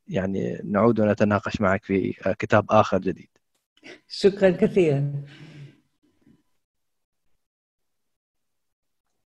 يعني 0.07 0.61
نعود 0.63 0.99
ونتناقش 0.99 1.61
معك 1.61 1.83
في 1.83 2.13
كتاب 2.39 2.65
آخر 2.71 2.97
جديد. 2.99 3.29
شكرا 4.07 4.49
كثيرا. 4.51 5.13